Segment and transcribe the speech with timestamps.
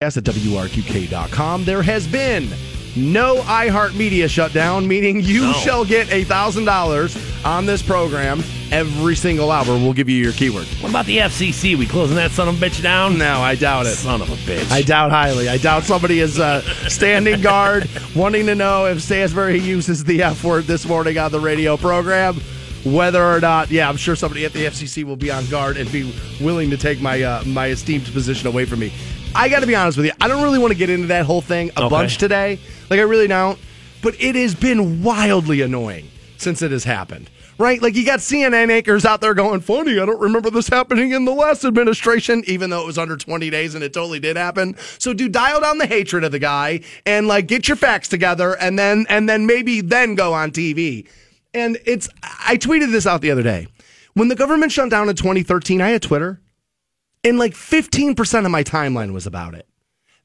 [0.00, 1.64] at WRQK.com.
[1.64, 2.48] There has been
[2.94, 5.52] no iHeartMedia shutdown, meaning you No.
[5.54, 9.64] shall get $1,000 on this program every single hour.
[9.66, 10.66] We'll give you your keyword.
[10.80, 11.74] What about the FCC?
[11.76, 13.18] We closing that son of a bitch down?
[13.18, 13.96] No, I doubt it.
[13.96, 14.70] Son of a bitch.
[14.70, 15.48] I doubt highly.
[15.48, 20.44] I doubt somebody is uh, standing guard, wanting to know if Stansbury uses the F
[20.44, 22.36] word this morning on the radio program.
[22.84, 25.90] Whether or not, yeah, I'm sure somebody at the FCC will be on guard and
[25.90, 28.92] be willing to take my uh, my esteemed position away from me.
[29.34, 30.12] I got to be honest with you.
[30.20, 31.88] I don't really want to get into that whole thing a Okay.
[31.88, 32.58] bunch today.
[32.90, 33.58] Like I really don't.
[34.02, 37.30] But it has been wildly annoying since it has happened.
[37.58, 37.82] Right?
[37.82, 41.24] Like you got CNN anchors out there going, funny, I don't remember this happening in
[41.24, 44.76] the last administration, even though it was under 20 days and it totally did happen.
[44.98, 48.56] So do dial down the hatred of the guy and like get your facts together
[48.60, 51.08] and then and then maybe then go on TV.
[51.52, 53.66] And it's I tweeted this out the other day.
[54.14, 56.40] When the government shut down in 2013, I had Twitter,
[57.24, 59.66] and like 15% of my timeline was about it.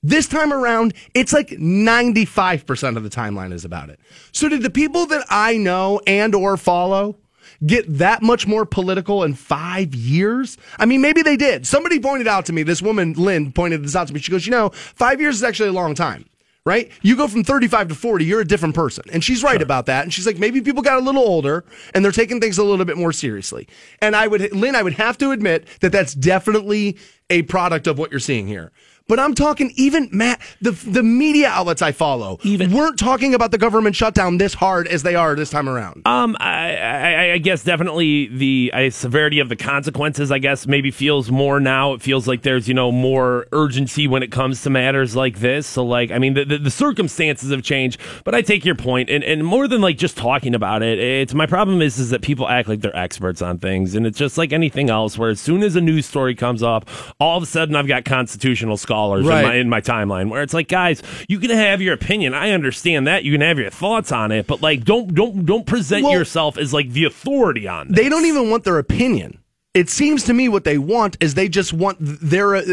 [0.02, 4.00] This time around, it's like 95% of the timeline is about it.
[4.34, 7.18] So did the people that I know and or follow
[7.66, 10.58] get that much more political in 5 years?
[10.77, 11.66] I mean, maybe they did.
[11.66, 14.20] Somebody pointed out to me, this woman Lynn pointed this out to me.
[14.20, 16.26] She goes, "You know, 5 years is actually a long time."
[16.66, 16.92] Right?
[17.02, 19.04] You go from 35 to 40, you're a different person.
[19.12, 20.04] And she's right about that.
[20.04, 22.86] And she's like, maybe people got a little older and they're taking things a little
[22.86, 23.68] bit more seriously.
[24.02, 26.98] And I would, Lynn, I would have to admit that that's definitely
[27.30, 28.72] a product of what you're seeing here.
[29.09, 33.51] But I'm talking even Matt, the the media outlets I follow Even- weren't talking about
[33.51, 36.07] the government shutdown this hard as they are this time around.
[36.07, 40.32] Um, I, I, I guess definitely the uh, severity of the consequences.
[40.32, 41.91] I guess maybe feels more now.
[41.93, 45.67] It feels like there's you know more urgency when it comes to matters like this.
[45.67, 47.99] So like, I mean, the, the, the circumstances have changed.
[48.23, 51.34] But I take your point, and and more than like just talking about it, it's
[51.34, 54.38] my problem is is that people act like they're experts on things, and it's just
[54.38, 55.17] like anything else.
[55.17, 58.05] Where as soon as a news story comes up, all of a sudden I've got
[58.05, 59.44] constitutional scholars Right.
[59.44, 62.34] in, my, in my timeline where it's like, guys, you can have your opinion.
[62.34, 63.24] I understand that.
[63.24, 66.58] You can have your thoughts on it, but like, don't don't don't present Well- yourself
[66.58, 67.97] as like the authority on this.
[67.97, 69.40] They don't even want their opinion.
[69.73, 72.63] It seems to me what they want is they just want their uh,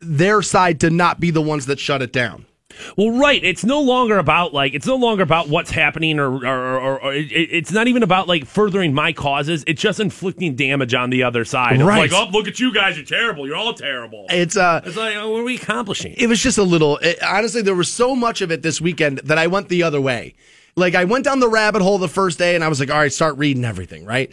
[0.00, 2.46] their side to not be the ones that shut it down.
[2.96, 3.42] Well, right.
[3.42, 7.14] It's no longer about like it's no longer about what's happening, or or, or, or
[7.14, 9.64] it, it's not even about like furthering my causes.
[9.66, 11.80] It's just inflicting damage on the other side.
[11.80, 12.04] Right.
[12.04, 12.96] It's like, oh, look at you guys.
[12.96, 13.46] You're terrible.
[13.46, 14.26] You're all terrible.
[14.30, 16.14] It's uh It's like, oh, what are we accomplishing?
[16.16, 19.18] it was just a little it, honestly there was so much of it this weekend
[19.18, 20.34] that i went the other way
[20.76, 22.98] like i went down the rabbit hole the first day and i was like all
[22.98, 24.30] right start reading everything right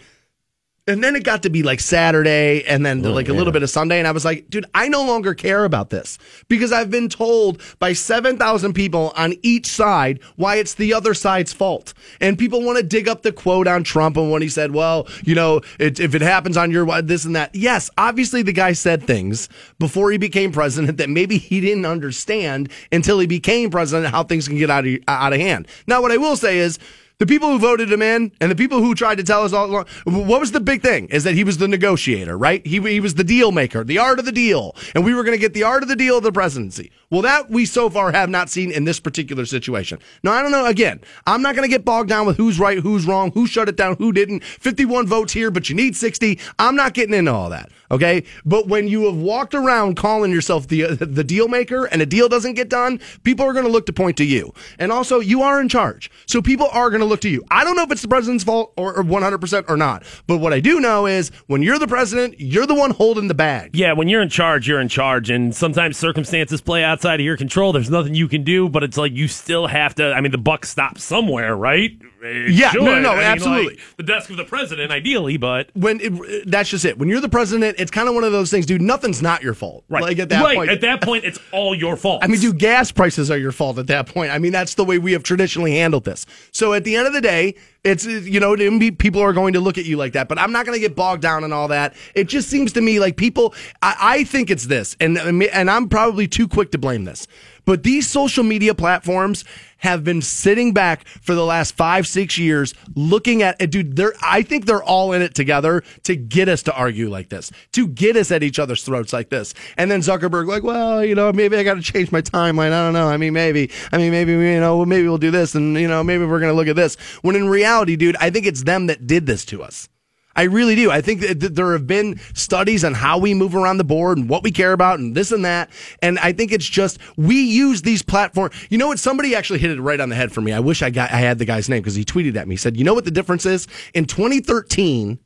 [0.87, 3.63] and then it got to be like Saturday and then oh, like a little bit
[3.63, 3.97] of Sunday.
[3.97, 7.59] And I was like, dude, I no longer care about this because I've been told
[7.79, 11.95] by 7,000 people on each side why it's the other side's fault.
[12.21, 15.07] And people want to dig up the quote on Trump and when he said, well,
[15.23, 17.55] you know, it, if it happens on your, this and that.
[17.55, 22.71] Yes, obviously the guy said things before he became president that maybe he didn't understand
[22.91, 25.67] until he became president how things can get out of, out of hand.
[25.87, 26.77] Now, what I will say is,
[27.17, 29.65] the people who voted him in and the people who tried to tell us all
[29.65, 31.07] along, what was the big thing?
[31.07, 32.65] Is that he was the negotiator, right?
[32.65, 34.75] He, he was the deal maker, the art of the deal.
[34.93, 36.91] And we were going to get the art of the deal of the presidency.
[37.09, 39.99] Well, that we so far have not seen in this particular situation.
[40.23, 40.65] Now, I don't know.
[40.65, 43.69] Again, I'm not going to get bogged down with who's right, who's wrong, who shut
[43.69, 44.43] it down, who didn't.
[44.43, 46.39] 51 votes here, but you need 60.
[46.59, 47.69] I'm not getting into all that.
[47.91, 48.23] Okay.
[48.43, 52.27] But when you have walked around calling yourself the, the deal maker and a deal
[52.27, 54.53] doesn't get done, people are going to look to point to you.
[54.79, 56.09] And also, you are in charge.
[56.25, 57.43] So people are going to look to you.
[57.49, 60.03] I don't know if it's the president's fault or, or 100% or not.
[60.27, 63.33] But what I do know is when you're the president, you're the one holding the
[63.33, 63.75] bag.
[63.75, 67.37] Yeah, when you're in charge, you're in charge, and sometimes circumstances play outside of your
[67.37, 67.73] control.
[67.73, 70.13] There's nothing you can do, but it's like you still have to.
[70.13, 71.91] I mean, the buck stops somewhere, right?
[72.25, 73.75] Yeah, no, no, I mean, absolutely.
[73.75, 76.97] like, the desk of the president, ideally, but When it, that's just it.
[76.97, 78.81] When you're the president, it's kind of one of those things, dude.
[78.81, 79.83] Nothing's not your fault.
[79.89, 82.23] right, Like at that right point, at that point, it's all your fault.
[82.23, 84.31] I mean, dude, gas prices are your fault at that point.
[84.31, 86.25] I mean, that's the way we have traditionally handled this.
[86.51, 88.55] So at the end of the day, it's, you know,
[88.97, 90.95] people are going to look at you like that, but I'm not going to get
[90.95, 91.95] bogged down in all that.
[92.15, 95.87] It just seems to me like people, I, I think it's this, and, and I'm
[95.87, 97.27] probably too quick to blame this,
[97.63, 99.45] but these social media platforms
[99.85, 103.71] have been sitting back for the last five, six years looking at it.
[103.71, 107.29] Dude, they're, I think they're all in it together to get us to argue like
[107.29, 109.53] this, to get us at each other's throats like this.
[109.77, 112.73] And then Zuckerberg, like, well, you know, maybe I got to change my timeline.
[112.73, 113.07] I don't know.
[113.07, 116.03] I mean, maybe, I mean, maybe, you know, maybe we'll do this and, you know,
[116.03, 116.95] maybe we're going to look at this.
[117.21, 119.87] When in reality, dude, I think it's them that did this to us.
[120.35, 120.91] I really do.
[120.91, 124.27] I think that there have been studies on how we move around the board and
[124.27, 125.69] what we care about and this and that.
[126.01, 128.53] And I think it's just we use these platforms.
[128.69, 128.99] You know what?
[128.99, 130.51] Somebody actually hit it right on the head for me.
[130.51, 132.53] I wish I got I had the guy's name because he tweeted at me.
[132.53, 133.67] He said, "You know what the difference is?
[133.93, 135.19] In 2013,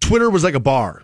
[0.00, 1.02] Twitter was like a bar.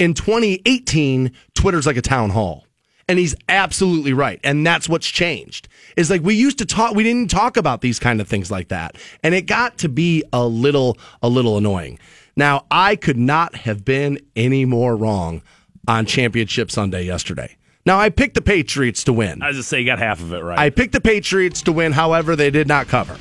[0.00, 2.66] In 2018, Twitter's like a town hall."
[3.06, 4.40] And he's absolutely right.
[4.42, 5.68] And that's what's changed.
[5.96, 8.68] Is like we used to talk we didn't talk about these kind of things like
[8.68, 8.96] that.
[9.22, 11.98] And it got to be a little a little annoying.
[12.36, 15.42] Now, I could not have been any more wrong
[15.86, 17.56] on Championship Sunday yesterday.
[17.86, 19.42] Now, I picked the Patriots to win.
[19.42, 20.58] I was just say you got half of it right.
[20.58, 23.16] I picked the Patriots to win, however, they did not cover.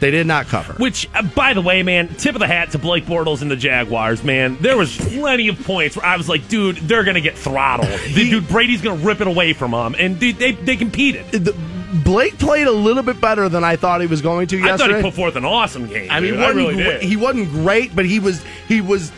[0.00, 0.74] They did not cover.
[0.74, 3.56] Which, uh, by the way, man, tip of the hat to Blake Bortles and the
[3.56, 4.58] Jaguars, man.
[4.60, 7.88] There was plenty of points where I was like, dude, they're gonna get throttled.
[8.00, 11.30] He- dude, Brady's gonna rip it away from them, and dude, they they competed.
[11.30, 11.56] The-
[12.02, 14.66] Blake played a little bit better than I thought he was going to I thought
[14.80, 14.96] yesterday.
[14.96, 16.10] he put forth an awesome game.
[16.10, 19.12] I mean, he wasn't, really he wasn't great, but he was he was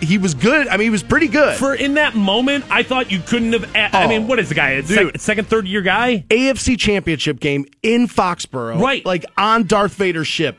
[0.00, 0.66] he was good.
[0.68, 1.56] I mean, he was pretty good.
[1.56, 3.64] For in that moment, I thought you couldn't have.
[3.74, 4.74] a- I Oh, mean, what is the guy?
[4.80, 4.88] Dude.
[4.88, 6.24] Second, second, third year guy.
[6.28, 9.06] AFC Championship game in Foxborough, Right.
[9.06, 10.56] Like on Darth Vader's ship.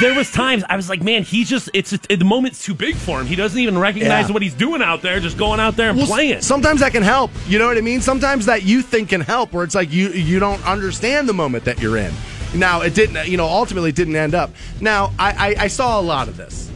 [0.00, 1.68] There was times I was like, man, he's just.
[1.74, 3.26] It's the moment's too big for him.
[3.26, 4.32] He doesn't even recognize Yeah.
[4.32, 5.20] what he's doing out there.
[5.20, 6.40] Just going out there and Well, playing.
[6.42, 7.30] Sometimes that can help.
[7.46, 8.00] You know what I mean?
[8.00, 11.64] Sometimes that you think can help, where it's like you you don't understand the moment
[11.64, 12.12] that you're in.
[12.54, 13.28] Now it didn't.
[13.28, 14.50] You know, ultimately it didn't end up.
[14.80, 16.70] Now I, I, I saw a lot of this,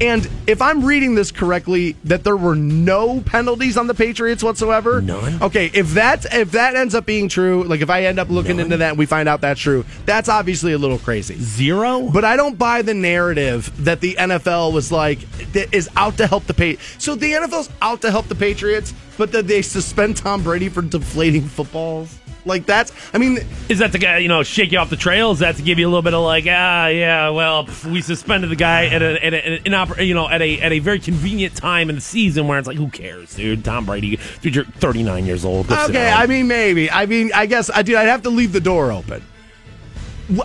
[0.00, 5.00] and if I'm reading this correctly, that there were no penalties on the Patriots whatsoever.
[5.00, 5.42] None?
[5.42, 8.58] Okay, if that if that ends up being true, like if I end up looking
[8.60, 11.36] into that and we find out that's true, that's obviously a little crazy.
[11.36, 12.08] Zero.
[12.12, 15.20] But I don't buy the narrative that the NFL was like
[15.52, 17.04] that is out to help the Patriots.
[17.04, 20.82] So the NFL's out to help the Patriots, but that they suspend Tom Brady for
[20.82, 22.19] deflating footballs.
[22.44, 23.38] Like that's, I mean,
[23.68, 25.30] Is that to get you know shake you off the trail?
[25.32, 28.00] Is that to give you a little bit of like ah yeah well pff, we
[28.02, 30.78] suspended the guy at a at a, an oper- you know at a at a
[30.78, 34.54] very convenient time in the season where it's like who cares dude Tom Brady dude
[34.54, 36.10] you're 39 years old Go okay.
[36.10, 36.90] I mean, maybe.
[36.90, 37.96] I mean, I guess I do.
[37.96, 39.22] I'd have to leave the door open.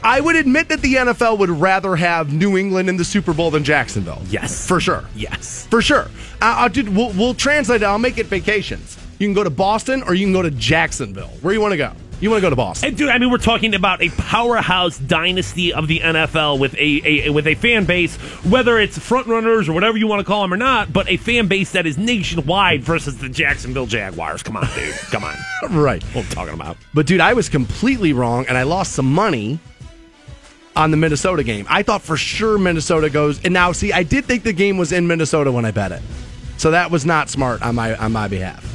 [0.04, 3.52] I would admit that the NFL would rather have New England in the Super Bowl
[3.52, 4.22] than Jacksonville.
[4.30, 4.68] Yes.
[4.68, 5.06] for sure.
[5.16, 6.08] yes For sure.
[6.42, 7.86] Uh, uh, dude, we'll, we'll translate it.
[7.86, 8.98] I'll make it vacations.
[9.20, 11.32] You can go to Boston or you can go to Jacksonville.
[11.42, 11.92] Where you want to go?
[12.22, 12.90] You want to go to Boston?
[12.90, 17.28] And dude, I mean, we're talking about a powerhouse dynasty of the NFL with a,
[17.28, 18.16] a with a fan base,
[18.46, 21.18] whether it's front runners or whatever you want to call them or not, but a
[21.18, 24.44] fan base that is nationwide versus the Jacksonville Jaguars.
[24.44, 25.36] Come on, dude, come on.
[25.72, 26.02] right.
[26.16, 26.78] What I'm talking about.
[26.94, 29.60] But dude, I was completely wrong, and I lost some money
[30.76, 31.66] on the Minnesota game.
[31.70, 34.94] I thought for sure Minnesota goes, and now see, I did think the game was
[34.94, 36.02] in Minnesota when I bet it,
[36.56, 38.75] so that was not smart on my on my behalf.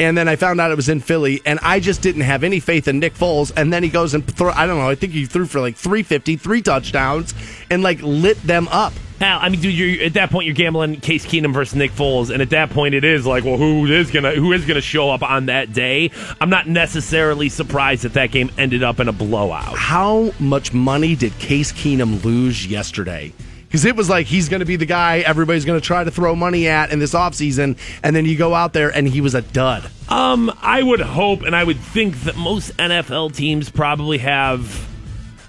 [0.00, 2.58] And then I found out it was in Philly, and I just didn't have any
[2.58, 3.52] faith in Nick Foles.
[3.54, 5.76] And then he goes and throw, I don't know, I think he threw for like
[5.76, 7.34] 350, three touchdowns,
[7.70, 8.94] and like lit them up.
[9.20, 12.30] Hell, I mean, dude, you're, at that point you're gambling Case Keenum versus Nick Foles,
[12.30, 15.10] and at that point it is like, well, who is gonna who is gonna show
[15.10, 16.10] up on that day?
[16.40, 19.76] I'm not necessarily surprised that that game ended up in a blowout.
[19.76, 23.34] How much money did Case Keenum lose yesterday?
[23.70, 26.10] Because it was like he's going to be the guy everybody's going to try to
[26.10, 29.36] throw money at in this offseason, and then you go out there and he was
[29.36, 29.88] a dud.
[30.08, 34.88] Um, I would hope and I would think that most NFL teams probably have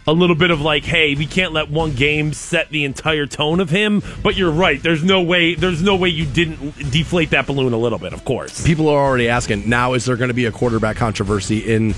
[0.07, 3.59] a little bit of like, hey, we can't let one game set the entire tone
[3.59, 4.03] of him.
[4.21, 4.81] But you're right.
[4.81, 5.56] There's no way.
[5.56, 8.13] There's no way you didn't deflate that balloon a little bit.
[8.13, 8.63] Of course.
[8.63, 11.95] People are already asking now: Is there going to be a quarterback controversy in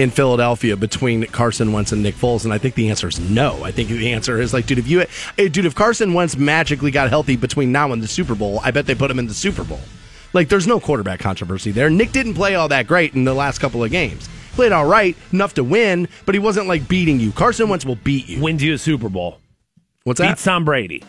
[0.00, 2.44] in Philadelphia between Carson Wentz and Nick Foles?
[2.44, 3.62] And I think the answer is no.
[3.62, 6.90] I think the answer is like, dude, if you, eh, dude, if Carson Wentz magically
[6.90, 9.34] got healthy between now and the Super Bowl, I bet they put him in the
[9.34, 9.80] Super Bowl.
[10.32, 11.90] Like, there's no quarterback controversy there.
[11.90, 14.28] Nick didn't play all that great in the last couple of games.
[14.52, 17.32] Played all right, enough to win, but he wasn't like beating you.
[17.32, 18.40] Carson Wentz will beat you.
[18.40, 19.38] Wins you a Super Bowl.
[20.04, 20.32] What's that?
[20.32, 21.02] Beats Tom Brady.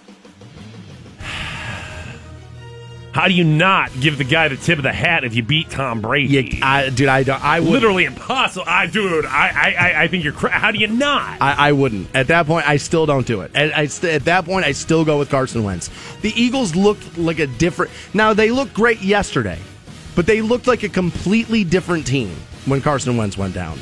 [3.13, 5.69] How do you not give the guy the tip of the hat if you beat
[5.69, 6.57] Tom Brady?
[6.59, 7.43] Yeah, I, dude, I don't.
[7.43, 7.69] I would.
[7.69, 8.63] Literally impossible.
[8.65, 10.31] I, dude, I, I, I- think you're.
[10.33, 11.41] Cra- How do you not?
[11.41, 12.15] I, I wouldn't.
[12.15, 13.53] At that point, I still don't do it.
[13.53, 15.89] At, I st- at that point, I still go with Carson Wentz.
[16.21, 17.91] The Eagles looked like a different.
[18.13, 19.59] Now they looked great yesterday,
[20.15, 22.33] but they looked like a completely different team
[22.65, 23.77] when Carson Wentz went down.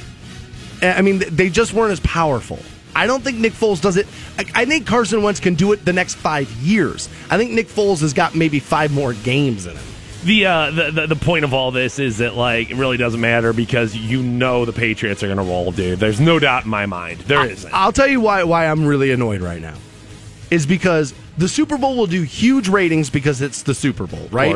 [0.81, 2.57] I mean, they just weren't as powerful.
[2.95, 4.07] I don't think Nick Foles does it.
[4.37, 7.09] I, I think Carson Wentz can do it the next five years.
[7.29, 9.85] I think Nick Foles has got maybe five more games in him.
[10.23, 13.21] The, uh, the the the point of all this is that like it really doesn't
[13.21, 15.97] matter because you know the Patriots are going to roll, dude.
[15.99, 17.21] There's no doubt in my mind.
[17.21, 17.73] There isn't.
[17.73, 19.75] I'll tell you why why I'm really annoyed right now.
[20.51, 24.51] Is because the Super Bowl will do huge ratings because it's the Super Bowl, right?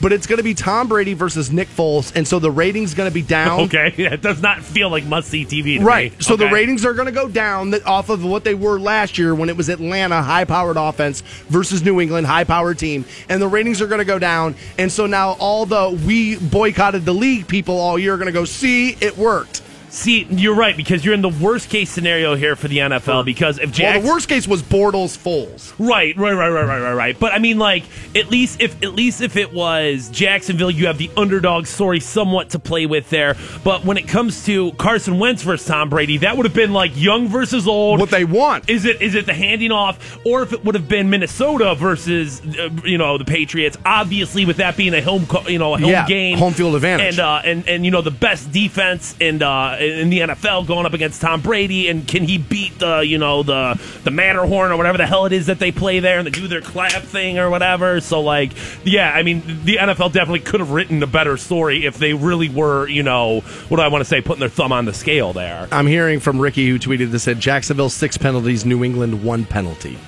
[0.00, 3.08] But it's going to be Tom Brady versus Nick Foles, and so the ratings going
[3.08, 3.60] to be down.
[3.62, 5.78] okay, it does not feel like must see TV.
[5.78, 6.12] To Right.
[6.12, 6.18] me.
[6.20, 9.34] So the ratings are going to go down off of what they were last year
[9.34, 13.04] when it was Atlanta, high powered offense versus New England, high powered team.
[13.28, 14.54] And the ratings are going to go down.
[14.78, 18.32] And so now all the we boycotted the league people all year are going to
[18.32, 19.62] go, see, it worked.
[19.94, 23.24] See, you're right because you're in the worst case scenario here for the NFL.
[23.24, 25.72] Because if Well, the worst case was Bortles Foles.
[25.78, 27.18] Right, right, right, right, right, right, right.
[27.20, 27.84] But I mean, like,
[28.16, 32.50] at least if at least if it was Jacksonville, you have the underdog story somewhat
[32.50, 33.36] to play with there.
[33.62, 36.90] But when it comes to Carson Wentz versus Tom Brady, that would have been like
[36.96, 38.00] young versus old.
[38.00, 38.68] What they want.
[38.68, 42.40] Is it is it the handing off, or if it would have been Minnesota versus
[42.58, 43.78] uh, you know the Patriots?
[43.86, 46.74] Obviously, with that being a home co- you know a home Yeah, game, home field
[46.74, 47.10] advantage.
[47.10, 49.40] and uh, and and you know the best defense and.
[49.40, 53.18] uh, in the NFL going up against Tom Brady, and can he beat the you
[53.18, 56.26] know the the Matterhorn or whatever the hell it is that they play there and
[56.26, 58.00] they do their clap thing or whatever?
[58.00, 58.52] So like,
[58.84, 62.48] yeah, I mean the NFL definitely could have written a better story if they really
[62.48, 65.32] were you know what do I want to say putting their thumb on the scale
[65.32, 65.68] there.
[65.72, 69.98] I'm hearing from Ricky who tweeted this said Jacksonville six penalties, New England one penalty.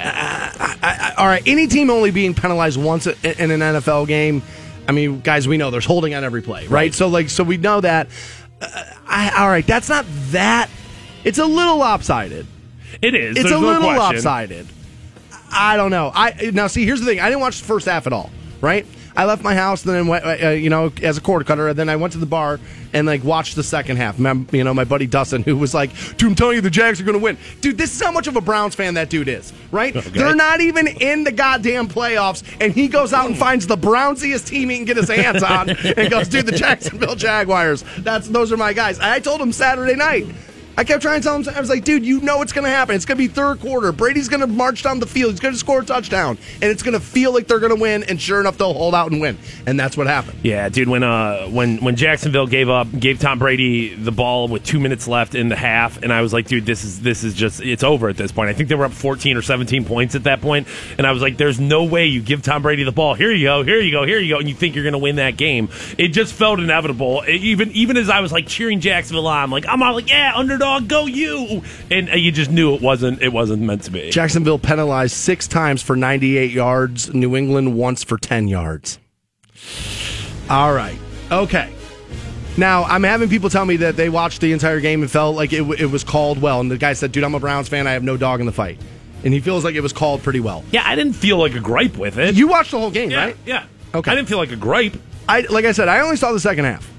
[0.00, 4.42] I- I- all right, any team only being penalized once in an NFL game.
[4.88, 6.94] I mean, guys, we know there's holding on every play, right?
[6.94, 8.08] So like, so we know that.
[8.60, 10.70] Uh, I, all right, that's not that.
[11.24, 12.46] It's a little lopsided.
[13.02, 13.36] It is.
[13.36, 13.98] It's a no little question.
[13.98, 14.66] lopsided.
[15.52, 16.10] I don't know.
[16.14, 16.84] I now see.
[16.84, 17.20] Here's the thing.
[17.20, 18.30] I didn't watch the first half at all.
[18.60, 18.86] Right.
[19.18, 21.78] I left my house, and then went, uh, you know, as a cord cutter, and
[21.78, 22.60] then I went to the bar
[22.92, 24.18] and like watched the second half.
[24.18, 27.00] Mem- You know, my buddy Dustin, who was like, "Dude, I'm telling you, the Jags
[27.00, 29.26] are going to win." Dude, this is how much of a Browns fan that dude
[29.28, 29.52] is.
[29.72, 29.92] Right?
[29.92, 34.46] They're not even in the goddamn playoffs, and he goes out and finds the Brownsiest
[34.46, 37.84] team he can get his hands on, and goes, "Dude, the Jacksonville Jaguars.
[37.98, 40.26] That's those are my guys." I told him Saturday night.
[40.78, 42.70] I kept trying to tell him, I was like, dude, you know it's going to
[42.70, 42.94] happen.
[42.94, 43.90] It's going to be third quarter.
[43.90, 45.32] Brady's going to march down the field.
[45.32, 46.38] He's going to score a touchdown.
[46.62, 48.04] And it's going to feel like they're going to win.
[48.04, 49.36] And sure enough, they'll hold out and win.
[49.66, 50.38] And that's what happened.
[50.44, 50.88] Yeah, dude.
[50.88, 55.08] When uh when when Jacksonville gave up gave Tom Brady the ball with two minutes
[55.08, 57.82] left in the half, and I was like, dude, this is this is just it's
[57.82, 58.48] over at this point.
[58.48, 61.20] I think they were up fourteen or seventeen points at that point, and I was
[61.22, 63.14] like, there's no way you give Tom Brady the ball.
[63.14, 65.16] Here you go, here you go, here you go, and you think you're gonna win
[65.16, 65.68] that game.
[65.98, 67.22] It just felt inevitable.
[67.22, 70.08] It- even even as I was like cheering Jacksonville on, I'm like I'm all like,
[70.08, 73.90] yeah, underdog, go you, and uh, you just knew it wasn't it wasn't meant to
[73.90, 74.10] be.
[74.10, 78.98] Jacksonville penalized six times for 98 yards, New England once for 10 yards.
[80.48, 80.98] All right.
[81.30, 81.72] Okay.
[82.56, 85.52] Now, I'm having people tell me that they watched the entire game and felt like
[85.52, 86.60] it, it was called well.
[86.60, 87.86] And the guy said, dude, I'm a Browns fan.
[87.86, 88.80] I have no dog in the fight.
[89.24, 90.64] And he feels like it was called pretty well.
[90.72, 92.34] Yeah, I didn't feel like a gripe with it.
[92.34, 93.36] You watched the whole game, yeah, right?
[93.46, 93.66] yeah.
[93.94, 94.10] Okay.
[94.10, 94.96] I didn't feel like a gripe.
[95.28, 96.90] I like I said, I only saw the second half.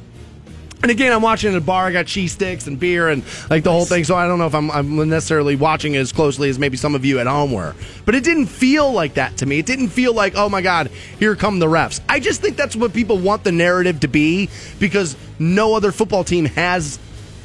[0.81, 1.87] And again, I'm watching at a bar.
[1.87, 4.05] I got cheese sticks and beer and like the whole thing.
[4.05, 6.95] So I don't know if I'm, I'm necessarily watching it as closely as maybe some
[6.95, 7.75] of you at home were.
[8.05, 9.59] But it didn't feel like that to me.
[9.59, 11.99] It didn't feel like, oh my God, here come the refs.
[12.07, 16.23] I just think that's what people want the narrative to be because no other football
[16.23, 16.97] team has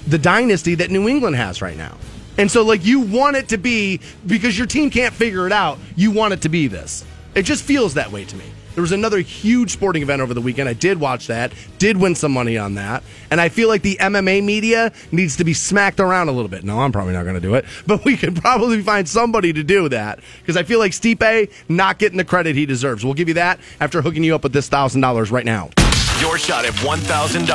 [0.07, 1.97] the dynasty that New England has right now.
[2.37, 5.79] And so, like, you want it to be because your team can't figure it out.
[5.97, 7.05] You want it to be this.
[7.35, 8.45] It just feels that way to me.
[8.75, 10.69] There was another huge sporting event over the weekend.
[10.69, 13.05] I did watch that, did win some money on that.
[13.31, 16.65] And I feel like the MMA media needs to be smacked around a little bit.
[16.65, 19.63] No, I'm probably not going to do it, but we could probably find somebody to
[19.63, 23.05] do that because I feel like Stipe not getting the credit he deserves.
[23.05, 25.71] We'll give you that after hooking you up with this $1,000 right now.
[26.21, 27.47] Your shot at $1,000.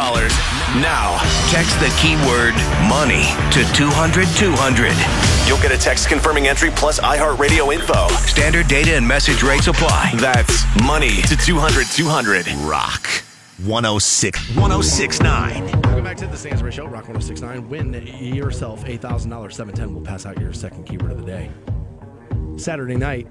[0.81, 1.17] Now,
[1.49, 2.55] text the keyword
[2.88, 5.38] money to 200 200.
[5.49, 8.07] You'll get a text confirming entry plus iHeartRadio info.
[8.27, 10.11] Standard data and message rates apply.
[10.17, 12.47] That's money to 200 200.
[12.69, 13.07] Rock
[13.65, 15.71] 106 1069.
[15.81, 17.67] Welcome back to the Stansbury Show, Rock 1069.
[17.67, 17.93] Win
[18.35, 19.95] yourself $8,000 710.
[19.95, 21.49] We'll pass out your second keyword of the day.
[22.55, 23.27] Saturday night,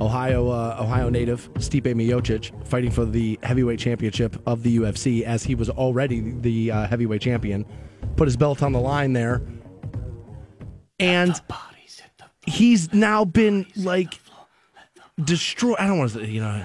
[0.00, 5.42] Ohio uh, Ohio native Stipe Miocic fighting for the heavyweight championship of the UFC as
[5.42, 7.66] he was already the uh, heavyweight champion.
[8.16, 9.42] Put his belt on the line there.
[11.02, 11.40] And
[12.46, 14.20] he's now been like
[15.22, 15.76] destroyed.
[15.78, 16.64] I don't want to say, you know,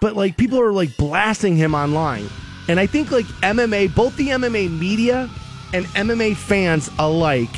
[0.00, 2.28] but like people are like blasting him online.
[2.68, 5.30] And I think like MMA, both the MMA media
[5.72, 7.50] and MMA fans alike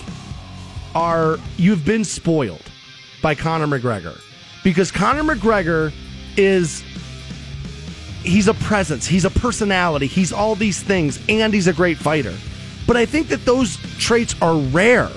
[0.94, 2.62] are, you've been spoiled
[3.22, 4.18] by Conor McGregor
[4.64, 5.92] because Conor McGregor
[6.36, 6.82] is
[8.22, 12.34] he's a presence, he's a personality, he's all these things, and he's a great fighter.
[12.86, 15.10] But I think that those traits are rare.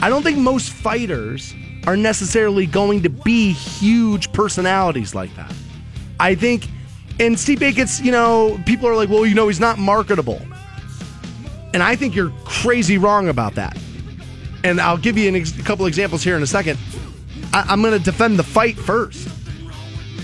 [0.00, 1.54] I don't think most fighters
[1.86, 5.52] are necessarily going to be huge personalities like that.
[6.20, 6.66] I think,
[7.20, 10.40] and Stipe gets, you know, people are like, well, you know, he's not marketable.
[11.74, 13.76] And I think you're crazy wrong about that.
[14.64, 16.78] And I'll give you ex- a couple examples here in a second.
[17.52, 19.28] I- I'm going to defend the fight first.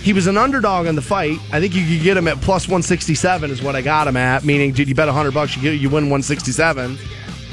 [0.02, 1.38] He was an underdog in the fight.
[1.50, 4.44] I think you could get him at plus 167 is what I got him at.
[4.44, 6.98] Meaning, dude, you bet 100 bucks, you get you win 167.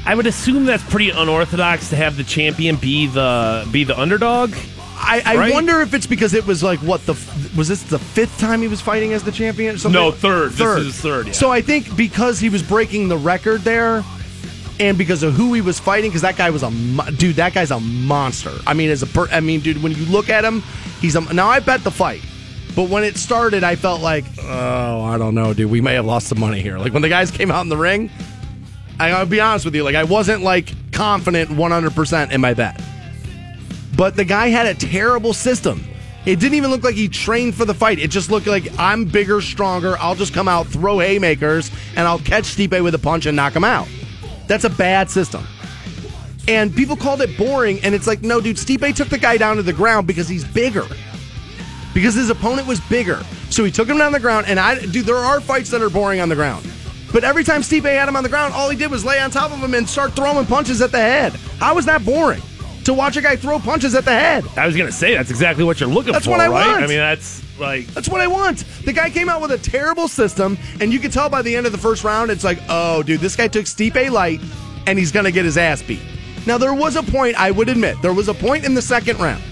[0.06, 4.54] I would assume that's pretty unorthodox to have the champion be the be the underdog.
[5.04, 5.54] I, I Right?
[5.54, 7.14] wonder if it's because it was like what the
[7.58, 9.76] was this the fifth time he was fighting as the champion?
[9.76, 10.00] Or something?
[10.02, 10.52] No, third.
[10.52, 11.34] This is his third, yeah.
[11.34, 14.04] So I think because he was breaking the record there,
[14.80, 17.36] and because of who he was fighting, because that guy was a mo- dude.
[17.38, 18.52] That guy's a monster.
[18.68, 20.62] I mean, as a per, I mean, dude, when you look at him,
[21.00, 21.22] he's a.
[21.34, 22.22] Now I bet the fight,
[22.76, 25.70] but when it started, I felt like, oh, I don't know, dude.
[25.72, 26.78] We may have lost some money here.
[26.80, 28.10] Like when the guys came out in the ring,
[29.02, 32.54] I, I'll be honest with you, like I wasn't like confident 100 percent in my
[32.54, 32.80] bet.
[33.98, 35.84] But the guy had a terrible system.
[36.28, 37.98] It didn't even look like he trained for the fight.
[37.98, 39.98] It just looked like I'm bigger, stronger.
[39.98, 43.56] I'll just come out, throw haymakers, and I'll catch Stipe with a punch and knock
[43.56, 43.88] him out.
[44.48, 45.48] That's a bad system.
[46.48, 49.56] And people called it boring, and it's like, no, dude, Stipe took the guy down
[49.56, 50.86] to the ground because he's bigger.
[51.96, 53.24] Because his opponent was bigger.
[53.50, 55.90] So he took him down the ground, and I, dude, there are fights that are
[55.90, 56.70] boring on the ground.
[57.14, 59.32] But every time Stipe had him on the ground, all he did was lay on
[59.32, 61.34] top of him and start throwing punches at the head.
[61.60, 62.42] How is that boring?
[62.86, 64.44] To watch a guy throw punches at the head.
[64.58, 66.68] I was gonna say that's exactly what you're looking That's for, what I right?
[66.68, 66.84] want.
[66.84, 68.60] I mean, that's like That's what I want.
[68.86, 71.68] The guy came out with a terrible system, and you could tell by the end
[71.68, 74.42] of the first round, it's like, oh, dude, this guy took Stipe light,
[74.88, 76.00] and he's going to get his ass beat.
[76.48, 79.20] Now, there was a point, I would admit, there was a point in the second
[79.20, 79.44] round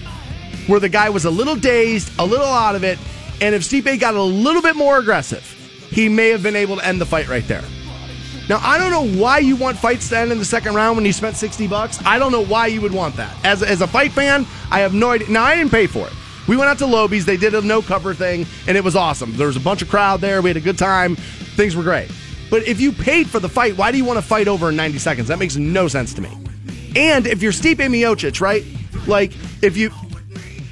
[0.66, 2.98] where the guy was a little dazed, a little out of it,
[3.40, 5.44] and if Stipe got a little bit more aggressive,
[5.90, 7.64] he may have been able to end the fight right there.
[8.48, 11.06] Now, I don't know why you want fights to end in the second round when
[11.06, 12.00] you spent 60 bucks.
[12.04, 13.32] I don't know why you would want that.
[13.44, 15.30] As, as a fight fan, I have no idea.
[15.30, 16.12] Now, I didn't pay for it.
[16.48, 17.24] We went out to Lobies.
[17.24, 19.36] They did a no cover thing, and it was awesome.
[19.36, 20.42] There was a bunch of crowd there.
[20.42, 21.14] We had a good time.
[21.14, 22.10] Things were great.
[22.50, 24.76] But if you paid for the fight, why do you want to fight over in
[24.76, 25.28] 90 seconds?
[25.28, 26.36] That makes no sense to me.
[26.96, 28.64] And if you're Stipe Miocic, right?
[29.06, 29.32] Like,
[29.62, 29.92] if you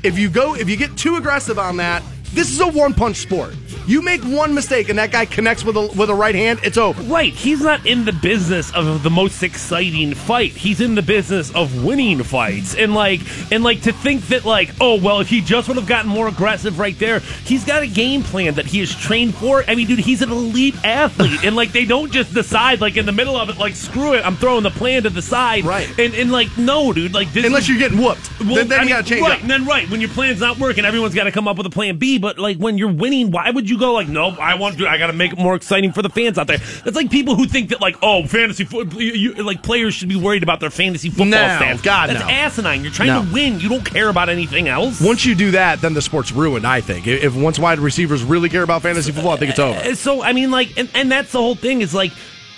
[0.02, 3.16] if you go if you get too aggressive on that, this is a one punch
[3.18, 3.54] sport.
[3.88, 6.76] You make one mistake and that guy connects with a with a right hand, it's
[6.76, 7.02] over.
[7.04, 10.52] Right, he's not in the business of the most exciting fight.
[10.52, 12.75] He's in the business of winning fights.
[12.75, 15.87] And like and like to think that like, oh well, if he just would have
[15.87, 19.64] gotten more aggressive right there, he's got a game plan that he is trained for.
[19.66, 21.42] I mean, dude, he's an elite athlete.
[21.42, 24.23] and like they don't just decide like in the middle of it, like, screw it,
[24.26, 25.64] I'm throwing the plan to the side.
[25.64, 25.88] Right.
[25.99, 28.38] And and like, no, dude, like this Unless is- you're getting whooped.
[28.40, 29.40] well, then then you mean, gotta change right, up.
[29.40, 31.71] and then right when your plan's not working, everyone's got to come up with a
[31.71, 32.18] plan B.
[32.18, 34.99] But like when you're winning, why would you go like, no, I want to, I
[34.99, 36.58] got to make it more exciting for the fans out there.
[36.58, 40.08] That's like people who think that like, oh, fantasy football, you, you, like players should
[40.08, 41.82] be worried about their fantasy football No, stats.
[41.82, 42.28] God, that's no.
[42.28, 42.82] asinine.
[42.82, 43.25] You're trying No.
[43.25, 43.60] to win.
[43.60, 45.00] You don't care about anything else.
[45.00, 47.06] Once you do that, then the sport's ruined, I think.
[47.06, 49.78] If if once wide receivers really care about fantasy football, I think it's over.
[49.78, 51.80] Uh, So I mean, like, and, and that's the whole thing.
[51.82, 52.12] Is like,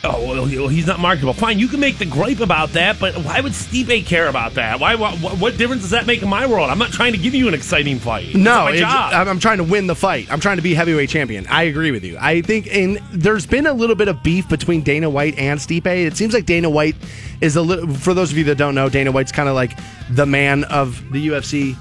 [0.04, 1.32] oh, well, he's not marketable.
[1.32, 4.80] Fine, you can make the gripe about that, but why would Stipe care about that?
[4.80, 4.94] Why?
[4.94, 6.70] What, what difference does that make in my world?
[6.70, 8.34] I'm not trying to give you an exciting fight.
[8.34, 9.12] No, not my job.
[9.12, 10.30] I'm, I'm trying to win the fight.
[10.30, 11.46] I'm trying to be heavyweight champion.
[11.48, 12.16] I agree with you.
[12.20, 15.86] I think, and there's been a little bit of beef between Dana White and Stipe.
[15.86, 16.96] It seems like Dana White
[17.40, 17.92] is a little.
[17.94, 19.78] For those of you that don't know, Dana White's kind of like
[20.10, 21.76] the man of the UFC.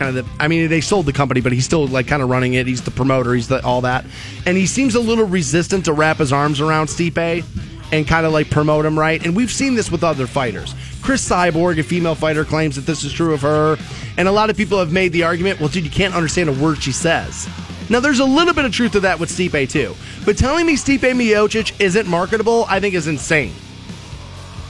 [0.00, 0.42] Kind of the.
[0.42, 2.66] I mean, they sold the company, but he's still like kind of running it.
[2.66, 3.34] He's the promoter.
[3.34, 4.06] He's the all that,
[4.46, 7.44] and he seems a little resistant to wrap his arms around Stipe
[7.92, 9.22] and kind of like promote him right.
[9.22, 10.74] And we've seen this with other fighters.
[11.02, 13.76] Cris Cyborg, a female fighter, claims that this is true of her.
[14.16, 16.52] And a lot of people have made the argument, well, dude, you can't understand a
[16.52, 17.46] word she says.
[17.90, 19.94] Now, there's a little bit of truth to that with Stipe, too.
[20.24, 23.52] But telling me Stipe Miocic isn't marketable, I think is insane.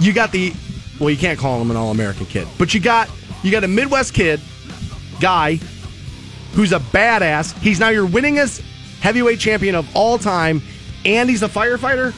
[0.00, 0.54] You got the,
[0.98, 3.08] well, you can't call him an All American kid, but you got
[3.42, 4.40] you got a Midwest kid,
[5.20, 5.56] guy,
[6.54, 7.56] who's a badass.
[7.60, 8.62] He's now your winningest
[9.00, 10.62] heavyweight champion of all time,
[11.04, 12.14] and he's a firefighter.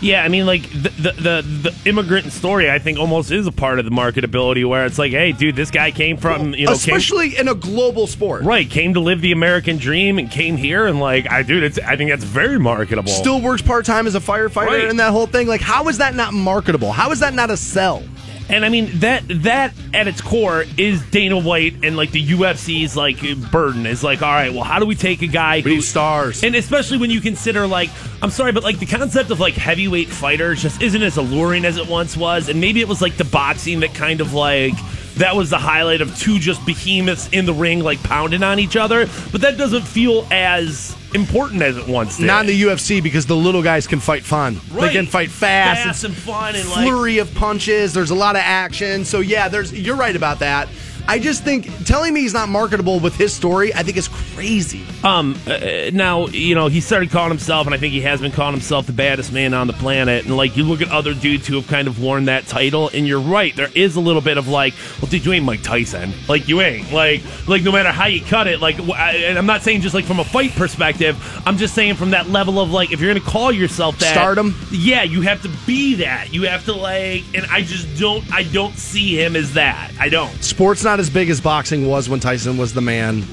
[0.00, 3.52] Yeah, I mean, like the, the the the immigrant story, I think almost is a
[3.52, 6.72] part of the marketability where it's like, hey, dude, this guy came from you know,
[6.72, 8.42] came, especially in a global sport.
[8.42, 11.78] right, came to live the American dream and came here and like, I dude, it's
[11.78, 13.08] I think that's very marketable.
[13.12, 14.84] Still works part time as a firefighter Right.
[14.90, 15.46] and that whole thing.
[15.46, 16.92] Like, how is that not marketable?
[16.92, 18.02] How is that not a sell?
[18.48, 22.96] And I mean that that at its core is Dana White and like the UFC's
[22.96, 23.18] like
[23.50, 26.44] burden is like, all right, well, how do we take a guy who stars.
[26.44, 27.90] and especially when you consider like
[28.22, 31.76] I'm sorry, but like the concept of like heavyweight fighters just isn't as alluring as
[31.76, 34.74] it once was, and maybe it was like the boxing that kind of like
[35.16, 38.76] that was the highlight of two just behemoths in the ring like pounding on each
[38.76, 42.26] other, but that doesn't feel as important as it once did.
[42.26, 44.60] Not in the UFC because the little guys can fight fun.
[44.72, 44.88] Right.
[44.88, 45.82] They can fight fast.
[45.84, 47.92] Fast and fun and, like- flurry of punches.
[47.94, 49.04] There's a lot of action.
[49.04, 50.68] So yeah, there's you're right about that.
[51.06, 54.84] I just think telling me he's not marketable with his story, I think is crazy.
[55.02, 58.32] Um, uh, now you know he started calling himself, and I think he has been
[58.32, 60.24] calling himself the baddest man on the planet.
[60.24, 63.06] And like you look at other dudes who have kind of worn that title, and
[63.06, 66.12] you're right, there is a little bit of like, well, dude, you ain't Mike Tyson.
[66.28, 66.90] Like you ain't.
[66.92, 68.60] Like like no matter how you cut it.
[68.60, 71.16] Like, I- and I'm not saying just like from a fight perspective.
[71.46, 74.54] I'm just saying from that level of like, if you're gonna call yourself that, Stardom?
[74.70, 76.32] Yeah, you have to be that.
[76.32, 78.24] You have to like, and I just don't.
[78.32, 79.90] I don't see him as that.
[80.00, 80.32] I don't.
[80.42, 83.24] Sports not not as big as boxing was when Tyson was the man.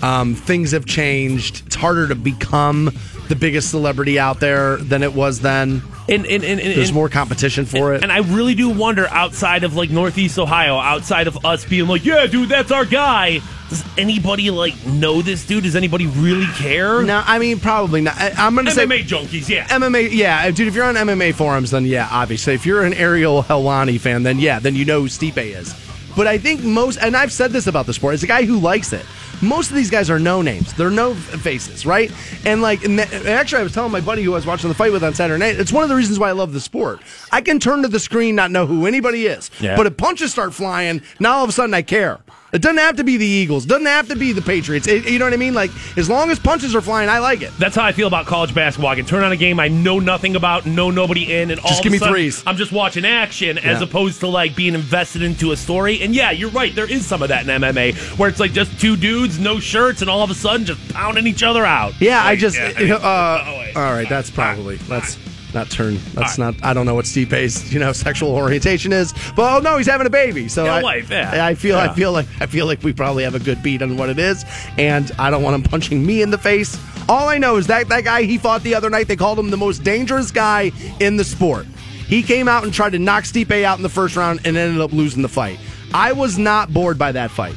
[0.00, 1.62] Um, things have changed.
[1.66, 2.90] It's harder to become
[3.28, 5.82] the biggest celebrity out there than it was then.
[6.08, 8.02] And, and, and, and There's more competition for it.
[8.02, 12.02] And I really do wonder outside of like Northeast Ohio, outside of us being like,
[12.06, 13.40] yeah, dude, that's our guy.
[13.68, 15.64] Does anybody like know this dude?
[15.64, 17.02] Does anybody really care?
[17.02, 18.16] no, I mean probably not.
[18.16, 19.68] I, I'm going to say MMA junkies, yeah.
[19.68, 20.66] MMA, yeah, dude.
[20.66, 22.54] If you're on MMA forums, then yeah, obviously.
[22.54, 25.74] If you're an Ariel Helwani fan, then yeah, then you know who Stipe is.
[26.16, 28.58] But I think most, and I've said this about the sport, as a guy who
[28.58, 29.04] likes it,
[29.40, 30.72] most of these guys are no names.
[30.74, 32.12] They're no faces, right?
[32.44, 34.92] And like, and actually, I was telling my buddy who I was watching the fight
[34.92, 37.00] with on Saturday night, it's one of the reasons why I love the sport.
[37.32, 39.50] I can turn to the screen, not know who anybody is.
[39.60, 39.76] Yeah.
[39.76, 42.20] But if punches start flying, now all of a sudden I care.
[42.52, 43.64] It doesn't have to be the Eagles.
[43.64, 44.86] Doesn't have to be the Patriots.
[44.86, 45.54] It- you know what I mean?
[45.54, 47.50] Like, as long as punches are flying, I like it.
[47.58, 48.90] That's how I feel about college basketball.
[48.90, 51.68] I can turn on a game I know nothing about, know nobody in, and all
[51.68, 52.42] Just of give a me sudden, threes.
[52.46, 56.02] I'm just watching action as opposed to like being invested into a story.
[56.02, 56.74] And yeah, you're right.
[56.74, 60.02] There is some of that in MMA where it's like just two dudes, no shirts,
[60.02, 61.94] and all of a sudden just pounding each other out.
[62.02, 62.56] Yeah, I just.
[62.58, 62.98] yeah, I mean, uh,
[63.46, 63.76] oh, wait.
[63.76, 65.16] all right, that's probably let's
[65.54, 65.98] not turn.
[66.14, 66.54] That's right.
[66.54, 66.64] not.
[66.64, 70.06] I don't know what Stipe's you know sexual orientation is, but oh no, he's having
[70.06, 70.48] a baby.
[70.48, 71.46] So Yeah, I, wife, yeah.
[71.46, 71.76] I feel.
[71.76, 71.90] Yeah.
[71.90, 72.26] I feel like.
[72.40, 74.44] I feel like we probably have a good beat on what it is,
[74.78, 76.78] and I don't want him punching me in the face.
[77.08, 79.08] All I know is that that guy he fought the other night.
[79.08, 81.66] They called him the most dangerous guy in the sport.
[82.06, 84.80] He came out and tried to knock Stipe out in the first round and ended
[84.80, 85.58] up losing the fight.
[85.94, 87.54] I was not bored by that fight.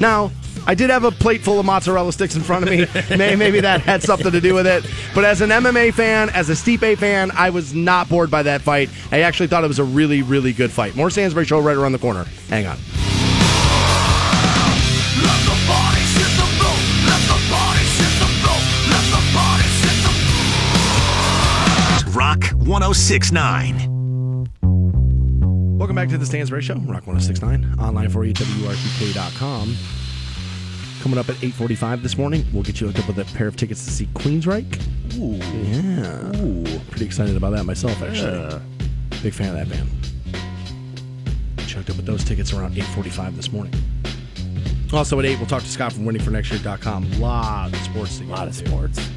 [0.00, 0.32] Now,
[0.66, 2.86] I did have a plate full of mozzarella sticks in front of me.
[3.16, 4.86] May- Maybe that had something to do with it.
[5.14, 8.62] But as an MMA fan, as a Stipe fan, I was not bored by that
[8.62, 8.88] fight.
[9.10, 10.94] I actually thought it was a really, really good fight.
[10.94, 12.24] More Stansbury Show right around the corner.
[12.48, 12.78] Hang on.
[22.14, 23.88] Rock 1069.
[25.78, 29.74] Welcome back to the Stansbury Show, Rock 1069, online for you, WRQK.com.
[31.02, 33.56] Coming up at 8.45 this morning, we'll get you hooked up with a pair of
[33.56, 34.80] tickets to see Queensryche.
[35.18, 35.34] Ooh.
[35.66, 36.40] Yeah.
[36.40, 36.78] Ooh.
[36.90, 38.60] Pretty excited about that myself, actually.
[39.20, 39.90] Big fan of that band.
[41.66, 43.74] Checked up with those tickets around 8.45 this morning.
[44.92, 47.20] Also at 8, we'll talk to Scott from waitingfornextyear.com.
[47.20, 49.10] lot of sports to get A lot of sports.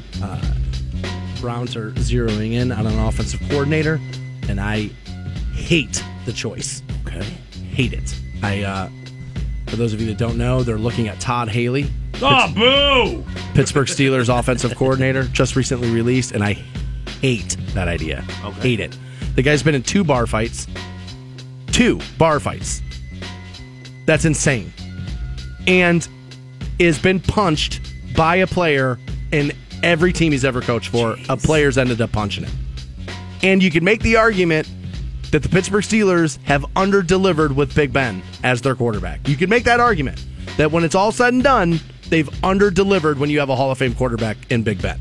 [1.40, 4.00] Browns are zeroing in on an offensive coordinator,
[4.48, 4.90] and I
[5.54, 6.82] hate the choice.
[7.06, 7.22] Okay.
[7.70, 8.12] Hate it.
[8.42, 8.88] I, uh,
[9.66, 11.90] for those of you that don't know, they're looking at Todd Haley,
[12.22, 13.24] Oh, boo!
[13.54, 16.54] Pittsburgh Steelers offensive coordinator, just recently released, and I
[17.20, 18.24] hate that idea.
[18.44, 18.60] Okay.
[18.60, 18.96] Hate it.
[19.34, 20.66] The guy's been in two bar fights.
[21.72, 22.80] Two bar fights.
[24.06, 24.72] That's insane.
[25.66, 26.08] And
[26.80, 27.80] has been punched
[28.16, 28.98] by a player
[29.32, 29.52] in
[29.82, 31.16] every team he's ever coached for.
[31.28, 32.58] A player's ended up punching him.
[33.42, 34.68] And you can make the argument
[35.36, 39.28] that the Pittsburgh Steelers have under-delivered with Big Ben as their quarterback.
[39.28, 40.24] You can make that argument
[40.56, 43.76] that when it's all said and done, they've under-delivered when you have a Hall of
[43.76, 44.98] Fame quarterback in Big Ben.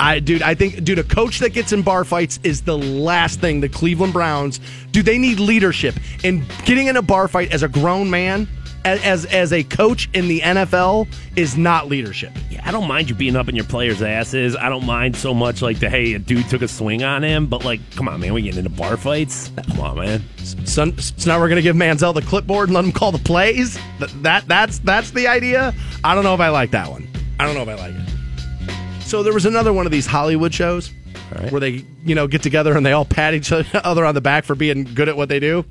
[0.00, 3.40] I, dude, I think, dude, a coach that gets in bar fights is the last
[3.40, 4.58] thing the Cleveland Browns
[4.90, 5.04] do.
[5.04, 8.48] They need leadership, and getting in a bar fight as a grown man,
[8.86, 12.32] as as, a coach in the NFL, is not leadership.
[12.50, 14.54] Yeah, I don't mind you beating up in your players' asses.
[14.56, 17.46] I don't mind so much like the hey, a dude took a swing on him,
[17.46, 19.50] but like, come on, man, we getting into bar fights?
[19.68, 20.22] Come on, man.
[20.64, 23.78] So, so now we're gonna give Manziel the clipboard and let him call the plays.
[23.98, 25.74] Th- That that's that's the idea.
[26.04, 27.08] I don't know if I like that one.
[27.40, 29.02] I don't know if I like it.
[29.02, 30.92] So there was another one of these Hollywood shows
[31.34, 31.50] right.
[31.52, 34.44] where they you know get together and they all pat each other on the back
[34.44, 35.64] for being good at what they do.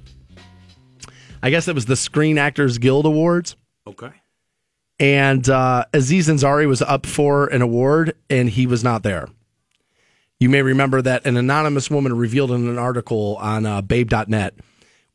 [1.45, 3.55] I guess it was the Screen Actors Guild Awards.
[3.85, 4.09] Okay.
[4.99, 9.27] and uh, Aziz Ansari was up for an award, and he was not there.
[10.39, 14.55] You may remember that an anonymous woman revealed in an article on uh, Babe.net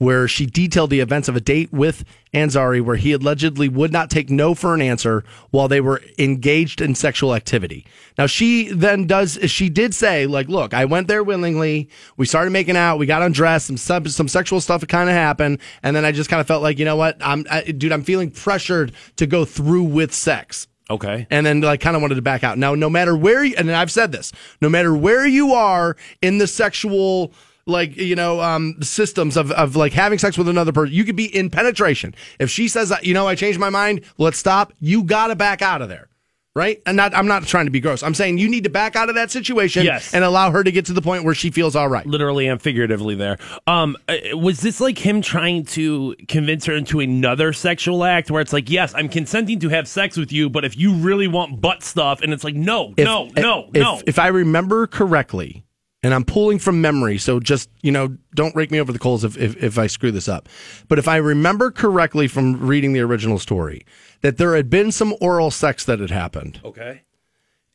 [0.01, 4.09] where she detailed the events of a date with Ansari where he allegedly would not
[4.09, 7.87] take no for an answer while they were engaged in sexual activity.
[8.17, 12.51] Now she then does she did say like look I went there willingly we started
[12.51, 16.07] making out we got undressed some sub, some sexual stuff kind of happened and then
[16.07, 18.93] I just kind of felt like you know what I'm I, dude I'm feeling pressured
[19.17, 21.27] to go through with sex Okay.
[21.31, 22.59] and then like kind of wanted to back out.
[22.59, 26.39] Now, no matter where, you, and I've said this, no matter where you are in
[26.39, 27.33] the sexual
[27.71, 31.17] like you know um systems of, of like having sex with another person you could
[31.17, 35.03] be in penetration if she says you know i changed my mind let's stop you
[35.05, 36.09] gotta back out of there
[36.57, 38.97] right and not i'm not trying to be gross i'm saying you need to back
[38.97, 40.13] out of that situation Yes.
[40.13, 42.61] and allow her to get to the point where she feels all right Literally and
[42.61, 43.39] figuratively there.
[43.69, 48.43] Um, uh, was this like him trying to convince her into another sexual act where
[48.43, 51.61] it's like, yes, I'm consenting to have sex with you, but if you really want
[51.61, 54.01] butt stuff, and it's like, no, If- no, no, if, no.
[54.07, 55.65] if i remember correctly
[56.03, 59.25] and I'm pulling from memory, so just you know, don't rake me over the coals
[59.25, 60.49] if, if if I screw this up.
[60.89, 63.85] But if I remember correctly from reading the original story,
[64.23, 67.03] that there had been some oral sex that had happened, Okay.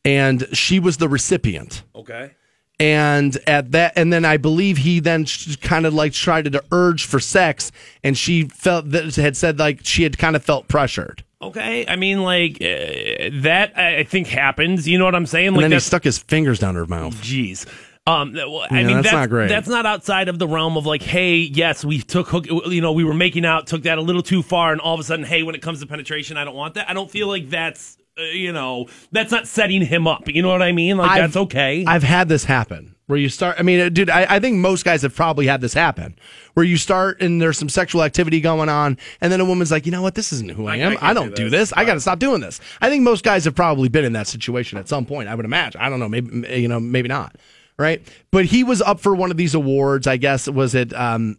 [0.03, 1.83] and she was the recipient.
[1.95, 2.31] Okay.
[2.77, 5.25] And at that, and then I believe he then
[5.61, 7.71] kind of like tried to urge for sex,
[8.03, 11.85] and she felt that had said like she had kind of felt pressured, Okay.
[11.87, 13.73] I mean, like uh, that.
[13.77, 14.87] I think happens.
[14.89, 15.47] You know what I'm saying?
[15.49, 17.15] and Like then he stuck his fingers down her mouth.
[17.21, 17.65] Jeez.
[18.07, 19.49] Um, well, I Yeah, mean, that's that's, not great.
[19.49, 22.91] That's not outside of the realm of like, hey, yes, we took hook, you know,
[22.91, 25.25] we were making out, took that a little too far, and all of a sudden,
[25.25, 26.87] hey, when it comes to penetration, I don't want that.
[26.87, 30.27] I don't feel like that's, uh, you know, that's not setting him up.
[30.27, 30.97] You know what I mean?
[30.97, 31.83] Like I've- that's okay.
[31.87, 33.55] I've had this happen where you start.
[33.59, 36.15] I mean, uh, dude, I, I think most guys have probably had this happen
[36.53, 39.87] where you start and there's some sexual activity going on, and then a woman's like,
[39.87, 40.91] you know what, this isn't who I, I- am.
[40.91, 41.73] I I, can't don't do do this." this.
[41.75, 42.61] I got to stop doing this.
[42.81, 45.27] I think most guys have probably been in that situation at some point.
[45.27, 45.81] I would imagine.
[45.81, 46.07] I don't know.
[46.09, 47.35] Maybe you know, maybe not.
[47.77, 48.01] Right.
[48.31, 50.07] But he was up for one of these awards.
[50.07, 51.37] I guess was it um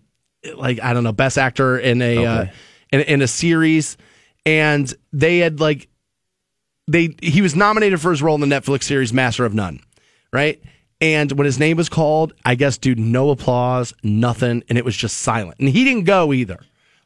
[0.55, 2.47] like I don't know, best actor in a uh,
[2.93, 3.97] in, in a series,
[4.45, 5.89] and they had like
[6.89, 9.81] they he was nominated for his role in the Netflix series Master of None,
[10.33, 10.63] right?
[11.01, 14.97] And when his name was called, I guess, dude, no applause, nothing, and it was
[14.97, 15.57] just silent.
[15.59, 16.59] And he didn't go either.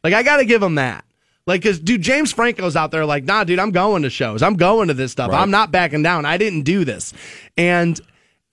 [0.03, 1.03] Like I got to give him that.
[1.47, 4.43] Like, cause dude, James Franco's out there like, nah, dude, I'm going to shows.
[4.43, 5.31] I'm going to this stuff.
[5.31, 6.23] I'm not backing down.
[6.23, 7.13] I didn't do this.
[7.57, 7.99] And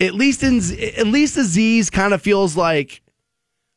[0.00, 0.60] at least in
[0.96, 3.02] at least Aziz kind of feels like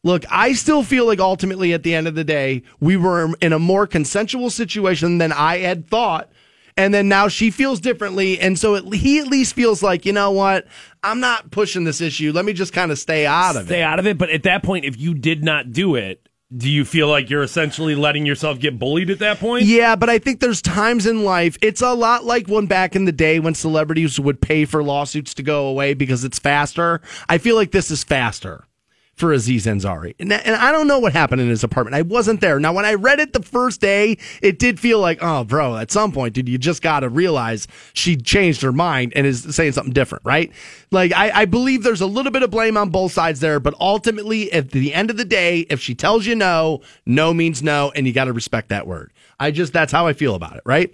[0.03, 3.53] Look, I still feel like ultimately at the end of the day, we were in
[3.53, 6.31] a more consensual situation than I had thought.
[6.75, 8.39] And then now she feels differently.
[8.39, 10.65] And so it, he at least feels like, you know what?
[11.03, 12.31] I'm not pushing this issue.
[12.31, 13.77] Let me just kind of stay out of Stay it.
[13.77, 14.17] Stay out of it.
[14.17, 17.43] But at that point, if you did not do it, do you feel like you're
[17.43, 19.63] essentially letting yourself get bullied at that point?
[19.63, 23.05] Yeah, but I think there's times in life, it's a lot like when back in
[23.05, 27.01] the day when celebrities would pay for lawsuits to go away because it's faster.
[27.29, 28.65] I feel like this is faster
[29.15, 30.15] for Aziz Ansari.
[30.19, 31.95] And, and I don't know what happened in his apartment.
[31.95, 32.59] I wasn't there.
[32.59, 35.91] Now, when I read it the first day, it did feel like, oh, bro, at
[35.91, 39.73] some point, dude, you just got to realize she changed her mind and is saying
[39.73, 40.51] something different, right?
[40.89, 43.75] Like, I, I believe there's a little bit of blame on both sides there, but
[43.79, 47.91] ultimately, at the end of the day, if she tells you no, no means no,
[47.95, 49.11] and you got to respect that word.
[49.39, 50.91] I just, that's how I feel about it, right?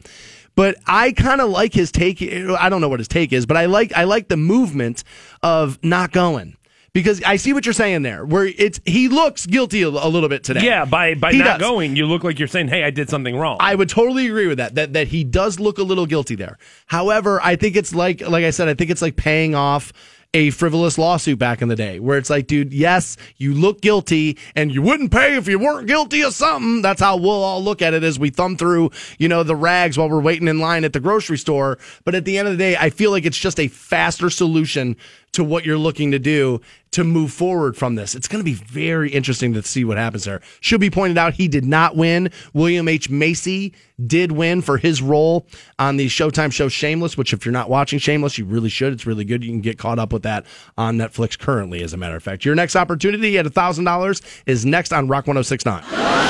[0.56, 2.20] But I kind of like his take.
[2.20, 5.04] I don't know what his take is, but I like I like the movement
[5.44, 6.58] of not going
[6.94, 8.26] because I see what you're saying there.
[8.26, 10.62] Where it's he looks guilty a, a little bit today.
[10.64, 11.70] Yeah, by by He not does.
[11.70, 14.48] going, you look like you're saying, "Hey, I did something wrong." I would totally agree
[14.48, 14.76] with that.
[14.76, 16.58] That that he does look a little guilty there.
[16.88, 19.94] However, I think it's like like I said, I think it's like paying off
[20.34, 24.38] a frivolous lawsuit back in the day where it's like, dude, yes, you look guilty
[24.56, 26.82] and you wouldn't pay if you weren't guilty of something.
[26.82, 29.98] That's how we'll all look at it as we thumb through, you know, the rags
[29.98, 31.80] while we're waiting in line at the grocery store.
[32.04, 34.98] But at the end of the day, I feel like it's just a faster solution
[35.38, 38.16] to what you're looking to do to move forward from this.
[38.16, 40.42] It's going to be very interesting to see what happens there.
[40.62, 42.32] Should be pointed out he did not win.
[42.54, 43.08] William H.
[43.12, 45.46] Macy did win for his role
[45.78, 48.94] on the Showtime show Shameless, which if you're not watching Shameless, you really should.
[48.94, 49.44] It's really good.
[49.44, 50.44] You can get caught up with that
[50.76, 52.44] on Netflix currently, as a matter of fact.
[52.44, 55.84] Your next opportunity at $1,000 is next on Rock 1069.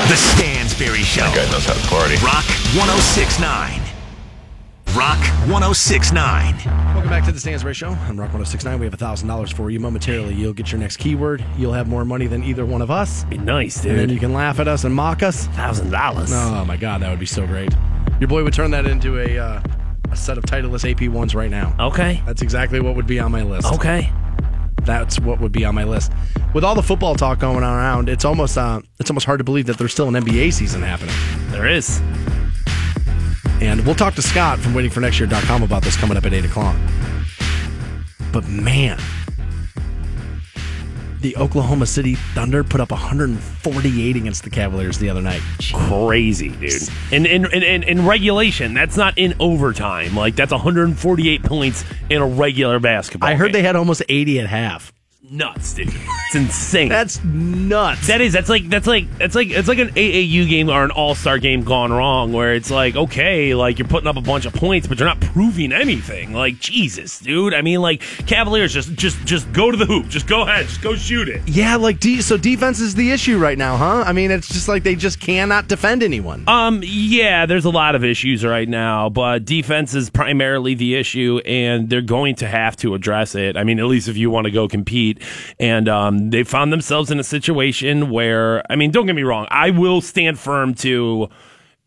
[0.09, 1.21] The Stansbury Show.
[1.33, 2.15] Guy knows how to party.
[2.15, 2.43] Rock
[2.75, 3.86] 1069.
[4.95, 6.55] Rock 1069.
[6.65, 8.79] Welcome back to the Stansbury Show on Rock 1069.
[8.79, 10.33] We have $1,000 for you momentarily.
[10.33, 11.43] You'll get your next keyword.
[11.57, 13.23] You'll have more money than either one of us.
[13.25, 13.91] Be nice, dude.
[13.91, 15.47] And then you can laugh at us and mock us.
[15.47, 16.31] Thousand dollars.
[16.33, 17.69] Oh my God, that would be so great.
[18.19, 19.61] Your boy would turn that into a, uh,
[20.11, 21.75] a set of Titleist AP ones right now.
[21.79, 22.23] Okay.
[22.25, 23.71] That's exactly what would be on my list.
[23.73, 24.11] Okay.
[24.83, 26.11] That's what would be on my list.
[26.53, 29.43] With all the football talk going on around, it's almost uh, it's almost hard to
[29.43, 31.13] believe that there's still an NBA season happening.
[31.51, 32.01] There is.
[33.61, 36.75] And we'll talk to Scott from waitingfornextyear.com about this coming up at 8 o'clock.
[38.31, 38.99] But man,
[41.21, 45.41] the Oklahoma City Thunder put up 148 against the Cavaliers the other night.
[45.73, 46.83] Crazy, dude.
[47.11, 50.15] In in, in, in in regulation, that's not in overtime.
[50.15, 53.29] Like that's 148 points in a regular basketball.
[53.29, 54.93] I heard they had almost 80 at half.
[55.29, 55.89] Nuts, dude.
[55.89, 56.89] It's insane.
[56.89, 58.07] That's nuts.
[58.07, 58.33] That is.
[58.33, 58.67] That's like.
[58.69, 59.17] That's like.
[59.17, 59.49] That's like.
[59.49, 62.95] It's like an AAU game or an All Star game gone wrong, where it's like,
[62.95, 66.33] okay, like you're putting up a bunch of points, but you're not proving anything.
[66.33, 67.53] Like Jesus, dude.
[67.53, 70.07] I mean, like Cavaliers just, just, just go to the hoop.
[70.07, 70.67] Just go ahead.
[70.67, 71.47] Just go shoot it.
[71.47, 74.03] yeah, like de- so defense is the issue right now, huh?
[74.05, 76.43] I mean, it's just like they just cannot defend anyone.
[76.47, 81.39] Um, yeah, there's a lot of issues right now, but defense is primarily the issue,
[81.45, 83.55] and they're going to have to address it.
[83.57, 85.16] I mean, at least if you want to go compete.
[85.59, 89.47] And um, they found themselves in a situation where, I mean, don't get me wrong,
[89.49, 91.29] I will stand firm to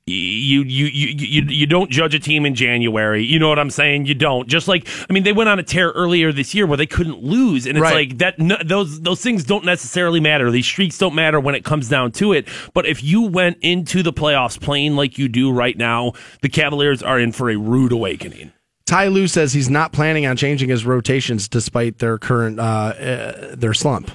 [0.06, 3.22] you you you you you don't judge a team in January.
[3.24, 4.06] You know what I'm saying?
[4.06, 4.48] You don't.
[4.48, 7.22] Just like I mean, they went on a tear earlier this year where they couldn't
[7.22, 8.08] lose, and it's Right.
[8.08, 8.38] like that.
[8.38, 10.50] No, those those things don't necessarily matter.
[10.50, 12.48] These streaks don't matter when it comes down to it.
[12.74, 16.12] But if you went into the playoffs playing like you do right now,
[16.42, 18.52] the Cavaliers are in for a rude awakening.
[18.90, 23.54] Ty Lue says he's not planning on changing his rotations despite their current uh, uh,
[23.54, 24.10] their slump.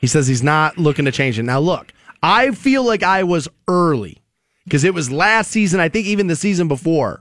[0.00, 1.42] He says he's not looking to change it.
[1.42, 4.22] Now, look, I feel like I was early
[4.64, 5.80] because it was last season.
[5.80, 7.20] I think even the season before,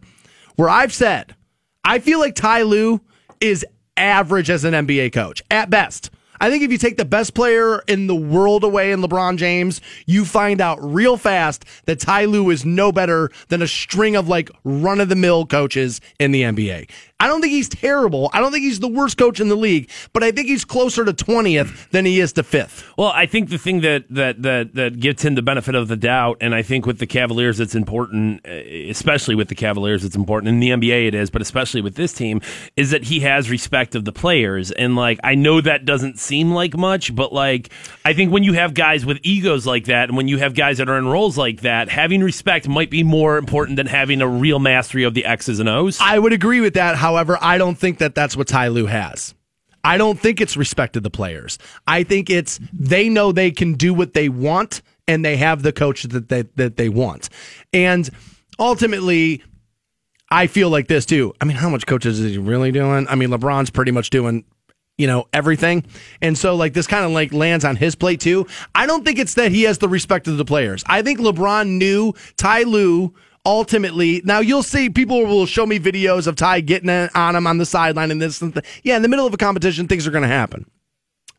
[0.56, 1.36] where I've said
[1.84, 3.02] I feel like Ty Lue
[3.42, 3.66] is
[3.98, 6.12] average as an NBA coach at best.
[6.40, 9.82] I think if you take the best player in the world away in LeBron James,
[10.06, 14.28] you find out real fast that Ty Lue is no better than a string of
[14.28, 16.90] like run of the mill coaches in the NBA.
[17.18, 18.30] I don't think he's terrible.
[18.34, 21.06] I don't think he's the worst coach in the league, but I think he's closer
[21.06, 22.84] to 20th than he is to 5th.
[22.98, 25.96] Well, I think the thing that that that that gives him the benefit of the
[25.96, 30.18] doubt, and I think with the Cavaliers, it's important, uh, especially with the Cavaliers, it's
[30.18, 30.50] important.
[30.50, 32.42] In the NBA, it is, but especially with this team,
[32.76, 34.72] is that he has respect of the players.
[34.72, 37.70] And like, I know that doesn't seem like much, but like,
[38.04, 40.80] I think when you have guys with egos like that, and when you have guys
[40.80, 44.28] that are in roles like that, having respect might be more important than having a
[44.28, 45.98] real mastery of the X's and O's.
[46.02, 47.05] I would agree with that.
[47.06, 49.36] However, I don't think that that's what Ty Lue has.
[49.84, 51.60] I don't think it's respected the players.
[51.86, 55.72] I think it's they know they can do what they want and they have the
[55.72, 57.30] coach that they, that they want.
[57.72, 58.10] And
[58.58, 59.44] ultimately,
[60.32, 61.32] I feel like this too.
[61.40, 63.06] I mean, how much coaches is he really doing?
[63.08, 64.44] I mean, LeBron's pretty much doing
[64.98, 65.84] you know everything
[66.22, 69.20] and so like this kind of like lands on his plate too i don't think
[69.20, 73.14] it's that he has the respect of the players i think lebron knew ty Lue
[73.46, 77.58] ultimately now you'll see people will show me videos of ty getting on him on
[77.58, 78.66] the sideline and this and that.
[78.84, 80.66] yeah in the middle of a competition things are going to happen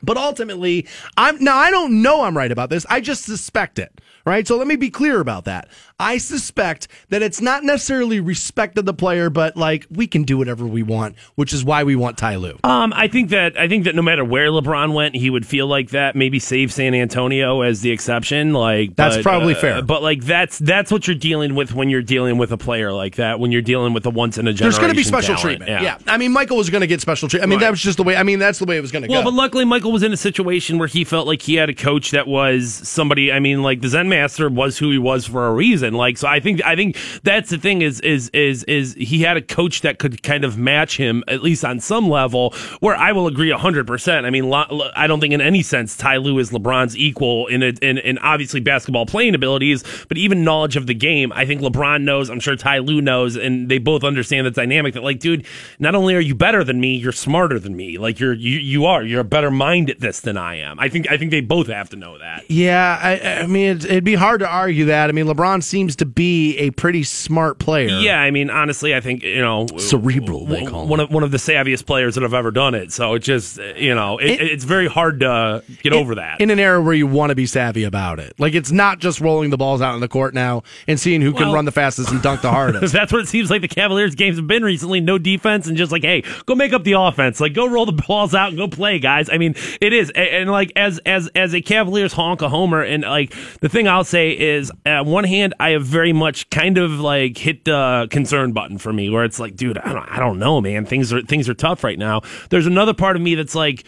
[0.03, 2.87] but ultimately, I'm now I don't know I'm right about this.
[2.88, 4.01] I just suspect it.
[4.26, 4.46] Right?
[4.46, 5.68] So let me be clear about that.
[5.98, 10.36] I suspect that it's not necessarily respect of the player, but like we can do
[10.36, 12.58] whatever we want, which is why we want Ty Lue.
[12.64, 15.68] Um, I think that I think that no matter where LeBron went, he would feel
[15.68, 16.16] like that.
[16.16, 18.52] Maybe save San Antonio as the exception.
[18.52, 19.82] Like That's but, probably uh, fair.
[19.82, 23.14] But like that's that's what you're dealing with when you're dealing with a player like
[23.16, 23.40] that.
[23.40, 25.60] When you're dealing with a once in a generation, There's going to be special talent.
[25.60, 25.70] treatment.
[25.70, 25.82] Yeah.
[25.82, 25.98] yeah.
[26.12, 27.48] I mean, Michael was going to get special treatment.
[27.48, 28.16] I mean, that was just the way.
[28.16, 29.26] I mean, that's the way it was going to Well, go.
[29.26, 31.74] Well, but luckily Michael was in a situation where he felt like he had a
[31.74, 33.32] coach that was somebody.
[33.32, 35.92] I mean, like the Zen Master was who he was for a reason.
[35.92, 39.37] Like, so I think I think that's the thing is is is is he had
[39.37, 42.55] a coach that could kind of match him at least on some level.
[42.81, 44.24] Where I will agree hundred percent.
[44.24, 47.72] I mean, I don't think in any sense Ty Lue is LeBron's equal in, a,
[47.83, 51.31] in in obviously basketball playing abilities, but even knowledge of the game.
[51.33, 52.31] I think LeBron knows.
[52.31, 55.44] I'm sure Ty Lue knows, and they both understand the dynamic that like, dude,
[55.79, 57.98] not only are you better than me, you're smarter than me.
[57.98, 59.02] Like you're you you are.
[59.02, 60.81] You're a better mind at this than I am.
[60.81, 62.50] I think I think they both have to know that.
[62.50, 65.11] yeah, I, I mean, it'd, it'd be hard to argue that.
[65.11, 67.88] I mean, LeBron seems to be a pretty smart player.
[67.88, 71.33] Yeah, I mean, honestly, I think you know Cerebral, they call one of one of
[71.33, 72.92] the savviest players that have ever done it.
[72.92, 76.40] So it just you know, it, it's very hard to get over that.
[76.40, 78.38] in an era where you want to be savvy about it.
[78.38, 81.35] Like it's not just rolling the balls out in the court now and seeing who
[81.35, 82.92] can run the fastest and dunk the hardest.
[82.92, 85.01] That's what it seems like the Cavaliers games have been recently.
[85.01, 87.40] No defense and just like, hey, go make up the offense.
[87.40, 89.29] Like, go roll the balls out and go play, guys.
[89.29, 92.83] I mean, it is, and, and like as as as a Cavaliers honk a homer,
[92.83, 96.76] and like the thing I'll say is, on one hand, I have very much kind
[96.76, 100.18] of like hit the concern button for me, where it's like, dude, I don't, I
[100.18, 100.85] don't know, man.
[100.85, 102.20] Things are things are tough right now.
[102.50, 103.85] There's another part of me that's like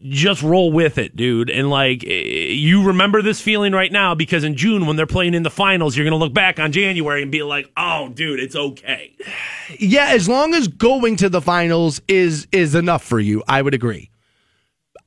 [0.00, 1.50] just roll with it, dude.
[1.50, 5.34] And like, eh, you remember this feeling right now because in June, when they're playing
[5.34, 8.40] in the finals, you're going to look back on January and be like, oh, dude,
[8.40, 9.14] it's okay.
[9.78, 13.74] yeah, as long as going to the finals is is enough for you, I would
[13.74, 14.10] agree.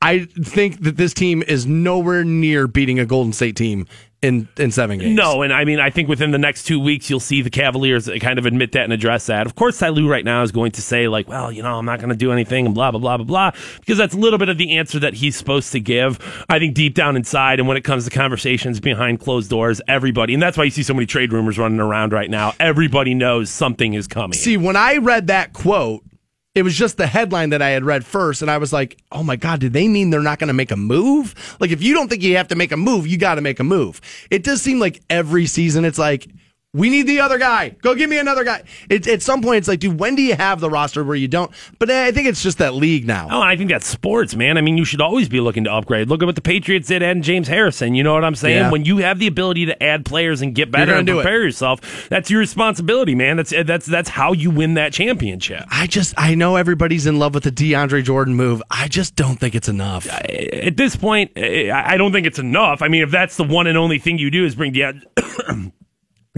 [0.02, 3.86] I think that this team is nowhere near beating a Golden State team
[4.22, 5.16] in in seven games.
[5.16, 8.10] No, and I mean, I think within the next two weeks, you'll see the Cavaliers
[8.20, 9.46] kind of admit that and address that.
[9.46, 11.86] Of course, Ty Lue right now is going to say, like, well, you know, I'm
[11.86, 14.40] not going to do anything and blah, blah, blah, blah, blah, because that's a little
[14.40, 16.20] bit of the answer that he's supposed to give.
[16.50, 20.34] I think deep down inside, and when it comes to conversations behind closed doors, everybody,
[20.34, 23.50] and that's why you see so many trade rumors running around right now, everybody knows
[23.50, 24.34] something is coming.
[24.34, 26.04] See, when I read that quote,
[26.56, 29.24] it was just the headline that I had read first, and I was like, "Oh
[29.24, 31.58] my god, did they mean they're not going to make a move?
[31.60, 33.60] Like, if you don't think you have to make a move, you got to make
[33.60, 36.28] a move." It does seem like every season, it's like.
[36.72, 37.70] We need the other guy.
[37.82, 38.64] Go give me another guy.
[38.92, 41.28] It, at some point, it's like, dude, when do you have the roster where you
[41.28, 41.50] don't?
[41.80, 43.28] But I think it's just that league now.
[43.32, 44.56] Oh, I think that's sports, man.
[44.56, 46.10] I mean, you should always be looking to upgrade.
[46.10, 47.96] Look at what the Patriots did and James Harrison.
[47.96, 48.58] You know what I'm saying?
[48.58, 48.70] Yeah.
[48.70, 51.14] When you have the ability to add players and get better and it.
[51.14, 53.38] prepare yourself, that's your responsibility, man.
[53.38, 55.64] That's that's that's how you win that championship.
[55.72, 58.62] I just, I know everybody's in love with the DeAndre Jordan move.
[58.70, 60.08] I just don't think it's enough.
[60.08, 62.84] At this point, I don't think it's enough.
[62.84, 65.02] I mean, if that's the one and only thing you do is bring De-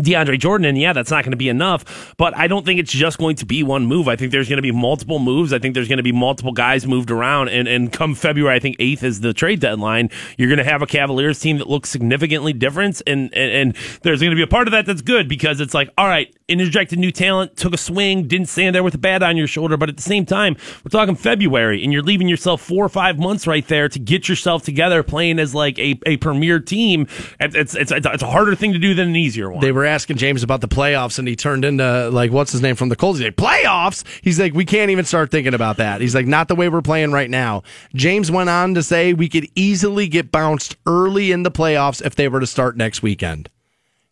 [0.02, 2.16] DeAndre Jordan, and yeah, that's not going to be enough.
[2.18, 4.08] But I don't think it's just going to be one move.
[4.08, 5.54] I think there's going to be multiple moves.
[5.54, 7.49] I think there's going to be multiple guys moved around.
[7.49, 10.10] And, and come February, I think 8th is the trade deadline.
[10.38, 13.02] You're going to have a Cavaliers team that looks significantly different.
[13.08, 15.74] And, and, and there's going to be a part of that that's good because it's
[15.74, 19.24] like, all right, interjected new talent, took a swing, didn't stand there with a bat
[19.24, 19.78] on your shoulder.
[19.78, 23.18] But at the same time, we're talking February, and you're leaving yourself four or five
[23.18, 27.08] months right there to get yourself together playing as like a, a premier team.
[27.39, 29.62] It's, it's, it's, it's a harder thing to do than an easier one.
[29.62, 32.76] They were asking James about the playoffs, and he turned into like, what's his name
[32.76, 33.20] from the Colts?
[33.20, 34.04] He's like, playoffs?
[34.24, 36.02] He's like, we can't even start thinking about that.
[36.02, 37.64] He's like, not the way we're playing right now.
[37.94, 42.16] James went on to say we could easily get bounced early in the playoffs if
[42.16, 43.50] they were to start next weekend.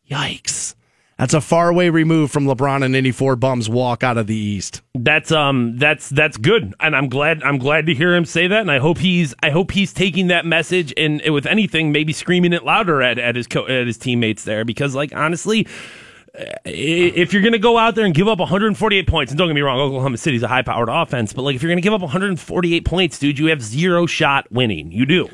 [0.10, 0.76] Yikes.
[1.20, 4.38] That's a far way removed from LeBron and any four bums walk out of the
[4.38, 4.82] East.
[4.95, 8.61] That's um that's that's good, and I'm glad I'm glad to hear him say that,
[8.61, 12.53] and I hope he's I hope he's taking that message and, with anything maybe screaming
[12.53, 15.67] it louder at at his co- at his teammates there because like honestly.
[16.63, 19.55] If you're going to go out there and give up 148 points, and don't get
[19.55, 21.91] me wrong, Oklahoma City's a high powered offense, but like if you're going to give
[21.91, 24.91] up 148 points, dude, you have zero shot winning.
[24.91, 25.30] You do.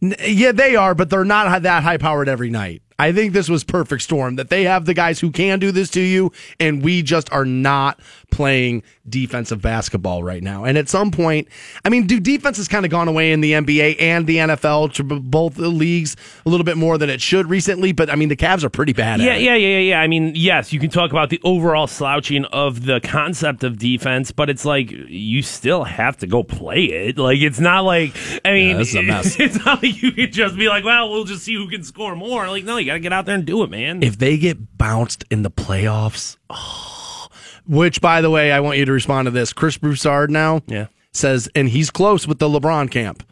[0.00, 2.82] Yeah, they are, but they're not that high powered every night.
[2.98, 5.88] I think this was perfect storm that they have the guys who can do this
[5.90, 10.64] to you, and we just are not playing defensive basketball right now.
[10.64, 11.48] And at some point,
[11.84, 14.92] I mean, do defense has kind of gone away in the NBA and the NFL
[14.94, 17.92] to both the leagues a little bit more than it should recently.
[17.92, 19.20] But I mean, the Cavs are pretty bad.
[19.20, 20.00] Yeah, yeah, yeah, yeah.
[20.00, 24.32] I mean, yes, you can talk about the overall slouching of the concept of defense,
[24.32, 27.18] but it's like you still have to go play it.
[27.18, 29.38] Like it's not like I mean, yeah, this is a mess.
[29.48, 32.14] It's not like you can just be like, well, we'll just see who can score
[32.14, 32.48] more.
[32.48, 34.02] Like, no, you got to get out there and do it, man.
[34.02, 37.28] If they get bounced in the playoffs, oh,
[37.66, 39.52] which by the way, I want you to respond to this.
[39.52, 40.86] Chris Broussard now yeah.
[41.12, 43.22] says, and he's close with the LeBron camp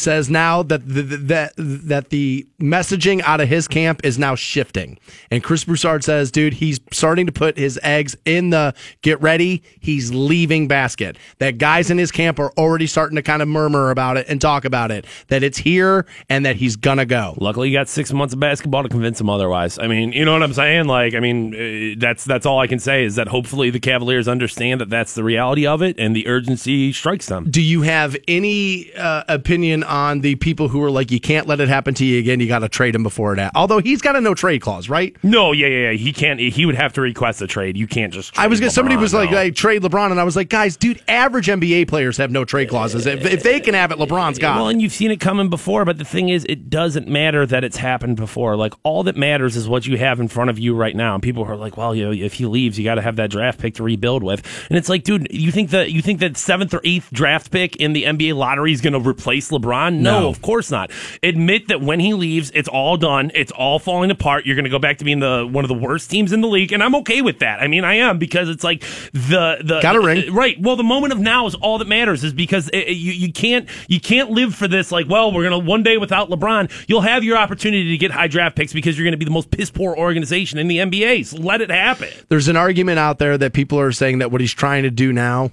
[0.00, 4.98] says now that the, that that the messaging out of his camp is now shifting.
[5.30, 9.62] And Chris Broussard says, dude, he's starting to put his eggs in the get ready.
[9.78, 11.16] He's leaving basket.
[11.38, 14.40] That guys in his camp are already starting to kind of murmur about it and
[14.40, 15.06] talk about it.
[15.28, 17.34] That it's here and that he's gonna go.
[17.38, 19.78] Luckily, you got six months of basketball to convince him otherwise.
[19.78, 20.86] I mean, you know what I'm saying?
[20.86, 24.28] Like, I mean, uh, that's that's all I can say is that hopefully the Cavaliers
[24.28, 27.50] understand that that's the reality of it and the urgency strikes them.
[27.50, 29.84] Do you have any uh, opinion?
[29.90, 32.40] On the people who are like, you can't let it happen to you again.
[32.40, 33.52] You got to trade him before that.
[33.54, 35.16] Although he's got a no trade clause, right?
[35.22, 35.96] No, yeah, yeah, yeah.
[35.96, 36.40] He can't.
[36.40, 37.76] He would have to request a trade.
[37.76, 38.38] You can't just.
[38.38, 39.20] I was gonna, somebody was no.
[39.20, 42.44] like, hey, trade LeBron, and I was like, guys, dude, average NBA players have no
[42.44, 43.06] trade clauses.
[43.06, 44.56] If, if they can have it, LeBron's got.
[44.56, 47.64] Well, and you've seen it coming before, but the thing is, it doesn't matter that
[47.64, 48.56] it's happened before.
[48.56, 51.14] Like all that matters is what you have in front of you right now.
[51.14, 53.30] And people are like, well, you know, if he leaves, you got to have that
[53.30, 54.46] draft pick to rebuild with.
[54.68, 57.76] And it's like, dude, you think that you think that seventh or eighth draft pick
[57.76, 59.69] in the NBA lottery is going to replace LeBron?
[60.02, 60.90] No, no, of course not.
[61.22, 63.30] Admit that when he leaves, it's all done.
[63.34, 64.46] It's all falling apart.
[64.46, 66.48] You're going to go back to being the one of the worst teams in the
[66.48, 67.60] league, and I'm okay with that.
[67.60, 70.60] I mean, I am because it's like the the got a ring right.
[70.60, 73.68] Well, the moment of now is all that matters, is because it, you you can't
[73.88, 74.92] you can't live for this.
[74.92, 78.10] Like, well, we're going to one day without LeBron, you'll have your opportunity to get
[78.10, 80.78] high draft picks because you're going to be the most piss poor organization in the
[80.78, 81.26] NBA.
[81.26, 82.08] So let it happen.
[82.28, 85.12] There's an argument out there that people are saying that what he's trying to do
[85.12, 85.50] now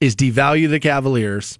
[0.00, 1.58] is devalue the Cavaliers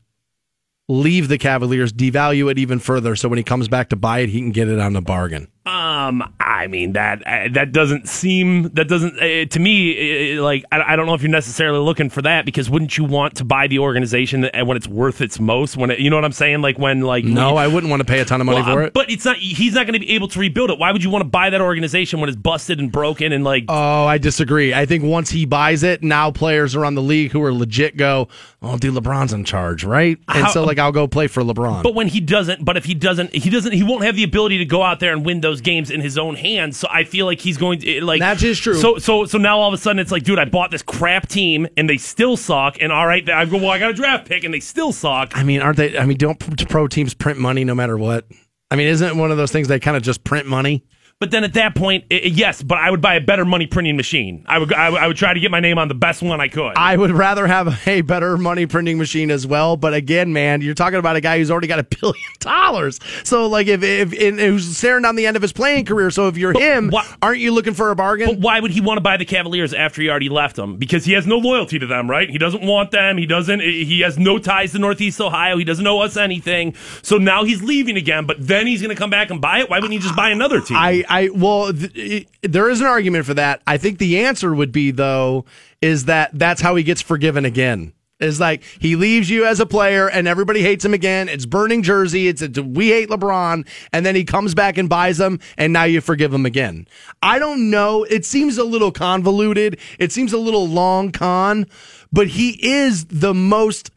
[0.89, 4.31] leave the Cavaliers, devalue it even further, so when he comes back to buy it,
[4.31, 5.49] he can get it on a bargain.
[5.69, 10.65] Um, I mean that uh, that doesn't seem that doesn't uh, to me uh, like
[10.73, 13.45] I, I, don't know if you're necessarily looking for that because wouldn't you want to
[13.45, 16.63] buy the organization when it's worth its most when it, you know what I'm saying?
[16.63, 18.77] Like when like no we, I wouldn't want to pay a ton of money well,
[18.77, 18.95] for it.
[18.95, 20.79] but it's not he's not going to be able to rebuild it.
[20.79, 23.65] Why would you want to buy that organization when it's busted and broken and like
[23.69, 24.73] oh I disagree.
[24.73, 28.29] I think once he buys it now players around the league who are legit go
[28.63, 30.17] oh dude LeBron's in charge right?
[30.29, 31.83] And How, so like I'll go play for LeBron.
[31.83, 34.57] But when he doesn't but if he doesn't he doesn't he won't have the ability
[34.59, 36.77] to go out there and win those those games in his own hands.
[36.77, 38.75] So I feel like he's going to like that is just true.
[38.75, 41.29] So so so now all of a sudden it's like, dude, I bought this crap
[41.29, 42.77] team and they still suck.
[42.81, 45.37] And all right, I go, well, I got a draft pick and they still suck.
[45.37, 45.99] I mean, aren't they?
[45.99, 46.39] I mean, don't
[46.69, 48.27] pro teams print money no matter what?
[48.71, 50.85] I mean, isn't it one of those things they kind of just print money?
[51.21, 53.97] But then at that point, it, yes, but I would buy a better money printing
[53.97, 54.45] machine.
[54.47, 56.47] I would, I would, would try to get my name on the best one I
[56.47, 56.75] could.
[56.77, 59.77] I would rather have a better money printing machine as well.
[59.77, 63.01] But again, man, you're talking about a guy who's already got a billion dollars.
[63.25, 66.13] So like, if if in, who's staring down the end of his playing career.
[66.13, 68.29] So if you're but him, why, aren't you looking for a bargain?
[68.29, 70.77] But why would he want to buy the Cavaliers after he already left them?
[70.77, 72.31] Because he has no loyalty to them, right?
[72.31, 73.19] He doesn't want them.
[73.19, 73.59] He doesn't.
[73.59, 75.57] He has no ties to Northeast Ohio.
[75.57, 76.77] He doesn't owe us anything.
[77.03, 78.25] So now he's leaving again.
[78.25, 79.69] But then he's going to come back and buy it.
[79.69, 80.77] Why wouldn't he just buy another team?
[80.77, 81.73] I, I well.
[81.73, 83.63] Th- there is an argument for that.
[83.67, 85.45] I think the answer would be though
[85.81, 87.93] is that that's how he gets forgiven again.
[88.21, 91.29] Is like he leaves you as a player and everybody hates him again.
[91.29, 92.27] It's burning jersey.
[92.27, 95.85] It's a, we hate LeBron, and then he comes back and buys them, and now
[95.85, 96.89] you forgive him again.
[97.23, 98.03] I don't know.
[98.03, 99.79] It seems a little convoluted.
[100.01, 101.67] It seems a little long con,
[102.11, 103.93] but he is the most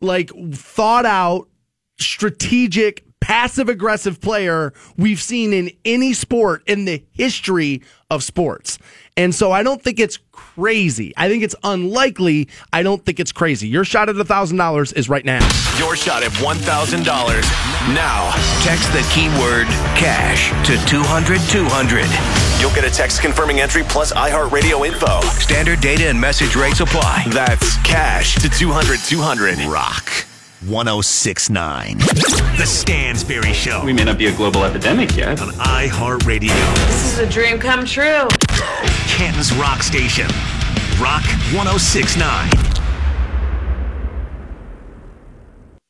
[0.00, 1.48] like thought out,
[2.00, 8.78] strategic, passive aggressive player we've seen in any sport in the history of sports.
[9.18, 11.12] And so I don't think it's crazy.
[11.14, 12.48] I think it's unlikely.
[12.72, 13.68] I don't think it's crazy.
[13.68, 15.46] Your shot at $1,000 is right now.
[15.78, 17.04] Your shot at $1,000.
[17.94, 19.66] Now, text the keyword
[19.98, 22.06] cash to 200 200.
[22.62, 25.20] You'll get a text confirming entry plus iHeartRadio info.
[25.38, 27.26] Standard data and message rates apply.
[27.28, 29.58] That's cash to 200 200.
[29.66, 30.27] Rock
[30.66, 31.98] 1069.
[31.98, 35.40] The Stansbury Show We may not be a global epidemic yet.
[35.40, 36.48] on iHeartRadio.
[36.88, 38.26] This is a dream come true.
[39.06, 40.26] Canton's Rock Station.
[41.00, 41.22] Rock
[41.54, 42.50] 1069.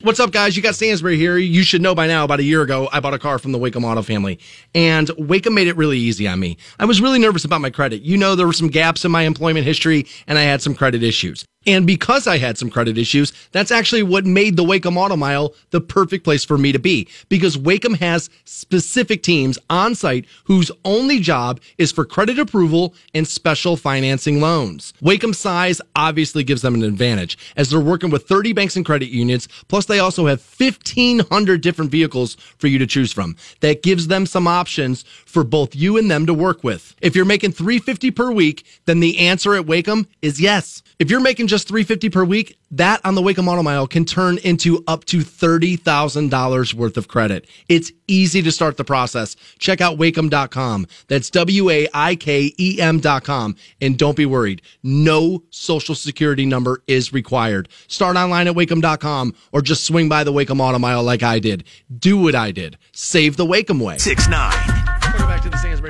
[0.03, 0.55] What's up, guys?
[0.57, 1.39] You got Stansbury here.
[1.39, 3.59] You should know by now, about a year ago, I bought a car from the
[3.59, 4.39] Waikem Auto family.
[4.75, 6.57] And Waikem made it really easy on me.
[6.79, 8.03] I was really nervous about my credit.
[8.03, 11.03] You know, there were some gaps in my employment history, and I had some credit
[11.03, 11.45] issues.
[11.67, 15.55] And because I had some credit issues, that's actually what made the Waikem Auto Mile
[15.71, 17.09] the perfect place for me to be.
[17.29, 23.27] Because Waikem has specific teams on site whose only job is for credit approval and
[23.27, 24.95] special financing loans.
[25.03, 29.09] Waikem's size obviously gives them an advantage as they're working with 30 banks and credit
[29.09, 29.49] unions.
[29.67, 33.37] Plus, they also have 1,500 different vehicles for you to choose from.
[33.61, 36.95] That gives them some options for both you and them to work with.
[37.03, 40.83] If you're making 350 per week, then the answer at Wacom is yes.
[40.99, 44.39] If you're making just 350 per week, that on the Waikem Auto Mile can turn
[44.39, 47.49] into up to $30,000 worth of credit.
[47.69, 49.37] It's easy to start the process.
[49.59, 50.87] Check out waikem.com.
[51.09, 53.57] That's W A I K E M.com.
[53.81, 54.63] And don't be worried.
[54.83, 57.69] No social security number is required.
[57.89, 61.65] Start online at waikem.com or just swing by the Waikem Auto Mile like I did.
[61.99, 62.79] Do what I did.
[62.93, 63.99] Save the Waikem way.
[63.99, 64.88] 6 9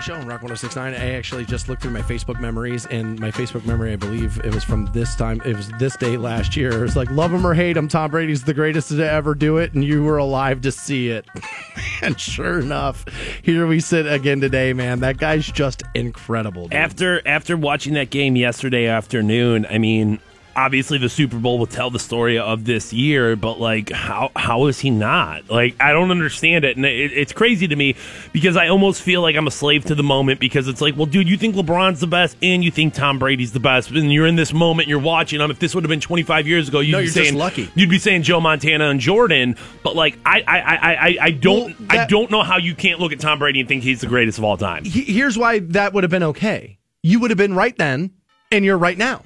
[0.01, 0.95] Show on Rock 1069.
[0.95, 4.55] I actually just looked through my Facebook memories, and my Facebook memory, I believe it
[4.55, 6.71] was from this time, it was this day last year.
[6.71, 9.57] It was like, love him or hate him, Tom Brady's the greatest to ever do
[9.57, 11.27] it, and you were alive to see it.
[12.03, 13.05] and sure enough,
[13.43, 15.01] here we sit again today, man.
[15.01, 16.69] That guy's just incredible.
[16.69, 16.75] Dude.
[16.75, 20.21] After after watching that game yesterday afternoon, I mean,
[20.59, 24.67] obviously the Super Bowl will tell the story of this year, but like, how how
[24.67, 25.49] is he not?
[25.49, 27.95] Like, I don't understand it, and it, it's crazy to me
[28.33, 31.07] because I almost feel like I'm a slave to the moment because it's like, well,
[31.07, 34.27] dude, you think LeBron's the best, and you think Tom Brady's the best, and you're
[34.27, 35.51] in this moment, and you're watching them.
[35.51, 37.71] If this would have been 25 years ago, you'd No, be saying lucky.
[37.75, 41.79] You'd be saying Joe Montana and Jordan, but like, I I I I, I don't
[41.79, 44.07] Well, I don't know how you can't look at Tom Brady and think he's the
[44.09, 44.85] greatest of all time.
[44.85, 46.79] He- here's why that would have been okay.
[47.03, 48.11] You would have been right then,
[48.51, 49.23] and you're right now.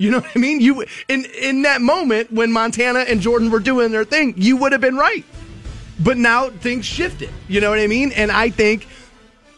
[0.00, 0.60] You know what I mean?
[0.60, 4.70] You in in that moment when Montana and Jordan were doing their thing, you would
[4.70, 5.24] have been right.
[5.98, 7.30] But now things shifted.
[7.48, 8.12] You know what I mean?
[8.12, 8.86] And I think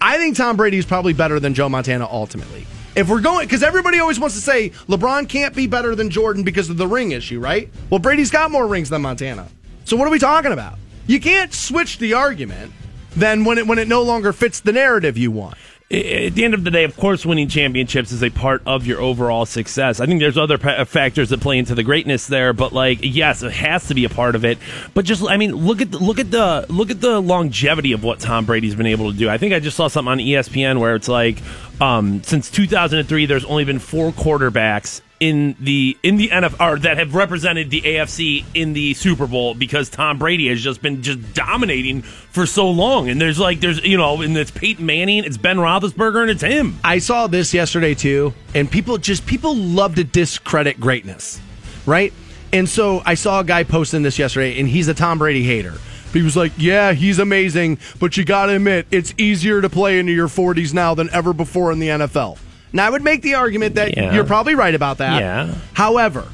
[0.00, 2.66] I think Tom Brady is probably better than Joe Montana ultimately.
[2.96, 6.42] If we're going, because everybody always wants to say LeBron can't be better than Jordan
[6.42, 7.68] because of the ring issue, right?
[7.90, 9.46] Well, Brady's got more rings than Montana.
[9.84, 10.78] So what are we talking about?
[11.06, 12.72] You can't switch the argument
[13.10, 15.58] then when it when it no longer fits the narrative you want.
[15.92, 19.00] At the end of the day, of course, winning championships is a part of your
[19.00, 19.98] overall success.
[19.98, 23.42] I think there's other pa- factors that play into the greatness there, but like, yes,
[23.42, 24.58] it has to be a part of it.
[24.94, 28.04] But just, I mean, look at the, look at the look at the longevity of
[28.04, 29.28] what Tom Brady's been able to do.
[29.28, 31.38] I think I just saw something on ESPN where it's like,
[31.80, 37.14] um, since 2003, there's only been four quarterbacks in the in the NFL that have
[37.14, 42.00] represented the AFC in the Super Bowl because Tom Brady has just been just dominating
[42.00, 43.10] for so long.
[43.10, 46.42] And there's like there's you know, and it's Peyton Manning, it's Ben Roethlisberger, and it's
[46.42, 46.78] him.
[46.82, 51.38] I saw this yesterday too, and people just people love to discredit greatness,
[51.84, 52.14] right?
[52.52, 55.74] And so I saw a guy posting this yesterday, and he's a Tom Brady hater.
[56.14, 59.98] He was like, "Yeah, he's amazing, but you got to admit it's easier to play
[59.98, 62.38] into your 40s now than ever before in the NFL."
[62.72, 64.12] Now, I would make the argument that Yeah.
[64.14, 65.20] you're probably right about that.
[65.20, 65.54] Yeah.
[65.72, 66.24] However,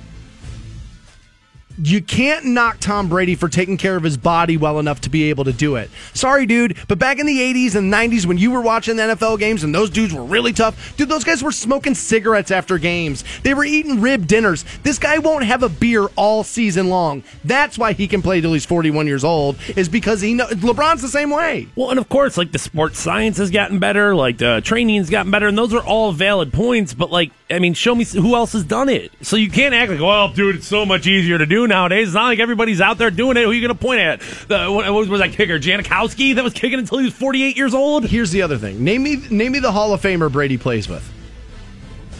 [1.78, 5.30] you can't knock Tom Brady for taking care of his body well enough to be
[5.30, 5.90] able to do it.
[6.14, 9.38] Sorry, dude, but back in the 80s and 90s when you were watching the NFL
[9.38, 13.24] games and those dudes were really tough, dude, those guys were smoking cigarettes after games.
[13.42, 14.64] They were eating rib dinners.
[14.82, 17.22] This guy won't have a beer all season long.
[17.44, 21.08] That's why he can play till he's 41 years old, is because he LeBron's the
[21.08, 21.68] same way.
[21.76, 25.30] Well, and of course, like the sports science has gotten better, like the training's gotten
[25.30, 26.94] better, and those are all valid points.
[26.94, 29.12] But like, I mean, show me who else has done it.
[29.22, 32.08] So you can't act like, well, dude, it's so much easier to do nowadays.
[32.08, 33.44] It's not like everybody's out there doing it.
[33.44, 34.20] Who are you going to point at?
[34.48, 37.74] The, what, what was that kicker, Janikowski, that was kicking until he was 48 years
[37.74, 38.06] old?
[38.06, 38.82] Here's the other thing.
[38.82, 41.12] Name me name me the Hall of Famer Brady plays with.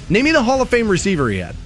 [0.09, 1.57] Name me the Hall of Fame receiver he had.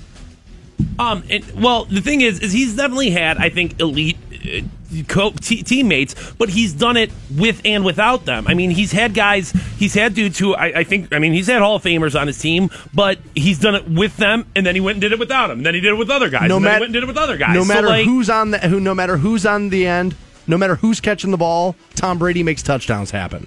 [0.98, 4.60] Um, and, well, the thing is, is he's definitely had, I think, elite uh,
[5.08, 8.46] co- t- teammates, but he's done it with and without them.
[8.46, 11.46] I mean, he's had guys, he's had dudes who I, I think, I mean, he's
[11.46, 14.74] had Hall of Famers on his team, but he's done it with them, and then
[14.74, 16.48] he went and did it without them, and then he did it with other guys,
[16.48, 17.54] No and then he went and did it with other guys.
[17.54, 20.14] No So, matter like, who's on the who, no matter who's on the end,
[20.46, 23.46] no matter who's catching the ball, Tom Brady makes touchdowns happen.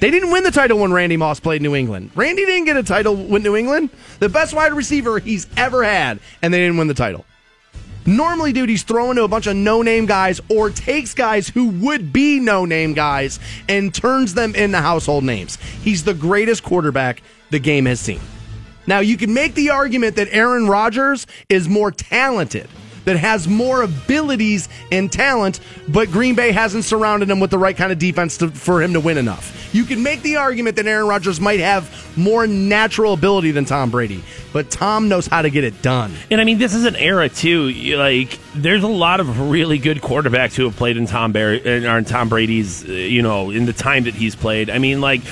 [0.00, 2.10] They didn't win the title when Randy Moss played New England.
[2.14, 3.90] Randy didn't get a title with New England.
[4.18, 7.26] The best wide receiver he's ever had, and they didn't win the title.
[8.10, 11.68] Normally, dude, he's throwing to a bunch of no name guys or takes guys who
[11.68, 13.38] would be no name guys
[13.68, 15.58] and turns them into household names.
[15.82, 18.18] He's the greatest quarterback the game has seen.
[18.88, 22.68] Now, you can make the argument that Aaron Rodgers is more talented,
[23.04, 27.76] that has more abilities and talent, but Green Bay hasn't surrounded him with the right
[27.76, 29.56] kind of defense to, for him to win enough.
[29.72, 33.90] You can make the argument that Aaron Rodgers might have more natural ability than Tom
[33.90, 34.22] Brady,
[34.52, 36.12] but Tom knows how to get it done.
[36.30, 37.70] And I mean, this is an era too.
[37.96, 42.04] Like, there's a lot of really good quarterbacks who have played in Tom Barry in
[42.04, 42.84] Tom Brady's.
[42.88, 44.70] uh, You know, in the time that he's played.
[44.70, 45.22] I mean, like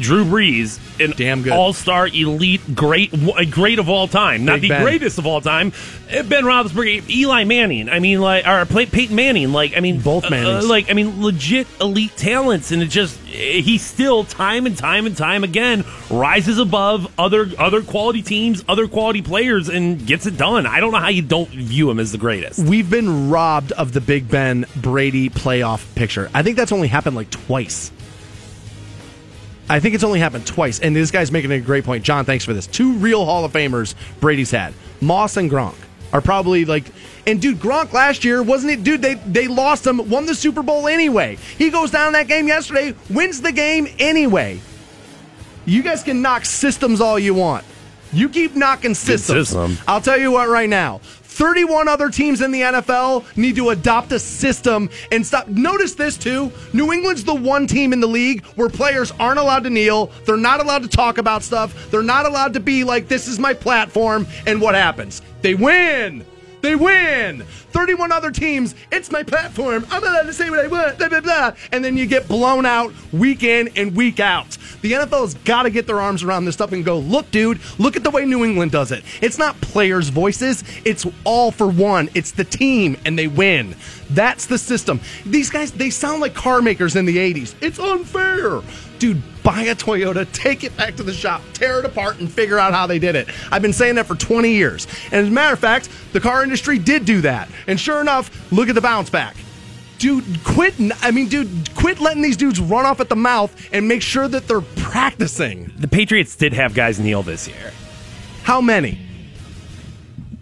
[0.00, 1.52] Drew Brees, an Damn good.
[1.52, 3.12] all-star, elite, great,
[3.50, 4.44] great of all time.
[4.44, 4.82] Not Big the Ben.
[4.82, 5.72] greatest of all time.
[6.12, 7.88] Uh, Ben Roethlisberger, Eli Manning.
[7.88, 9.52] I mean, like, or Peyton Manning.
[9.52, 10.64] Like, I mean, Both uh, Mannings.
[10.64, 15.06] uh, like, I mean, legit elite talents, and it just he still time and time
[15.06, 20.36] and time again rises above other other quality teams, other quality players, and gets it
[20.36, 20.66] done.
[20.66, 22.60] I don't know how you don't view him as the greatest.
[22.60, 26.30] We've been robbed of the Big Ben Brady playoff picture.
[26.32, 27.90] I think that's only happened like twice.
[29.68, 30.80] I think it's only happened twice.
[30.80, 32.04] And this guy's making a great point.
[32.04, 32.66] John, thanks for this.
[32.66, 34.74] Two real Hall of Famers Brady's had.
[35.00, 35.76] Moss and Gronk
[36.12, 36.84] are probably like
[37.26, 38.84] and dude, Gronk last year, wasn't it?
[38.84, 41.36] Dude, they they lost him, won the Super Bowl anyway.
[41.58, 44.60] He goes down that game yesterday, wins the game anyway.
[45.64, 47.64] You guys can knock systems all you want.
[48.12, 49.48] You keep knocking systems.
[49.48, 49.78] system.
[49.88, 51.00] I'll tell you what right now.
[51.34, 55.48] 31 other teams in the NFL need to adopt a system and stop.
[55.48, 56.52] Notice this too.
[56.72, 60.12] New England's the one team in the league where players aren't allowed to kneel.
[60.26, 61.90] They're not allowed to talk about stuff.
[61.90, 64.28] They're not allowed to be like, this is my platform.
[64.46, 65.22] And what happens?
[65.42, 66.24] They win.
[66.60, 67.44] They win.
[67.74, 69.84] 31 other teams, it's my platform.
[69.90, 71.52] I'm allowed to say what I want, blah, blah, blah.
[71.72, 74.56] And then you get blown out week in and week out.
[74.80, 77.96] The NFL's got to get their arms around this stuff and go, look, dude, look
[77.96, 79.02] at the way New England does it.
[79.20, 82.08] It's not players' voices, it's all for one.
[82.14, 83.74] It's the team, and they win.
[84.10, 85.00] That's the system.
[85.26, 87.54] These guys, they sound like car makers in the 80s.
[87.60, 88.60] It's unfair.
[88.98, 92.58] Dude, buy a Toyota, take it back to the shop, tear it apart, and figure
[92.58, 93.28] out how they did it.
[93.50, 94.86] I've been saying that for 20 years.
[95.06, 97.48] And as a matter of fact, the car industry did do that.
[97.66, 99.36] And sure enough, look at the bounce back.
[99.98, 100.74] Dude, quit.
[101.02, 104.28] I mean, dude, quit letting these dudes run off at the mouth and make sure
[104.28, 105.72] that they're practicing.
[105.78, 107.72] The Patriots did have guys kneel this year.
[108.42, 108.98] How many?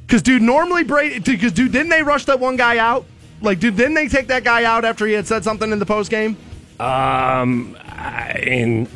[0.06, 3.06] Because, dude, normally Brady, because, dude, didn't they rush that one guy out?
[3.40, 5.86] Like, dude, didn't they take that guy out after he had said something in the
[5.86, 6.36] post game?
[6.82, 8.88] Um, I, and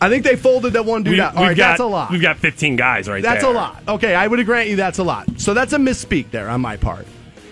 [0.00, 1.34] I think they folded that one dude we, out.
[1.34, 2.10] All got, that's a lot.
[2.12, 3.50] We've got 15 guys right That's there.
[3.50, 3.82] a lot.
[3.88, 5.26] Okay, I would grant you that's a lot.
[5.40, 7.06] So that's a misspeak there on my part.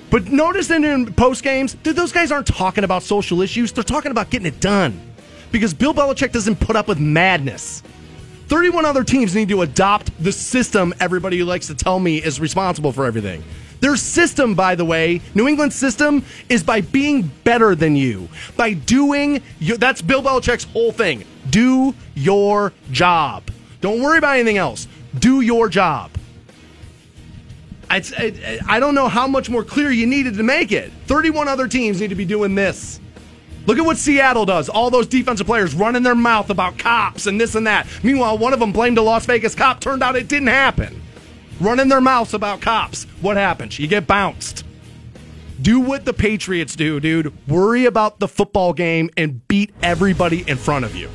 [0.08, 3.72] But notice in, in post games, dude, those guys aren't talking about social issues.
[3.72, 5.00] They're talking about getting it done.
[5.50, 7.82] Because Bill Belichick doesn't put up with madness.
[8.46, 12.92] 31 other teams need to adopt the system everybody likes to tell me is responsible
[12.92, 13.42] for everything.
[13.82, 18.28] Their system, by the way, New England's system is by being better than you.
[18.56, 21.24] By doing, your, that's Bill Belichick's whole thing.
[21.50, 23.42] Do your job.
[23.80, 24.86] Don't worry about anything else.
[25.18, 26.12] Do your job.
[27.90, 30.92] It's, I, I don't know how much more clear you needed to make it.
[31.06, 33.00] 31 other teams need to be doing this.
[33.66, 34.68] Look at what Seattle does.
[34.68, 37.88] All those defensive players running their mouth about cops and this and that.
[38.04, 39.80] Meanwhile, one of them blamed a Las Vegas cop.
[39.80, 41.02] Turned out it didn't happen.
[41.62, 43.04] Running their mouths about cops.
[43.20, 43.78] What happens?
[43.78, 44.64] You get bounced.
[45.60, 47.32] Do what the Patriots do, dude.
[47.46, 51.08] Worry about the football game and beat everybody in front of you.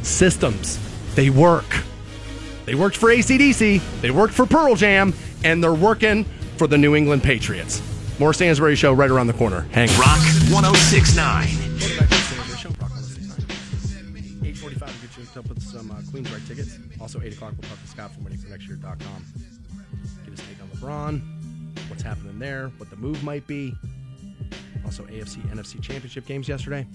[0.00, 0.80] Systems.
[1.16, 1.66] They work.
[2.64, 5.12] They worked for ACDC, they worked for Pearl Jam,
[5.44, 6.24] and they're working
[6.56, 7.82] for the New England Patriots.
[8.18, 9.66] More Stansbury Show right around the corner.
[9.72, 9.98] Hang on.
[9.98, 11.44] Rock 1069.
[14.46, 16.79] 845 to get you hooked up with some uh, Queensryche tickets.
[17.00, 19.24] Also, 8 o'clock, we'll talk to Scott from waitingfornextyear.com.
[20.24, 23.74] Get his take on LeBron, what's happening there, what the move might be.
[24.84, 26.86] Also, AFC, NFC championship games yesterday.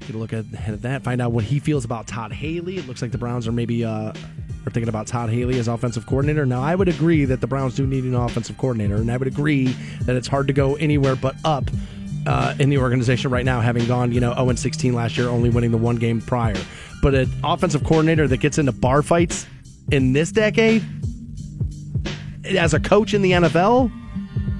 [0.00, 0.44] Get a look at,
[0.82, 2.76] that, find out what he feels about Todd Haley.
[2.76, 4.12] It looks like the Browns are maybe uh,
[4.66, 6.44] are thinking about Todd Haley as offensive coordinator.
[6.44, 9.28] Now, I would agree that the Browns do need an offensive coordinator, and I would
[9.28, 9.66] agree
[10.02, 11.70] that it's hard to go anywhere but up
[12.26, 15.50] uh, in the organization right now, having gone, you know, 0 16 last year, only
[15.50, 16.56] winning the one game prior.
[17.02, 19.46] But an offensive coordinator that gets into bar fights
[19.90, 20.84] in this decade,
[22.44, 23.90] as a coach in the NFL,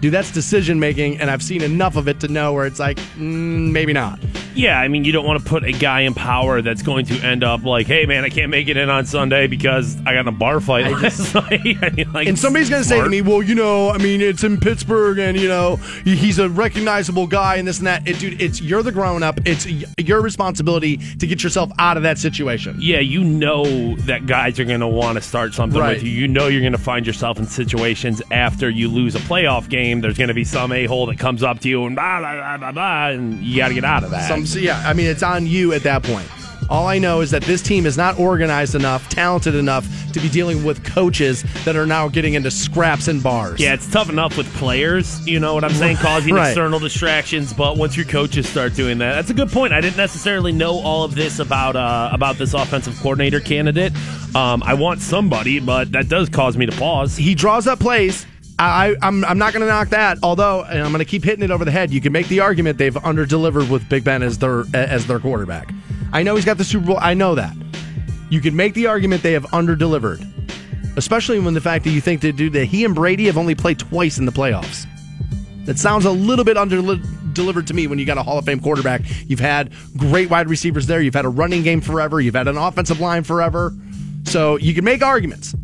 [0.01, 2.99] dude, that's decision making, and I've seen enough of it to know where it's like,
[3.19, 4.19] mm, maybe not.
[4.55, 7.15] Yeah, I mean, you don't want to put a guy in power that's going to
[7.21, 10.21] end up like, hey, man, I can't make it in on Sunday because I got
[10.21, 11.77] in a bar fight last night.
[11.83, 14.23] I mean, like, And somebody's going to say to me, well, you know, I mean,
[14.23, 18.09] it's in Pittsburgh and, you know, he's a recognizable guy and this and that.
[18.09, 19.41] It, dude, it's you're the grown up.
[19.45, 19.67] It's
[19.99, 22.77] your responsibility to get yourself out of that situation.
[22.81, 25.97] yeah, you know that guys are going to want to start something Right.
[25.97, 26.11] with you.
[26.11, 29.86] You know you're going to find yourself in situations after you lose a playoff game.
[29.95, 32.35] There's going to be some a hole that comes up to you and blah, blah,
[32.35, 34.29] blah, blah, blah, and you got to get out of that.
[34.29, 36.29] Some, so yeah, I mean, it's on you at that point.
[36.69, 40.29] All I know is that this team is not organized enough, talented enough to be
[40.29, 43.61] dealing with coaches that are now getting into scraps and bars.
[43.61, 46.49] Yeah, it's tough enough with players, you know what I'm saying, causing Right.
[46.49, 47.53] external distractions.
[47.53, 49.75] But once your coaches start doing that, that's a good point.
[49.75, 53.93] I didn't necessarily know all of this about uh, about this offensive coordinator candidate.
[54.35, 57.17] Um, I want somebody, but that does cause me to pause.
[57.17, 58.27] he draws up plays.
[58.59, 60.19] I, I- I'm, I'm not going to knock that.
[60.23, 61.91] Although, and I'm going to keep hitting it over the head.
[61.91, 65.73] You can make the argument they've underdelivered with Big Ben as their as their quarterback.
[66.13, 66.99] I know he's got the Super Bowl.
[67.01, 67.55] I know that.
[68.31, 70.25] You can make the argument they have underdelivered,
[70.97, 73.55] especially when the fact that you think that dude that he and Brady have only
[73.55, 74.87] played twice in the playoffs.
[75.67, 78.61] That sounds a little bit underdelivered to me when you got a Hall of Fame
[78.61, 79.03] quarterback.
[79.27, 81.01] You've had great wide receivers there.
[81.03, 82.21] You've had a running game forever.
[82.21, 83.73] You've had an offensive line forever.
[84.25, 85.55] So you can make arguments.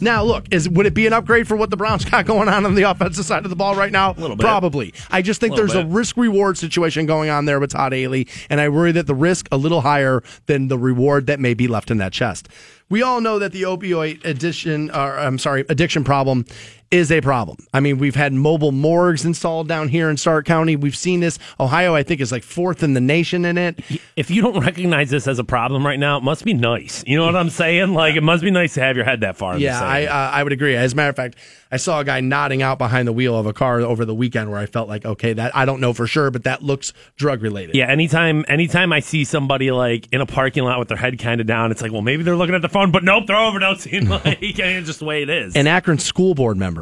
[0.00, 2.64] Now, look, is would it be an upgrade for what the Browns got going on
[2.64, 4.12] on the offensive side of the ball right now?
[4.12, 4.44] A little bit.
[4.44, 4.94] Probably.
[5.10, 8.26] I just think Little there's a risk reward situation going on there with Todd Haley,
[8.48, 11.68] and I worry that the risk a little higher than the reward that may be
[11.68, 12.48] left in that chest.
[12.88, 16.44] We all know that the opioid addiction, or I'm sorry, addiction problem
[16.90, 17.56] is a problem.
[17.72, 20.74] I mean, we've had mobile morgues installed down here in Stark County.
[20.74, 21.38] We've seen this.
[21.60, 23.78] Ohio, I think, is like fourth in the nation in it.
[24.16, 27.04] If you don't recognize this as a problem right now, it must be nice.
[27.06, 27.94] You know what I'm saying?
[27.94, 29.54] Like it must be nice to have your head that far.
[29.54, 29.80] in Yeah.
[29.80, 30.74] I uh, I would agree.
[30.74, 31.36] As a matter of fact,
[31.70, 34.50] I saw a guy nodding out behind the wheel of a car over the weekend
[34.50, 37.42] where I felt like, okay, that I don't know for sure, but that looks drug
[37.42, 37.76] related.
[37.76, 41.40] Yeah, anytime anytime I see somebody like in a parking lot with their head kind
[41.40, 44.00] of down, it's like, well, maybe they're looking at the phone, but nope, they're overdosing.
[44.10, 45.54] Like, it's just the way it is.
[45.54, 46.79] An Akron school board member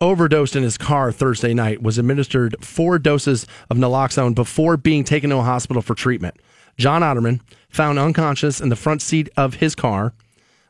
[0.00, 5.30] overdosed in his car Thursday night, was administered four doses of naloxone before being taken
[5.30, 6.36] to a hospital for treatment.
[6.76, 10.14] John Otterman found unconscious in the front seat of his car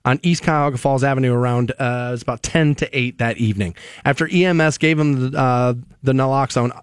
[0.04, 3.74] on East Cuyahoga Falls Avenue around uh, it was about 10 to 8 that evening.
[4.04, 6.78] After EMS gave him the, uh, the naloxone,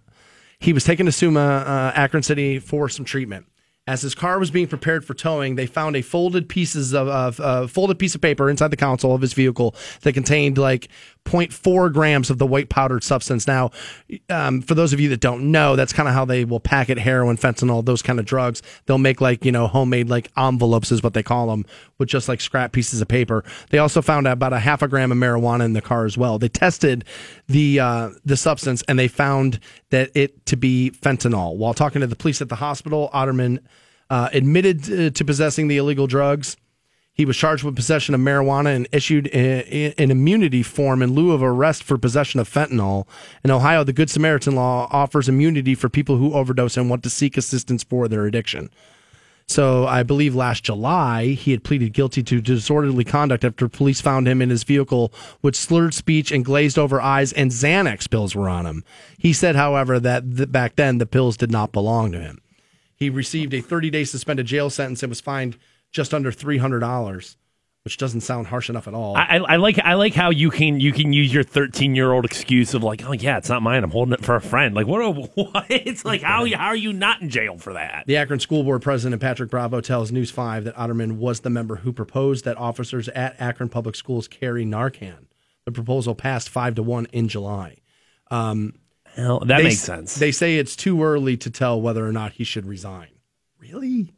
[0.60, 3.46] he was taken to Summa, uh, Akron City for some treatment.
[3.88, 7.40] As his car was being prepared for towing, they found a folded pieces of, of
[7.40, 10.88] uh, folded piece of paper inside the console of his vehicle that contained like
[11.26, 13.48] 0.4 grams of the white powdered substance.
[13.48, 13.72] Now,
[14.30, 16.98] um, for those of you that don't know, that's kind of how they will packet
[16.98, 18.62] heroin, fentanyl, those kind of drugs.
[18.86, 21.66] They'll make like you know homemade like envelopes is what they call them
[21.98, 23.44] with just like scrap pieces of paper.
[23.70, 26.40] They also found about a half a gram of marijuana in the car as well.
[26.40, 27.06] They tested
[27.48, 29.60] the uh, the substance and they found
[29.92, 31.56] that it to be fentanyl.
[31.56, 33.60] While talking to the police at the hospital, Otterman
[34.10, 36.58] uh, admitted uh, to possessing the illegal drugs.
[37.14, 41.32] He was charged with possession of marijuana and issued a- an immunity form in lieu
[41.32, 43.06] of arrest for possession of fentanyl.
[43.44, 47.10] In Ohio, the Good Samaritan law offers immunity for people who overdose and want to
[47.10, 48.70] seek assistance for their addiction.
[49.48, 54.26] So I believe last July he had pleaded guilty to disorderly conduct after police found
[54.26, 58.48] him in his vehicle with slurred speech and glazed over eyes, and Xanax pills were
[58.48, 58.86] on him.
[59.18, 62.40] He said, however, that th- back then the pills did not belong to him.
[62.96, 65.58] He received a 30 day suspended jail sentence and was fined
[65.92, 67.36] just under $300,
[67.84, 69.16] which doesn't sound harsh enough at all.
[69.16, 72.26] I, I like I like how you can you can use your 13 year old
[72.26, 73.84] excuse of like, oh yeah, it's not mine.
[73.84, 74.76] I'm holding it for a friend.
[74.76, 75.02] Like what?
[75.02, 75.12] A,
[75.42, 75.66] what?
[75.70, 78.04] It's like how how are you not in jail for that?
[78.06, 81.78] The Akron School Board President Patrick Bravo tells News 5 that Otterman was the member
[81.78, 85.26] who proposed that officers at Akron Public Schools carry Narcan.
[85.66, 87.78] The proposal passed 5 to 1 in July.
[88.30, 88.76] Um,
[89.18, 90.16] well, that makes s- sense.
[90.16, 93.10] They say it's too early to tell whether or not he should resign.
[93.60, 94.12] Really?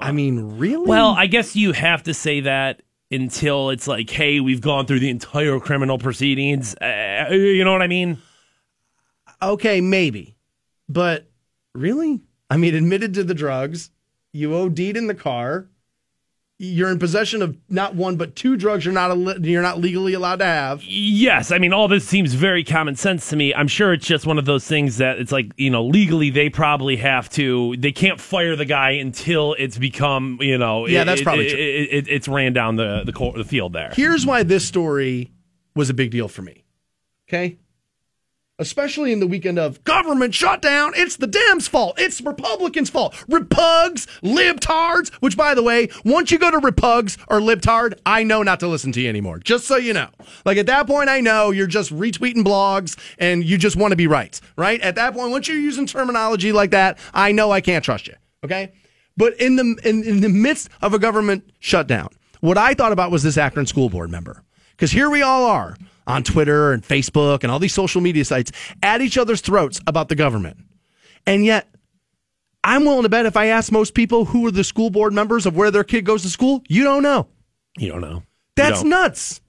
[0.00, 0.86] I mean, really?
[0.86, 5.00] Well, I guess you have to say that until it's like, hey, we've gone through
[5.00, 6.74] the entire criminal proceedings.
[6.76, 8.18] Uh, you know what I mean?
[9.42, 10.36] okay, maybe.
[10.88, 11.30] But
[11.74, 12.22] really?
[12.50, 13.90] I mean, admitted to the drugs,
[14.32, 15.68] you OD'd in the car,
[16.58, 20.36] you're in possession of not one but two drugs you're not you're not legally allowed
[20.38, 20.82] to have.
[20.84, 23.52] Yes, I mean all this seems very common sense to me.
[23.54, 26.48] I'm sure it's just one of those things that it's like you know legally they
[26.48, 31.04] probably have to they can't fire the guy until it's become you know Yeah, it-
[31.04, 31.98] that's it- probably it, true.
[31.98, 33.92] It- it's ran down the the, court, the field there.
[33.94, 35.32] Here's why this story
[35.74, 36.64] was a big deal for me.
[37.28, 37.58] Okay?
[38.58, 40.92] Especially in the weekend of government shutdown.
[40.96, 41.98] It's the Dems' fault.
[41.98, 43.14] It's Republicans' fault.
[43.28, 48.42] Repugs, libtards, which by the way, once you go to repugs or libtard, I know
[48.42, 49.38] not to listen to you anymore.
[49.38, 50.08] Just so you know.
[50.44, 53.96] Like at that point, I know you're just retweeting blogs and you just want to
[53.96, 54.80] be right, right?
[54.80, 58.14] At that point, once you're using terminology like that, I know I can't trust you.
[58.44, 58.72] Okay.
[59.16, 62.08] But in the, in, in the midst of a government shutdown,
[62.40, 64.42] what I thought about was this Akron school board member.
[64.72, 65.76] Because here we all are
[66.06, 68.52] on Twitter and Facebook and all these social media sites
[68.82, 70.58] at each other's throats about the government.
[71.26, 71.68] And yet,
[72.62, 75.46] I'm willing to bet if I ask most people who are the school board members
[75.46, 77.28] of where their kid goes to school, you don't know.
[77.78, 78.22] You don't know.
[78.56, 78.90] That's don't.
[78.90, 79.40] nuts.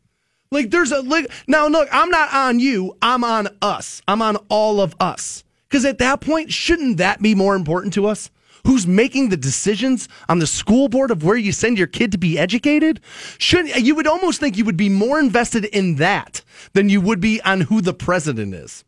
[0.51, 4.01] Like there's a like now look, I'm not on you, I'm on us.
[4.07, 5.43] I'm on all of us.
[5.69, 8.29] Cuz at that point shouldn't that be more important to us?
[8.67, 12.17] Who's making the decisions on the school board of where you send your kid to
[12.17, 12.99] be educated?
[13.37, 16.41] Should you would almost think you would be more invested in that
[16.73, 18.83] than you would be on who the president is.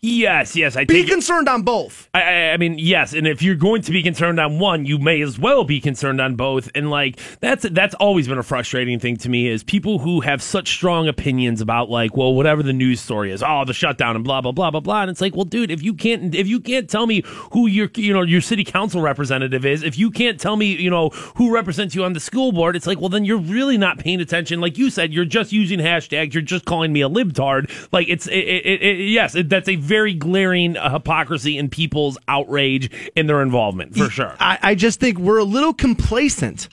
[0.00, 0.76] Yes, yes.
[0.76, 2.08] I Be concerned on both.
[2.14, 4.98] I, I, I mean, yes, and if you're going to be concerned on one, you
[4.98, 6.70] may as well be concerned on both.
[6.74, 10.42] And like that's that's always been a frustrating thing to me is people who have
[10.42, 14.24] such strong opinions about like, well, whatever the news story is, oh, the shutdown and
[14.24, 15.02] blah blah blah blah blah.
[15.02, 17.22] And it's like, well, dude, if you can't if you can't tell me
[17.52, 20.90] who your you know your city council representative is, if you can't tell me you
[20.90, 23.98] know who represents you on the school board, it's like, well, then you're really not
[23.98, 24.60] paying attention.
[24.60, 26.34] Like you said, you're just using hashtags.
[26.34, 27.70] You're just calling me a libtard.
[27.92, 32.18] Like it's it, it, it, yes, it, that's a very glaring uh, hypocrisy in people's
[32.28, 34.36] outrage in their involvement for sure.
[34.38, 36.68] I, I just think we're a little complacent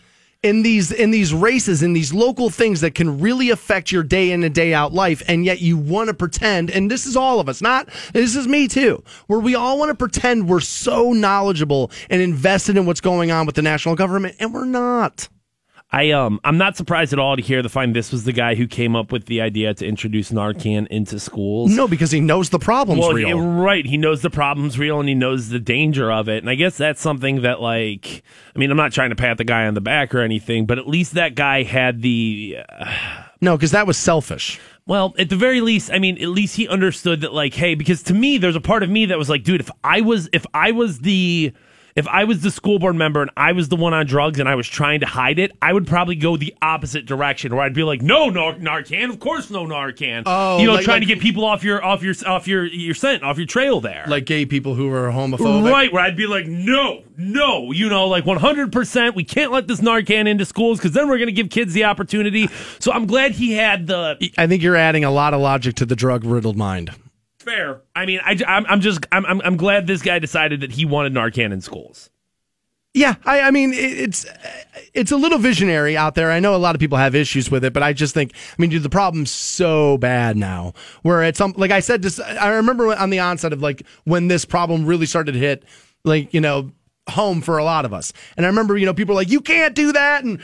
[0.45, 4.31] in these in these races in these local things that can really affect your day
[4.31, 7.39] in and day out life and yet you want to pretend and this is all
[7.39, 11.13] of us not this is me too where we all want to pretend we're so
[11.13, 15.27] knowledgeable and invested in what's going on with the national government and we're not
[15.91, 18.55] I um I'm not surprised at all to hear the find this was the guy
[18.55, 21.71] who came up with the idea to introduce Narcan into schools.
[21.71, 23.85] no because he knows the problem's well, real yeah, right.
[23.85, 26.39] He knows the problem's real and he knows the danger of it.
[26.39, 28.23] And I guess that's something that, like,
[28.55, 30.79] I mean, I'm not trying to pat the guy on the back or anything, but
[30.79, 32.57] at least that guy had the.
[32.67, 32.93] Uh,
[33.41, 36.67] no because that was selfish well, at the very least, I mean, at least he
[36.67, 39.43] understood that, like, hey, because to me, there's a part of me that was like,
[39.43, 41.53] dude, if I was, if I was the,
[41.95, 44.49] if I was the school board member and I was the one on drugs and
[44.49, 47.73] I was trying to hide it, I would probably go the opposite direction, where I'd
[47.73, 50.23] be like, no, Nar- Narcan, of course, no Narcan.
[50.25, 52.65] Oh, you know, like- trying like- to get people off your, off your, off your,
[52.65, 54.03] your scent, off your trail there.
[54.07, 58.07] like gay people who are homophobic Right, where I'd be like, no, no, you know,
[58.07, 61.49] like 100%, we can't let this Narcan into schools because then we're going to give
[61.49, 62.49] kids the opportunity.
[62.79, 65.85] So I'm glad he had the I think you're adding a lot of logic to
[65.85, 66.91] the drug riddled mind
[67.45, 67.81] fair.
[67.95, 70.85] I mean, I, am I'm just, I'm, I'm, I'm glad this guy decided that he
[70.85, 72.09] wanted Narcan in schools.
[72.95, 74.25] Yeah, I, I mean it's
[74.93, 76.31] it's a little visionary out there.
[76.31, 78.55] I know a lot of people have issues with it, but I just think I
[78.57, 80.71] mean, dude, the problem's so bad now.
[81.01, 84.29] Where it's some like I said, just I remember on the onset of like when
[84.29, 85.65] this problem really started to hit,
[86.05, 86.71] like you know
[87.09, 88.13] home for a lot of us.
[88.35, 90.23] And I remember, you know, people were like, you can't do that.
[90.23, 90.39] And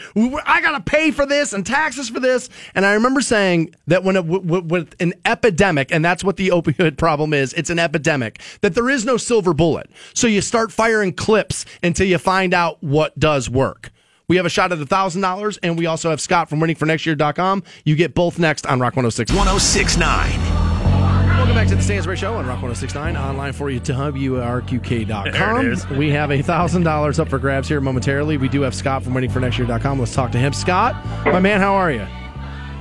[0.46, 2.50] I got to pay for this and taxes for this.
[2.76, 6.38] And I remember saying that when, a, w- w- with an epidemic, and that's what
[6.38, 9.90] the opioid problem is, it's an epidemic, that there is no silver bullet.
[10.14, 13.92] So you start firing clips until you find out what does work.
[14.28, 17.64] We have a shot at $1,000, and we also have Scott from waitingfornextyear.com.
[17.84, 19.30] You get both next on Rock 106.
[19.32, 20.51] 1069.
[21.42, 25.32] Welcome back to the Stansbury Show on Rock 1069, online for you, to WRQK.com.
[25.32, 25.90] There it is.
[25.90, 28.38] We have a $1,000 up for grabs here momentarily.
[28.38, 29.98] We do have Scott from waitingfornextyear.com.
[29.98, 30.54] Let's talk to him.
[30.54, 32.06] Scott, my man, how are you?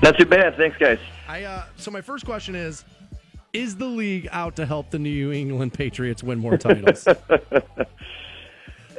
[0.03, 0.99] Not too bad, thanks, guys.
[1.27, 2.85] I uh, So, my first question is
[3.55, 7.09] Is the league out to help the New England Patriots win more titles?
[7.09, 7.17] I,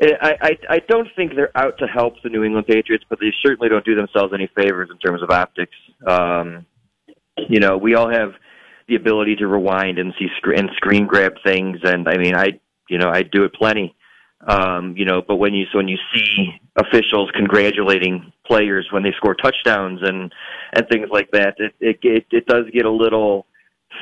[0.01, 3.69] I I don't think they're out to help the New England Patriots, but they certainly
[3.69, 5.75] don't do themselves any favors in terms of optics.
[6.07, 6.65] Um,
[7.47, 8.33] you know, we all have
[8.91, 12.59] the ability to rewind and see sc- and screen grab things, and I mean, I
[12.89, 13.95] you know I do it plenty.
[14.45, 19.13] Um, you know, but when you so when you see officials congratulating players when they
[19.15, 20.33] score touchdowns and
[20.73, 23.45] and things like that, it it it, it does get a little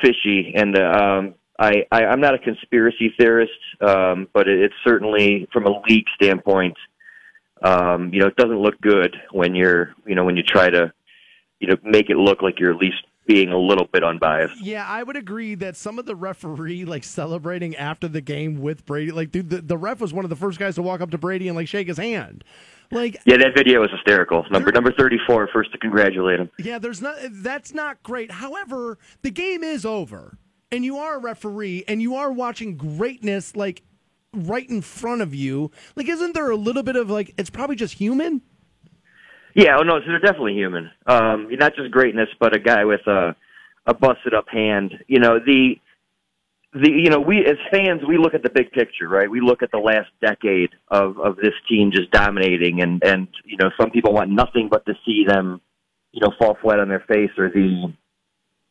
[0.02, 0.52] fishy.
[0.56, 5.66] And um, I, I I'm not a conspiracy theorist, um, but it, it's certainly from
[5.66, 6.76] a league standpoint,
[7.62, 10.92] um, you know, it doesn't look good when you're you know when you try to
[11.60, 14.60] you know make it look like you're at least being a little bit unbiased.
[14.60, 18.84] yeah, I would agree that some of the referee, like celebrating after the game with
[18.86, 21.10] Brady, like, dude, the, the ref was one of the first guys to walk up
[21.12, 22.42] to Brady and, like, shake his hand.
[22.90, 24.44] Like, Yeah, that video was hysterical.
[24.50, 26.50] Number number thirty four, first to congratulate him.
[26.58, 27.16] Yeah, there's not.
[27.30, 28.32] That's not great.
[28.32, 30.36] However, the game is over,
[30.72, 33.82] and you are a referee, and you are watching greatness like
[34.34, 35.70] right in front of you.
[35.94, 38.42] Like, isn't there a little bit of like it's probably just human?
[39.54, 40.90] Yeah, oh no, so they're definitely human.
[41.06, 43.34] Um, not just greatness, but a guy with a
[43.86, 44.94] a busted up hand.
[45.08, 45.74] You know, the
[46.72, 49.30] the you know we as fans we look at the big picture, right?
[49.30, 53.56] We look at the last decade of of this team just dominating, and and you
[53.56, 55.60] know some people want nothing but to see them,
[56.12, 57.92] you know, fall flat on their face or the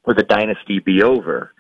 [0.06, 1.52] or the dynasty be over.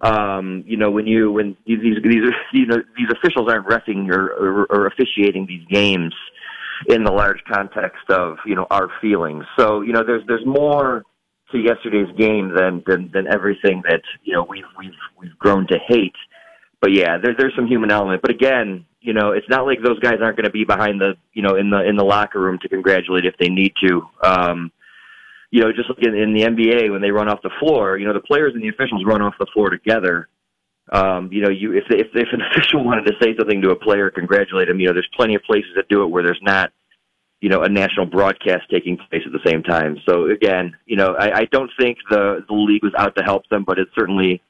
[0.00, 4.32] Um, you know, when you when these these you know these officials aren't refing or,
[4.32, 6.12] or, or officiating these games
[6.88, 9.44] in the large context of you know our feelings.
[9.58, 11.04] So you know, there's there's more
[11.52, 15.78] to yesterday's game than than, than everything that you know we've we've we've grown to
[15.86, 16.16] hate.
[16.80, 18.20] But yeah, there, there's some human element.
[18.20, 21.14] But again, you know, it's not like those guys aren't going to be behind the
[21.32, 24.02] you know in the in the locker room to congratulate if they need to.
[24.22, 24.72] Um,
[25.50, 28.06] you know, just like in, in the NBA when they run off the floor, you
[28.06, 30.28] know, the players and the officials run off the floor together.
[30.92, 33.76] Um, you know, you if if if an official wanted to say something to a
[33.76, 34.80] player, congratulate him.
[34.80, 36.72] You know, there's plenty of places that do it where there's not,
[37.40, 39.98] you know, a national broadcast taking place at the same time.
[40.08, 43.48] So again, you know, I, I don't think the the league was out to help
[43.48, 44.42] them, but it certainly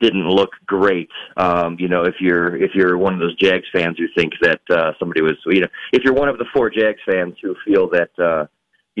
[0.00, 1.10] didn't look great.
[1.36, 4.60] Um, you know, if you're if you're one of those Jags fans who think that
[4.70, 7.88] uh, somebody was, you know, if you're one of the four Jags fans who feel
[7.90, 8.10] that.
[8.18, 8.46] Uh,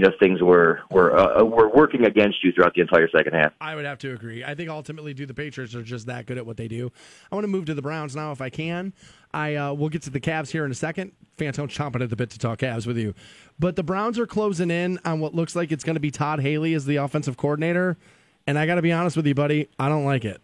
[0.00, 3.52] you know things were were uh, were working against you throughout the entire second half.
[3.60, 4.42] I would have to agree.
[4.42, 6.90] I think ultimately, do the Patriots are just that good at what they do.
[7.30, 8.94] I want to move to the Browns now, if I can.
[9.34, 11.12] I uh, we'll get to the Cavs here in a second.
[11.36, 13.14] Fantone's chomping at the bit to talk Cavs with you,
[13.58, 16.40] but the Browns are closing in on what looks like it's going to be Todd
[16.40, 17.98] Haley as the offensive coordinator,
[18.46, 20.40] and I got to be honest with you, buddy, I don't like it.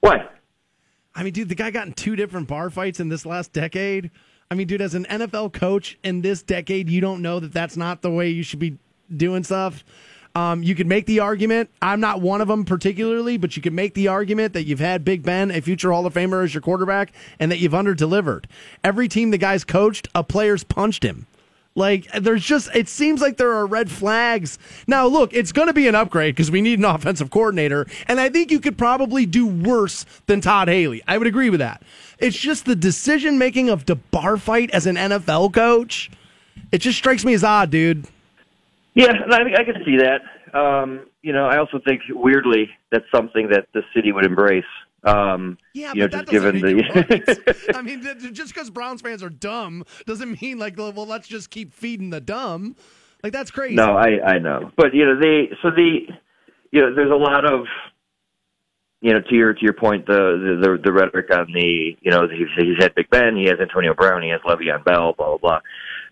[0.00, 0.32] What?
[1.14, 4.10] I mean, dude, the guy got in two different bar fights in this last decade.
[4.50, 7.76] I mean, dude, as an NFL coach in this decade, you don't know that that's
[7.76, 8.78] not the way you should be
[9.14, 9.84] doing stuff.
[10.36, 11.70] Um, you could make the argument.
[11.80, 15.04] I'm not one of them particularly, but you could make the argument that you've had
[15.04, 18.48] Big Ben, a future Hall of Famer, as your quarterback, and that you've under delivered.
[18.82, 21.26] Every team the guy's coached, a player's punched him.
[21.76, 24.58] Like, there's just, it seems like there are red flags.
[24.86, 27.86] Now, look, it's going to be an upgrade because we need an offensive coordinator.
[28.06, 31.02] And I think you could probably do worse than Todd Haley.
[31.08, 31.82] I would agree with that.
[32.20, 36.10] It's just the decision making of the bar fight as an NFL coach.
[36.70, 38.06] It just strikes me as odd, dude.
[38.94, 40.20] Yeah, I, I can see that.
[40.56, 44.64] Um, you know, I also think weirdly that's something that the city would embrace.
[45.04, 47.72] Um, yeah, you know, but just given the.
[47.74, 48.02] I mean,
[48.32, 52.20] just because Browns fans are dumb doesn't mean like, well, let's just keep feeding the
[52.20, 52.76] dumb.
[53.22, 53.74] Like that's crazy.
[53.74, 56.00] no, I I know, but you know they so the
[56.70, 57.66] you know there's a lot of
[59.00, 62.28] you know to your to your point the the the rhetoric on the you know
[62.28, 65.38] he's, he's had Big Ben, he has Antonio Brown, he has Le'Veon Bell, blah blah
[65.38, 65.60] blah.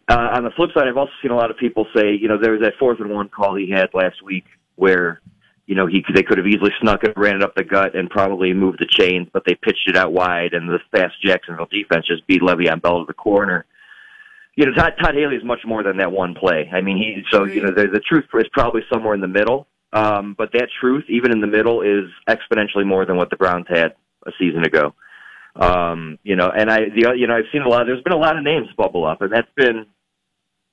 [0.09, 2.37] Uh, on the flip side, I've also seen a lot of people say, you know,
[2.41, 4.45] there was that fourth and one call he had last week
[4.77, 5.21] where,
[5.67, 8.11] you know, he they could have easily snuck it, ran it up the gut, and
[8.11, 12.07] probably moved the chains, but they pitched it out wide, and the fast Jacksonville defense
[12.07, 13.65] just beat Le'Veon Bell to the corner.
[14.57, 16.69] You know, Todd, Todd Haley is much more than that one play.
[16.73, 19.67] I mean, he so you know the, the truth is probably somewhere in the middle,
[19.93, 23.67] um, but that truth, even in the middle, is exponentially more than what the Browns
[23.69, 23.95] had
[24.27, 24.95] a season ago.
[25.55, 27.85] Um, you know, and I, the, you know, I've seen a lot.
[27.87, 29.87] There's been a lot of names bubble up, and that's been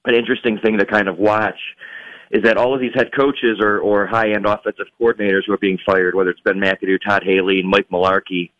[0.05, 1.59] an interesting thing to kind of watch.
[2.31, 5.57] Is that all of these head coaches or, or high end offensive coordinators who are
[5.57, 8.51] being fired, whether it's Ben McAdoo, Todd Haley, and Mike Mularkey,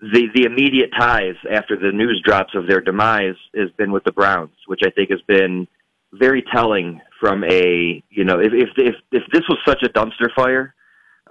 [0.00, 4.12] the the immediate ties after the news drops of their demise has been with the
[4.12, 5.66] Browns, which I think has been
[6.12, 7.00] very telling.
[7.20, 10.74] From a you know, if if if, if this was such a dumpster fire,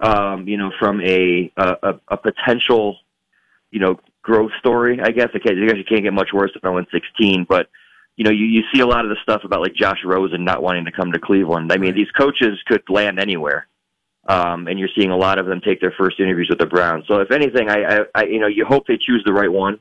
[0.00, 2.96] um, you know, from a a, a potential
[3.72, 5.30] you know growth story, I guess.
[5.34, 7.68] I guess you can't get much worse than 0 16, but
[8.20, 10.62] you know, you, you see a lot of the stuff about like Josh Rosen not
[10.62, 11.72] wanting to come to Cleveland.
[11.72, 13.66] I mean, these coaches could land anywhere.
[14.28, 17.06] Um, and you're seeing a lot of them take their first interviews with the Browns.
[17.08, 19.80] So if anything, I, I, I you know, you hope they choose the right one.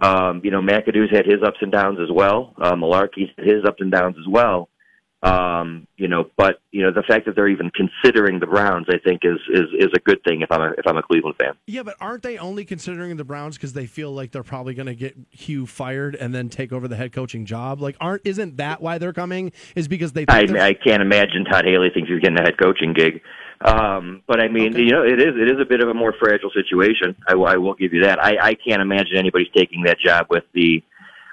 [0.00, 2.54] Um, you know, McAdoo's had his ups and downs as well.
[2.58, 4.70] Uh, Mularkey's had his ups and downs as well.
[5.22, 8.98] Um, you know, but you know, the fact that they're even considering the Browns, I
[8.98, 11.54] think, is is is a good thing if I'm a if I'm a Cleveland fan.
[11.66, 14.86] Yeah, but aren't they only considering the Browns because they feel like they're probably going
[14.86, 17.80] to get Hugh fired and then take over the head coaching job?
[17.80, 19.52] Like, aren't isn't that why they're coming?
[19.74, 20.26] Is because they?
[20.28, 23.22] I, I can't imagine Todd Haley thinks he's getting a head coaching gig.
[23.62, 24.82] Um, but I mean, Okay.
[24.82, 27.16] you know, it is it is a bit of a more fragile situation.
[27.26, 28.22] I, will- I will give you that.
[28.22, 30.82] I, I can't imagine anybody's taking that job with the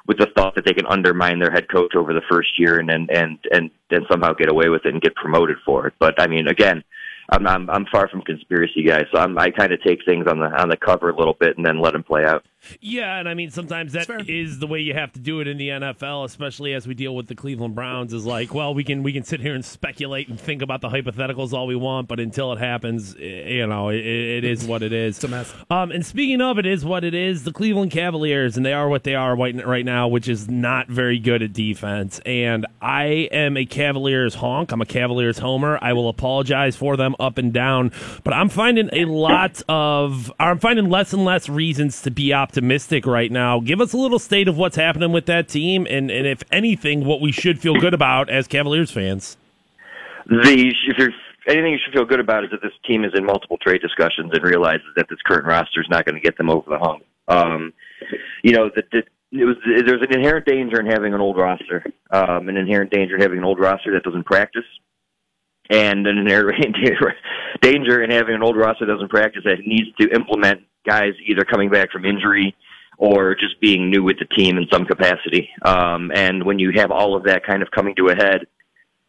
[0.07, 2.89] with the thought that they can undermine their head coach over the first year and
[2.89, 5.93] and and and then somehow get away with it and get promoted for it.
[5.99, 6.83] But I mean, again,
[7.29, 10.39] I'm I'm, I'm far from conspiracy guy, so I'm, I kind of take things on
[10.39, 12.45] the on the cover a little bit and then let them play out.
[12.79, 15.57] Yeah, and I mean sometimes that is the way you have to do it in
[15.57, 18.13] the NFL, especially as we deal with the Cleveland Browns.
[18.13, 20.89] Is like, well, we can we can sit here and speculate and think about the
[20.89, 24.81] hypotheticals all we want, but until it happens, eh, you know, it, it is what
[24.81, 25.17] it is.
[25.17, 25.53] It's a mess.
[25.69, 28.87] Um, and speaking of it is what it is, the Cleveland Cavaliers, and they are
[28.87, 32.19] what they are right, right now, which is not very good at defense.
[32.25, 34.71] And I am a Cavaliers honk.
[34.71, 35.77] I'm a Cavaliers homer.
[35.81, 37.91] I will apologize for them up and down,
[38.23, 42.52] but I'm finding a lot of, I'm finding less and less reasons to be optimistic
[42.61, 43.59] right now.
[43.59, 47.05] Give us a little state of what's happening with that team, and, and if anything,
[47.05, 49.37] what we should feel good about as Cavaliers fans.
[50.27, 51.11] The if you're
[51.47, 54.31] anything you should feel good about is that this team is in multiple trade discussions
[54.33, 57.03] and realizes that this current roster is not going to get them over the hump.
[57.27, 57.73] Um,
[58.43, 61.83] you know that the, it was there's an inherent danger in having an old roster,
[62.11, 64.65] um, an inherent danger in having an old roster that doesn't practice,
[65.69, 66.55] and an inherent
[67.61, 71.43] danger in having an old roster that doesn't practice that needs to implement guys either
[71.43, 72.55] coming back from injury
[72.97, 75.49] or just being new with the team in some capacity.
[75.63, 78.45] Um, and when you have all of that kind of coming to a head,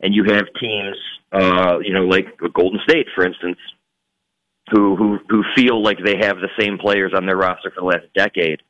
[0.00, 0.96] and you have teams,
[1.32, 3.58] uh, you know, like Golden State, for instance,
[4.70, 7.86] who who who feel like they have the same players on their roster for the
[7.86, 8.60] last decade.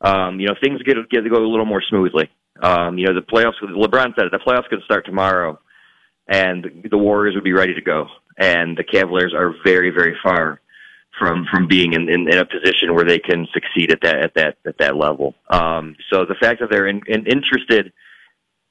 [0.00, 2.30] Um, you know, things get get to go a little more smoothly.
[2.60, 3.60] Um, you know, the playoffs.
[3.62, 4.32] LeBron said it.
[4.32, 5.60] The playoffs could start tomorrow,
[6.26, 8.06] and the Warriors would be ready to go.
[8.38, 10.61] And the Cavaliers are very, very far
[11.18, 14.34] from from being in, in, in a position where they can succeed at that at
[14.34, 15.34] that at that level.
[15.50, 17.92] Um, so the fact that they're in, in, interested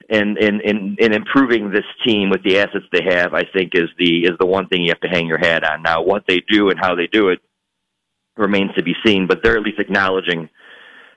[0.09, 3.89] in, in in in improving this team with the assets they have, I think is
[3.97, 5.81] the is the one thing you have to hang your hat on.
[5.83, 7.39] Now, what they do and how they do it
[8.37, 10.49] remains to be seen, but they're at least acknowledging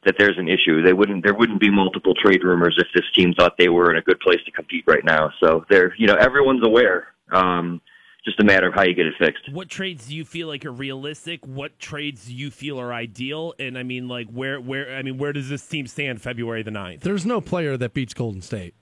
[0.05, 0.83] that there's an issue.
[0.83, 3.97] They wouldn't there wouldn't be multiple trade rumors if this team thought they were in
[3.97, 5.31] a good place to compete right now.
[5.43, 7.09] So they're you know everyone's aware.
[7.33, 7.81] Um,
[8.25, 9.51] just a matter of how you get it fixed.
[9.53, 11.47] What trades do you feel like are realistic?
[11.47, 13.55] What trades do you feel are ideal?
[13.59, 16.71] And I mean, like, where, where, I mean, where does this team stand February the
[16.71, 17.01] 9th?
[17.01, 18.75] There's no player that beats Golden State.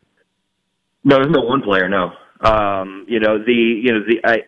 [1.05, 1.89] No, there's no one player.
[1.89, 2.13] No,
[2.43, 4.43] um, you know the you know the I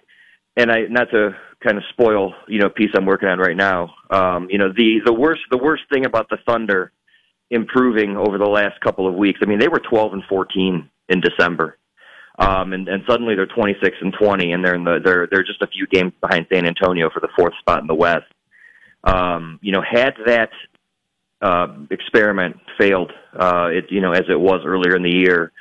[0.56, 1.30] and I not to
[1.62, 3.94] kind of spoil you know piece I'm working on right now.
[4.10, 6.92] Um, you know the the worst the worst thing about the Thunder
[7.50, 9.40] improving over the last couple of weeks.
[9.42, 11.78] I mean they were 12 and 14 in December.
[12.38, 15.62] Um, and, and suddenly they're 26 and 20, and they're in the they're they're just
[15.62, 18.26] a few games behind San Antonio for the fourth spot in the West.
[19.04, 20.50] Um, you know, had that
[21.40, 25.52] uh, experiment failed, uh, it you know as it was earlier in the year,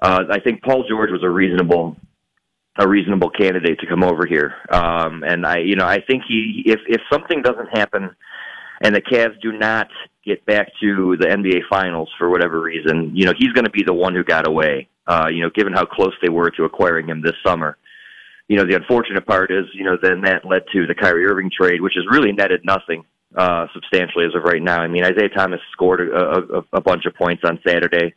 [0.00, 1.96] uh, I think Paul George was a reasonable
[2.76, 4.54] a reasonable candidate to come over here.
[4.70, 8.10] Um, and I you know I think he if if something doesn't happen
[8.82, 9.88] and the Cavs do not
[10.22, 13.84] get back to the NBA Finals for whatever reason, you know he's going to be
[13.84, 14.89] the one who got away.
[15.06, 17.76] Uh, you know, given how close they were to acquiring him this summer.
[18.48, 21.50] You know, the unfortunate part is, you know, then that led to the Kyrie Irving
[21.56, 23.04] trade, which has really netted nothing
[23.36, 24.80] uh, substantially as of right now.
[24.80, 28.14] I mean, Isaiah Thomas scored a, a, a bunch of points on Saturday,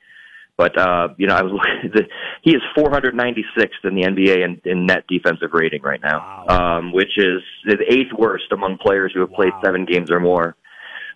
[0.58, 1.52] but uh, you know, I was
[1.84, 2.08] looking,
[2.42, 6.78] he is 496th in the NBA in, in net defensive rating right now, Wow.
[6.80, 9.62] um, which is the eighth worst among players who have played Wow.
[9.66, 10.56] seven games or more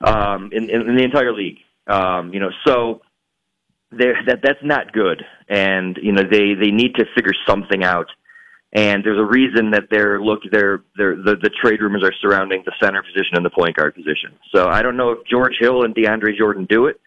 [0.02, 1.58] um, in, in, in the entire league.
[1.88, 3.02] Um, you know, so
[3.92, 8.08] that that's not good, and you know they they need to figure something out.
[8.74, 12.64] And there's a reason that they're look they're they're the, the trade rumors are surrounding
[12.66, 14.38] the center position and the point guard position.
[14.54, 17.00] So I don't know if George Hill and DeAndre Jordan do it,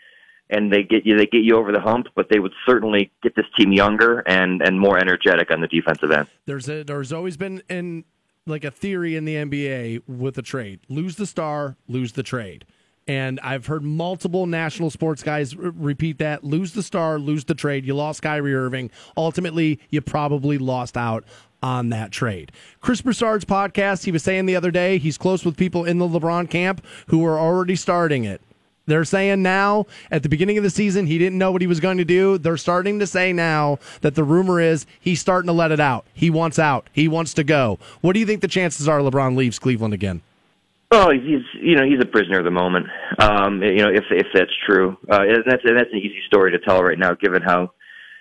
[0.49, 3.37] and they get you they get you over the hump, but they would certainly get
[3.37, 6.28] this team younger and and more energetic on the defensive end.
[6.47, 8.05] There's a, there's always been in
[8.47, 12.64] like a theory in the NBA with a trade: lose the star, lose the trade.
[13.09, 17.55] And I've heard multiple national sports guys r- repeat that: lose the star, lose the
[17.55, 17.85] trade.
[17.85, 18.91] You lost Kyrie Irving.
[19.17, 21.25] Ultimately, you probably lost out
[21.63, 22.53] on that trade.
[22.81, 26.09] Chris Broussard's podcast, he was saying the other day, he's close with people in the
[26.09, 28.41] LeBron camp who are already starting it.
[28.87, 31.79] They're saying now, at the beginning of the season, he didn't know what he was
[31.79, 32.39] going to do.
[32.39, 36.07] They're starting to say now that the rumor is he's starting to let it out.
[36.13, 36.89] He wants out.
[36.93, 37.79] He wants to go.
[38.01, 40.23] What do you think the chances are LeBron leaves Cleveland again?
[40.93, 42.86] Oh, he's you know he's a prisoner of the moment.
[43.18, 46.51] Um, you know if if that's true, uh, and that's and that's an easy story
[46.53, 47.70] to tell right now, given how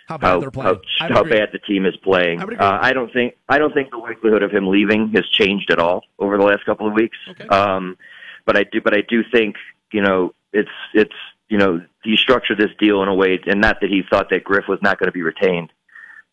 [0.08, 0.80] How bad how they're playing.
[1.00, 2.42] How, how bad the team is playing.
[2.42, 2.44] I.
[2.44, 5.80] Uh, I don't think I don't think the likelihood of him leaving has changed at
[5.80, 7.18] all over the last couple of weeks.
[7.30, 7.48] Okay.
[7.48, 7.98] Um,
[8.46, 9.56] but I do but I do think
[9.92, 11.14] you know it's it's
[11.48, 14.44] you know he structured this deal in a way, and not that he thought that
[14.44, 15.72] Griff was not going to be retained.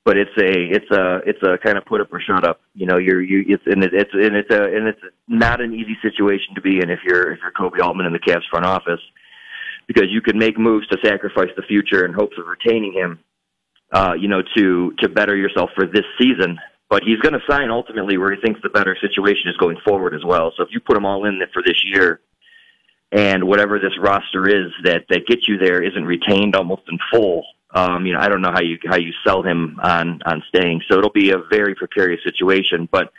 [0.07, 2.61] But it's a it's a it's a kind of put up or shut up.
[2.75, 5.75] You know, you're you it's and it, it's and it's a and it's not an
[5.75, 8.65] easy situation to be in if you're if you're Koby Altman in the Cavs front
[8.65, 9.01] office
[9.87, 13.19] because you could make moves to sacrifice the future in hopes of retaining him
[13.93, 16.59] uh, you know, to to better yourself for this season.
[16.89, 20.15] But he's going to sign ultimately where he thinks the better situation is going forward
[20.15, 20.53] as well.
[20.57, 22.21] So if you put them all in for this year,
[23.11, 27.45] and whatever this roster is that that gets you there isn't retained almost in full.
[27.75, 30.83] Um, you know, I don't know how you how you sell him on on staying.
[30.89, 32.89] So it'll be a very precarious situation.
[32.91, 33.13] But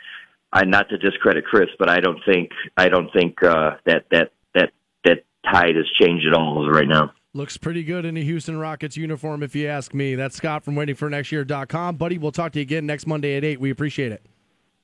[0.52, 4.32] I not to discredit Chris, but I don't think I don't think uh, that that
[4.54, 4.70] that
[5.04, 7.12] that tide has changed at all right now.
[7.34, 10.14] Looks pretty good in a Houston Rockets uniform, if you ask me.
[10.14, 11.96] That's Scott from waitingfornextyear.com.
[11.96, 13.60] Buddy, we'll talk to you again next Monday at 8.
[13.60, 14.24] We appreciate it.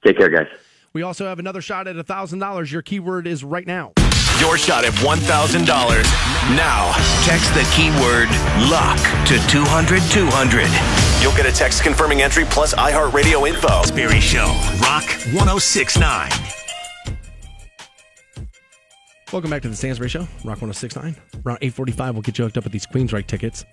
[0.05, 0.47] Take care, guys.
[0.93, 2.71] We also have another shot at $1,000.
[2.71, 3.93] Your keyword is right now.
[4.41, 5.65] Your shot at $1,000.
[6.57, 6.93] Now,
[7.25, 8.29] text the keyword
[8.69, 11.23] luck to 200 200.
[11.23, 13.83] You'll get a text confirming entry plus iHeartRadio info.
[13.95, 14.47] Berry Show,
[14.83, 16.31] Rock 1069.
[19.33, 21.17] Welcome back to the Stansbury Show, Rock 1069.
[21.45, 23.65] Around 845, we'll get you hooked up with these Queensryche tickets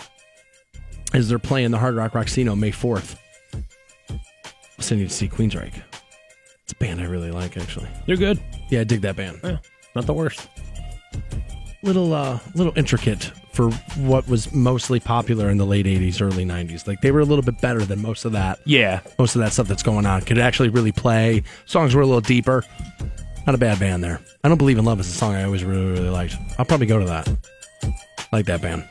[1.14, 3.18] as they're playing the Hard Rock Rocksino May 4th.
[4.10, 4.20] I'll
[4.80, 5.82] send you to see Queensryche.
[6.64, 7.90] It's a band I really like, actually.
[8.08, 8.42] They're good.
[8.70, 9.40] Yeah, I dig that band.
[9.44, 9.58] Yeah,
[9.96, 10.48] not the worst.
[11.84, 16.88] Little, uh, little intricate for what was mostly popular in the late 80s, early 90s.
[16.88, 18.60] Like, they were a little bit better than most of that.
[18.66, 19.02] Yeah.
[19.20, 20.22] Most of that stuff that's going on.
[20.22, 21.44] Could actually really play.
[21.66, 22.64] Songs were a little deeper.
[23.46, 24.22] Not a bad band there.
[24.44, 26.36] I Don't Believe in Love is a song I always really, really liked.
[26.60, 27.28] I'll probably go to that.
[28.32, 28.88] Like that band.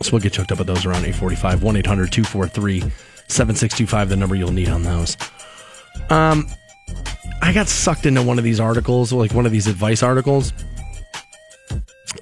[0.00, 1.62] So we'll get you hooked up with those around 845.
[1.62, 2.80] 1 800 243
[3.28, 5.16] 7625, the number you'll need on those.
[6.10, 6.46] Um,
[7.42, 10.52] I got sucked into one of these articles, like one of these advice articles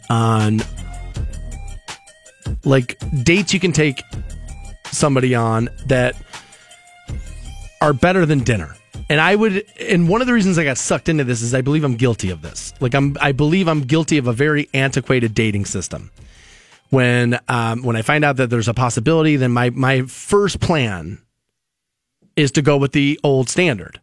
[0.09, 0.61] on
[2.65, 4.03] like dates you can take
[4.87, 6.17] somebody on that
[7.81, 8.75] are better than dinner.
[9.09, 11.61] And I would, and one of the reasons I got sucked into this is I
[11.61, 12.73] believe I'm guilty of this.
[12.81, 16.11] Like I'm, I believe I'm guilty of a very antiquated dating system.
[16.91, 21.19] When, um, when I find out that there's a possibility, then my my first plan
[22.37, 24.01] is to go with the old standard.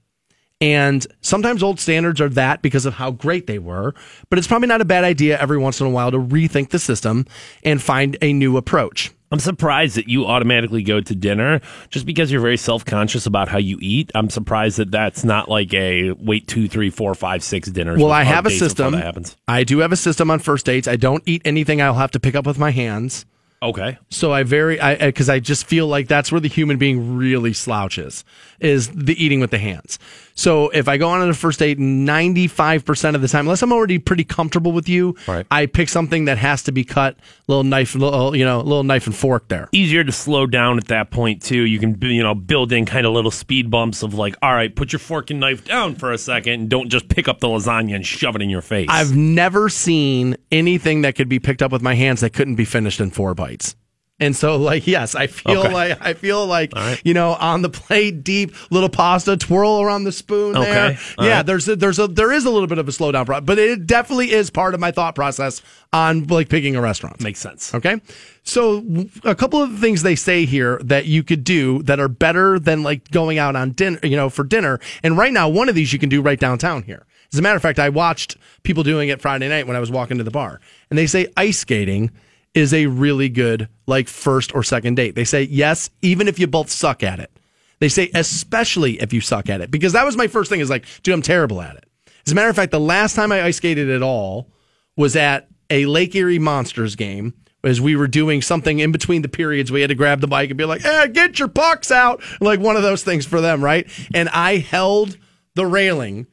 [0.60, 3.94] And sometimes old standards are that because of how great they were,
[4.30, 6.80] but it's probably not a bad idea every once in a while to rethink the
[6.80, 7.26] system
[7.64, 9.12] and find a new approach.
[9.30, 11.60] I'm surprised that you automatically go to dinner
[11.90, 14.10] just because you're very self conscious about how you eat.
[14.16, 18.02] I'm surprised that that's not like a wait two, three, four, five, six dinners.
[18.02, 18.94] Well, I have a system.
[18.94, 19.36] That happens.
[19.48, 20.88] I do have a system on first dates.
[20.88, 23.26] I don't eat anything I'll have to pick up with my hands.
[23.62, 23.98] Okay.
[24.10, 27.54] So I very, I because I just feel like that's where the human being really
[27.54, 28.24] slouches
[28.60, 30.00] is the eating with the hands.
[30.38, 33.64] So if I go on a first date, ninety five percent of the time, unless
[33.64, 35.46] I'm already pretty comfortable with you, Right.
[35.50, 38.84] I pick something that has to be cut, little knife, little uh, you know, little
[38.84, 39.68] knife and fork there.
[39.72, 41.64] Easier to slow down at that point too.
[41.64, 44.74] You can you know build in kind of little speed bumps of like, all right,
[44.74, 47.48] put your fork and knife down for a second, and don't just pick up the
[47.48, 48.88] lasagna and shove it in your face.
[48.92, 52.66] I've never seen anything that could be picked up with my hands that couldn't be
[52.66, 53.76] finished in four bites.
[54.19, 55.73] And so, like, yes, I feel Okay.
[55.73, 56.99] like I feel like right.
[57.06, 60.53] you know, on the plate, deep little pasta, twirl around the spoon.
[60.53, 60.98] There, Okay.
[61.19, 61.38] All yeah.
[61.38, 61.45] right.
[61.45, 64.31] There's a, there's a there is a little bit of a slowdown, but it definitely
[64.31, 65.61] is part of my thought process
[65.94, 67.22] on like picking a restaurant.
[67.22, 67.76] Makes sense.
[67.76, 68.02] Okay.
[68.44, 68.84] So
[69.23, 72.81] a couple of things they say here that you could do that are better than
[72.81, 74.80] like going out on dinner, you know, for dinner.
[75.03, 77.06] And right now, one of these you can do right downtown here.
[77.34, 79.91] As a matter of fact, I watched people doing it Friday night when I was
[79.91, 82.10] walking to the bar, and they say ice skating
[82.58, 85.14] is a really good like first or second date.
[85.14, 87.32] They say yes, even if you both suck at it.
[87.80, 90.70] They say especially if you suck at it because that was my first thing is
[90.70, 91.86] like, dude, I'm terrible at it.
[92.26, 94.50] As a matter of fact, the last time I ice skated at all
[94.96, 97.36] was at a Lake Erie Monsters game.
[97.64, 100.50] As we were doing something in between the periods, we had to grab the bike
[100.50, 103.64] and be like, "Eh, get your pucks out!" Like one of those things for them,
[103.64, 103.88] right?
[104.14, 105.18] And I held
[105.56, 106.28] the railing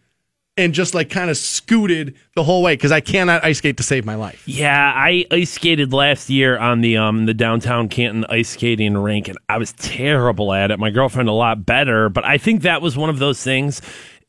[0.57, 3.83] and just like kind of scooted the whole way because I cannot ice skate to
[3.83, 4.47] save my life.
[4.47, 9.29] Yeah, I ice skated last year on the um the downtown Canton ice skating rink,
[9.29, 10.79] and I was terrible at it.
[10.79, 13.83] My girlfriend a lot better, but I think that was one of those things.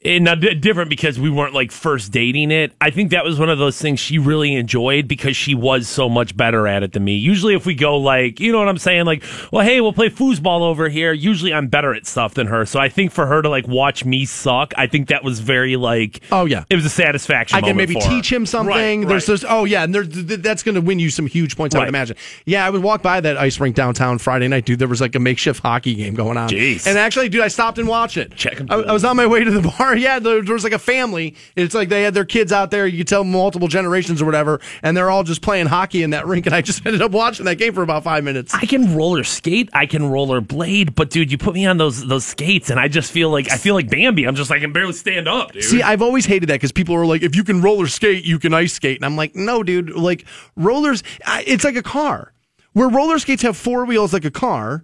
[0.05, 2.73] And di- different because we weren't like first dating it.
[2.79, 6.07] I think that was one of those things she really enjoyed because she was so
[6.07, 7.15] much better at it than me.
[7.15, 10.09] Usually, if we go like, you know what I'm saying, like, well, hey, we'll play
[10.09, 11.11] foosball over here.
[11.11, 12.65] Usually, I'm better at stuff than her.
[12.65, 15.75] So I think for her to like watch me suck, I think that was very
[15.75, 16.65] like, Oh, yeah.
[16.69, 17.57] it was a satisfaction.
[17.57, 19.01] I can maybe teach him something.
[19.01, 19.33] Right, There's right.
[19.33, 19.45] this.
[19.47, 21.75] Oh yeah, and there's, th- that's going to win you some huge points.
[21.75, 22.15] I would imagine.
[22.45, 24.77] Yeah, I would walk by that ice rink downtown Friday night, dude.
[24.79, 26.49] There was like a makeshift hockey game going on.
[26.49, 26.85] Jeez.
[26.85, 28.35] And actually, dude, I stopped and watched it.
[28.35, 28.61] Check.
[28.69, 29.94] I, I was on my way to the bar.
[30.05, 31.35] Yeah, there, there was like a family.
[31.55, 32.85] It's like they had their kids out there.
[32.85, 36.27] You could tell multiple generations or whatever, and they're all just playing hockey in that
[36.27, 36.45] rink.
[36.45, 38.53] And I just ended up watching that game for about five minutes.
[38.53, 42.05] I can roller skate, I can roller blade, but dude, you put me on those
[42.05, 44.27] those skates, and I just feel like I feel like Bambi.
[44.27, 45.63] I'm just like I can barely stand up, dude.
[45.63, 48.39] See, I've always hated that because people are like, if you can roller skate, you
[48.39, 48.97] can ice skate.
[48.97, 49.89] And I'm like, no, dude.
[49.91, 52.33] Like, rollers, it's like a car.
[52.73, 54.83] Where roller skates have four wheels like a car,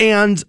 [0.00, 0.42] and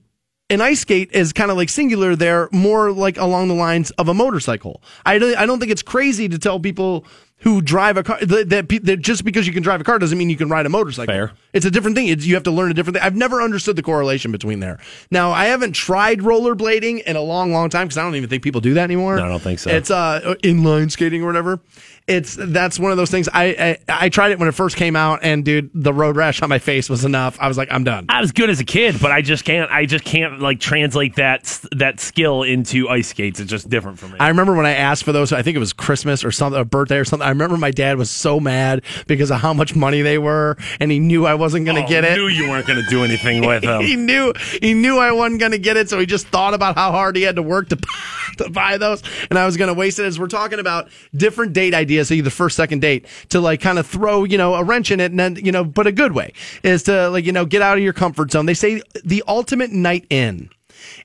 [0.49, 4.07] an ice skate is kind of like singular there, more like along the lines of
[4.07, 4.81] a motorcycle.
[5.05, 7.05] I don't, I don't think it's crazy to tell people
[7.41, 8.17] who drive a car.
[8.21, 10.65] That, that, that just because you can drive a car doesn't mean you can ride
[10.65, 11.13] a motorcycle.
[11.13, 11.31] Fair.
[11.53, 12.07] It's a different thing.
[12.07, 13.03] It's, you have to learn a different thing.
[13.03, 14.79] I've never understood the correlation between there.
[15.11, 18.41] Now, I haven't tried rollerblading in a long, long time because I don't even think
[18.41, 19.17] people do that anymore.
[19.17, 19.69] No, I don't think so.
[19.69, 21.59] It's uh, inline skating or whatever.
[22.07, 23.27] It's that's one of those things.
[23.33, 26.41] I, I I tried it when it first came out, and dude, the road rash
[26.41, 27.37] on my face was enough.
[27.37, 28.05] I was like, I'm done.
[28.07, 29.69] I was good as a kid, but I just can't.
[29.69, 33.41] I just can't like translate that that skill into ice skates.
[33.41, 34.15] It's just different for me.
[34.21, 35.33] I remember when I asked for those.
[35.33, 37.25] I think it was Christmas or something, a birthday or something.
[37.25, 40.89] I remember my dad was so mad because of how much money they were, and
[40.89, 42.15] he knew I wasn't going to Oh, get it.
[42.15, 43.81] Knew you weren't going to do anything with them.
[43.81, 44.31] he knew
[44.61, 47.17] he knew I wasn't going to get it, so he just thought about how hard
[47.17, 47.75] he had to work to
[48.37, 50.05] to buy those, and I was going to waste it.
[50.05, 53.87] As we're talking about different date ideas, either first, second date, to like kind of
[53.87, 56.33] throw you know a wrench in it, and then you know, but a good way
[56.63, 58.45] is to like you know get out of your comfort zone.
[58.45, 60.49] They say the ultimate night in,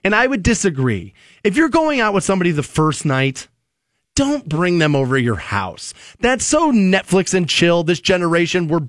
[0.05, 1.15] and I would disagree.
[1.45, 3.49] If you're going out with somebody the first night
[4.15, 5.95] don't bring them over your house.
[6.21, 7.83] That's so Netflix and chill.
[7.83, 8.87] This generation, we're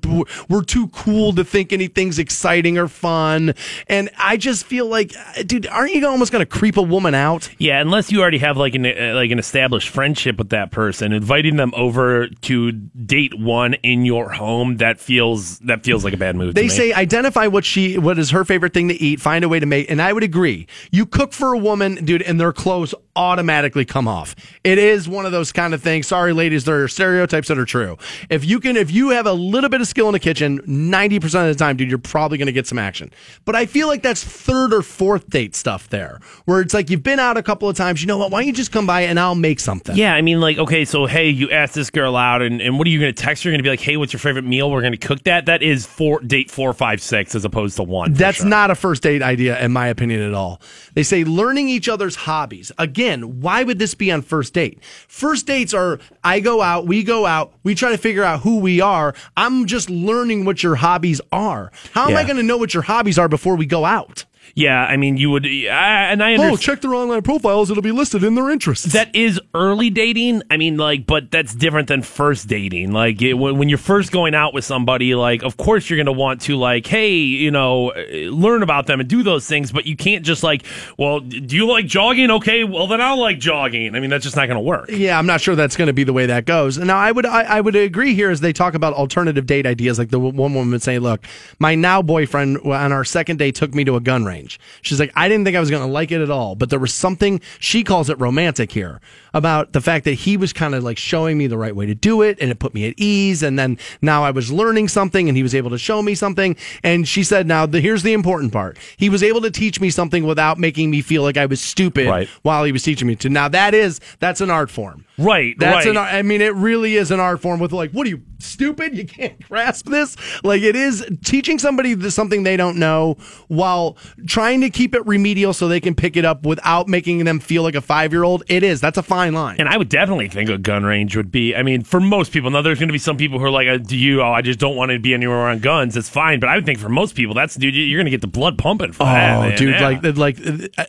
[0.50, 3.54] we're too cool to think anything's exciting or fun.
[3.88, 5.14] And I just feel like,
[5.46, 7.50] dude, aren't you almost going to creep a woman out?
[7.58, 11.14] Yeah, unless you already have like an uh, like an established friendship with that person,
[11.14, 16.18] inviting them over to date one in your home that feels that feels like a
[16.18, 16.54] bad move.
[16.54, 16.70] They to me.
[16.70, 19.66] say identify what she what is her favorite thing to eat, find a way to
[19.66, 20.68] make and I would agree.
[20.92, 24.36] You cook for a woman, dude, and their clothes automatically come off.
[24.64, 26.08] It is one of those kind of things.
[26.08, 27.98] Sorry ladies, there are stereotypes that are true.
[28.30, 31.24] If you can if you have a little bit of skill in the kitchen, 90%
[31.24, 33.12] of the time, dude, you're probably going to get some action.
[33.46, 37.04] But I feel like that's third or fourth date stuff there, where it's like you've
[37.04, 38.32] been out a couple of times, you know what?
[38.32, 39.96] Why don't you just come by and I'll make something?
[39.96, 42.88] Yeah, I mean, like, okay, so hey, you asked this girl out, and, and what
[42.88, 43.50] are you going to text her?
[43.50, 44.72] You're going to be like, hey, what's your favorite meal?
[44.72, 45.46] We're going to cook that.
[45.46, 48.14] That is four date four, five, six, as opposed to one.
[48.14, 48.48] That's sure.
[48.48, 50.62] not a first date idea, in my opinion, at all.
[50.94, 52.72] They say learning each other's hobbies.
[52.78, 54.80] Again, why would this be on first date?
[55.14, 58.58] First dates are I go out, we go out, we try to figure out who
[58.58, 59.14] we are.
[59.38, 61.72] I'm just learning what your hobbies are.
[61.92, 64.26] How am I going to know what your hobbies are before we go out?
[64.56, 67.72] Yeah, I mean, you would, I, and I Oh, check their online profiles.
[67.72, 68.94] It'll be listed in their interests.
[68.94, 70.44] That is early dating.
[70.52, 72.92] I mean, like, but that's different than first dating.
[72.92, 76.06] Like, it, when, when you're first going out with somebody, like, of course you're going
[76.06, 79.72] to want to, like, hey, you know, uh, learn about them and do those things,
[79.72, 80.64] but you can't just, like,
[80.98, 82.30] well, do you like jogging?
[82.30, 83.96] Okay, well, then I'll like jogging.
[83.96, 84.90] I mean, that's just not going to work.
[84.90, 86.78] Yeah, I'm not sure that's going to be the way that goes.
[86.78, 89.98] Now, I would I, I would agree here as they talk about alternative date ideas.
[89.98, 91.26] Like the one woman would say, "Look,
[91.60, 94.33] my now boyfriend on our second date took me to a gun range."
[94.82, 96.80] She's like, "I didn't think I was going to like it at all, but there
[96.80, 99.00] was something." She calls it romantic here
[99.34, 101.96] about the fact that he was kind of like showing me the right way to
[101.96, 103.42] do it, and it put me at ease.
[103.44, 106.56] And then now I was learning something, and he was able to show me something.
[106.84, 109.90] And she said, "Now the, here's the important part: he was able to teach me
[109.90, 112.28] something without making me feel like I was stupid Right.
[112.42, 115.06] while he was teaching me to." Now that is that's an art form.
[115.18, 115.88] Right, That's right.
[115.92, 115.98] an.
[115.98, 117.60] art- I mean, it really is an art form.
[117.60, 118.98] With like, what are you stupid?
[118.98, 120.16] You can't grasp this.
[120.44, 123.96] Like, it is teaching somebody something they don't know while
[124.28, 127.64] trying to keep it remedial so they can pick it up without making them feel
[127.64, 128.44] like a five year old.
[128.48, 128.80] It is.
[128.82, 129.58] That's a fine line.
[129.60, 131.56] And I would definitely think a gun range would be.
[131.56, 133.68] I mean, for most people, now there's going to be some people who are like,
[133.68, 134.22] uh, "Do you?
[134.22, 136.66] Oh, I just don't want to be anywhere around guns." It's fine, but I would
[136.66, 139.54] think for most people, that's dude, you're going to get the blood pumping for that.
[139.54, 139.88] Oh, dude, Yeah.
[139.88, 140.38] like, like,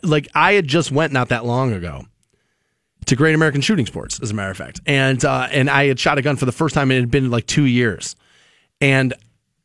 [0.03, 2.05] like, I had just went not that long ago
[3.07, 5.99] to Great American Shooting Sports, as a matter of fact, and uh, and I had
[5.99, 6.89] shot a gun for the first time.
[6.89, 8.15] and It had been like two years,
[8.81, 9.13] and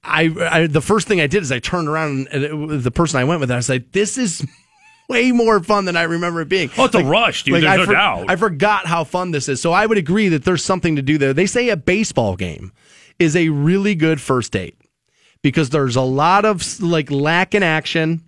[0.03, 3.21] I, I the first thing I did is I turned around and it, the person
[3.21, 4.47] I went with, I was like, "This is."
[5.09, 6.71] Way more fun than I remember it being.
[6.79, 7.55] Oh, it's a rush, dude.
[7.55, 8.31] There's I no doubt.
[8.31, 9.61] I forgot how fun this is.
[9.61, 11.33] So I would agree that there's something to do there.
[11.33, 12.71] They say a baseball game
[13.19, 14.77] is a really good first date
[15.43, 18.23] because there's a lot of like lack in action.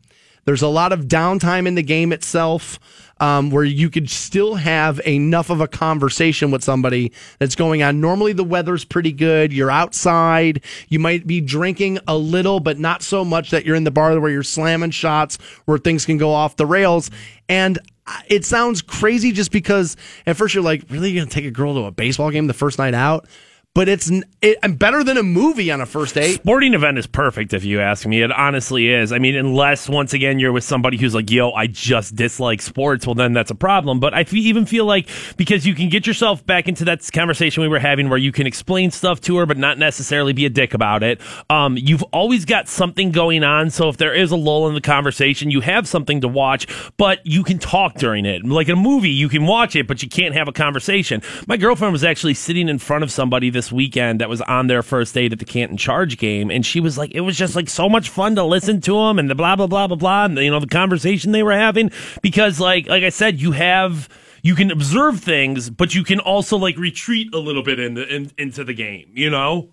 [0.44, 2.80] There's a lot of downtime in the game itself
[3.22, 8.00] um, where you could still have enough of a conversation with somebody that's going on.
[8.00, 9.52] Normally, the weather's pretty good.
[9.52, 10.60] You're outside.
[10.88, 14.18] You might be drinking a little, but not so much that you're in the bar
[14.18, 17.12] where you're slamming shots where things can go off the rails.
[17.48, 17.78] And
[18.26, 19.96] it sounds crazy just because
[20.26, 22.48] at first you're like, really, you're going to take a girl to a baseball game
[22.48, 23.28] the first night out?
[23.74, 24.10] But it's
[24.42, 26.34] it, and better than a movie on a first date.
[26.34, 28.20] Sporting event is perfect if you ask me.
[28.20, 29.12] It honestly is.
[29.12, 33.06] I mean, unless once again you're with somebody who's like, "Yo, I just dislike sports."
[33.06, 33.98] Well, then that's a problem.
[33.98, 35.08] But I even feel like
[35.38, 38.46] because you can get yourself back into that conversation we were having, where you can
[38.46, 41.18] explain stuff to her, but not necessarily be a dick about it.
[41.48, 43.70] Um, you've always got something going on.
[43.70, 46.66] So if there is a lull in the conversation, you have something to watch,
[46.98, 48.44] but you can talk during it.
[48.44, 51.22] Like in a movie, you can watch it, but you can't have a conversation.
[51.46, 54.82] My girlfriend was actually sitting in front of somebody this weekend that was on their
[54.82, 57.68] first date at the Canton Charge game, and she was like, it was just like
[57.68, 60.38] so much fun to listen to them and the blah blah blah blah blah, and
[60.38, 61.90] you know the conversation they were having
[62.22, 64.08] because like like I said, you have
[64.42, 68.06] you can observe things, but you can also like retreat a little bit in, the,
[68.12, 69.10] in into the game.
[69.14, 69.70] You know.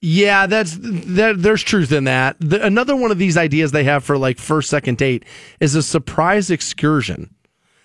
[0.00, 1.34] Yeah, that's that.
[1.38, 2.36] There's truth in that.
[2.38, 5.24] The, another one of these ideas they have for like first second date
[5.58, 7.34] is a surprise excursion.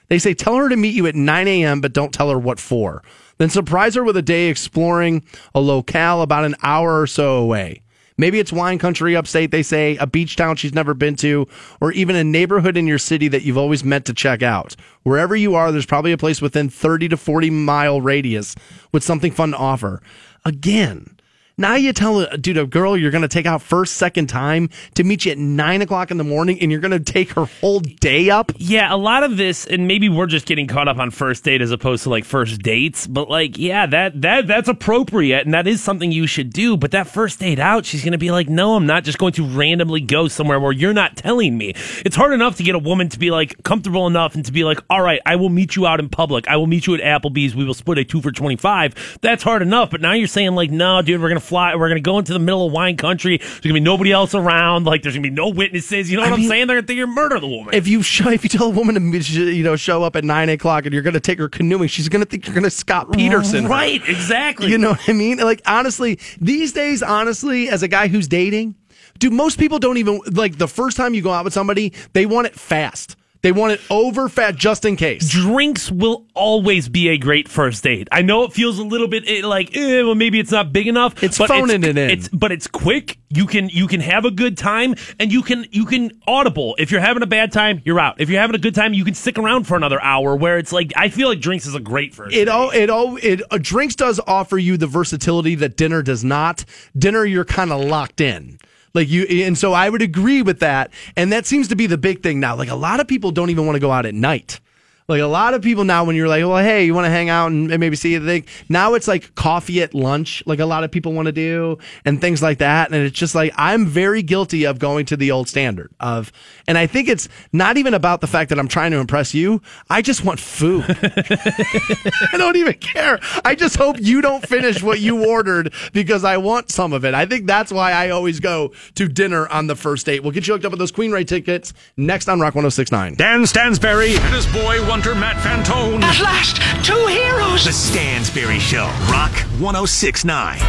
[0.10, 2.60] They say tell her to meet you at 9 a.m., but don't tell her what
[2.60, 3.04] for.
[3.38, 5.24] Then surprise her with a day exploring
[5.54, 7.82] a locale about an hour or so away.
[8.18, 11.48] Maybe it's wine country upstate, they say, a beach town she's never been to,
[11.82, 14.76] or even a neighborhood in your city that you've always meant to check out.
[15.02, 18.56] Wherever you are, there's probably a place within 30 to 40 mile radius
[18.92, 20.02] with something fun to offer.
[20.46, 21.18] Again,
[21.58, 24.70] now you tell a dude, a girl you're going to take out first, second time
[24.96, 27.46] to meet you at nine o'clock in the morning, and you're going to take her
[27.46, 28.52] whole day up.
[28.58, 31.62] Yeah, a lot of this, and maybe we're just getting caught up on first date
[31.62, 33.06] as opposed to like first dates.
[33.06, 36.76] But like, yeah, that that that's appropriate, and that is something you should do.
[36.78, 39.34] But that first date out, she's going to be like, no, I'm not just going
[39.34, 41.74] to randomly go somewhere where you're not telling me.
[42.06, 44.64] It's hard enough to get a woman to be like comfortable enough and to be
[44.64, 46.48] like, all right, I will meet you out in public.
[46.48, 47.56] I will meet you at Applebee's.
[47.56, 49.20] We will split a two for twenty five.
[49.22, 49.92] That's hard enough.
[49.92, 51.76] But now you're saying like, no, dude, we're going to fly.
[51.76, 53.38] We're to go into the middle of wine country.
[53.38, 54.86] There's to be nobody else around.
[54.86, 56.10] Like, there's to be no witnesses.
[56.10, 56.68] You know what I am saying?
[56.68, 57.74] They're to think you're murder the woman.
[57.74, 60.50] If you show, if you tell a woman to you know show up at nine
[60.50, 63.64] o'clock and you're to take her canoeing, she's to think you're to Scott Peterson.
[63.64, 63.70] her.
[63.70, 64.70] Right, exactly.
[64.70, 65.38] You know what I mean?
[65.38, 68.76] Like honestly, these days, honestly, as a guy who's dating,
[69.20, 72.26] dude, most people don't even like the first time you go out with somebody, they
[72.26, 73.16] want it fast.
[73.44, 75.28] They want it over fat just in case.
[75.28, 78.08] Drinks will always be a great first date.
[78.10, 80.88] I know it feels a little bit eh, like, eh, well, maybe it's not big
[80.88, 81.22] enough.
[81.22, 82.10] It's but phoning it in.
[82.10, 83.18] It's, but it's quick.
[83.28, 86.76] You can you can have a good time, and you can you can audible.
[86.80, 88.22] If you're having a bad time, you're out.
[88.22, 90.38] If you're having a good time, you can stick around for another hour.
[90.38, 92.34] Where it's like, I feel like drinks is a great first.
[92.34, 96.24] It all it all it uh, drinks does offer you the versatility that dinner does
[96.24, 96.64] not.
[96.98, 98.58] Dinner, you're kind of locked in.
[98.94, 100.92] Like you, and so I would agree with that.
[101.16, 102.56] And that seems to be the big thing now.
[102.56, 104.60] Like a lot of people don't even want to go out at night.
[105.08, 107.30] Like a lot of people now, when you're like, well, hey, you want to hang
[107.30, 108.46] out and maybe see the thing.
[108.70, 112.22] Now it's like coffee at lunch, like a lot of people want to do and
[112.22, 112.92] things like that.
[112.92, 116.32] And it's just like, I'm very guilty of going to the old standard of,
[116.68, 119.62] and I think it's not even about the fact that I'm trying to impress you.
[119.90, 120.86] I just want food.
[120.88, 123.20] I don't even care.
[123.44, 127.14] I just hope you don't finish what you ordered because I want some of it.
[127.14, 130.24] I think that's why I always go to dinner on the first date.
[130.24, 133.16] We'll get you hooked up with those Queensryche tickets next on Rock 1069.
[133.16, 136.04] Dan Stansbury and his boy wonder Matt Fantone.
[136.04, 137.66] At last, two heroes.
[137.66, 138.86] The Stansbury Show.
[139.10, 140.60] Rock 1069.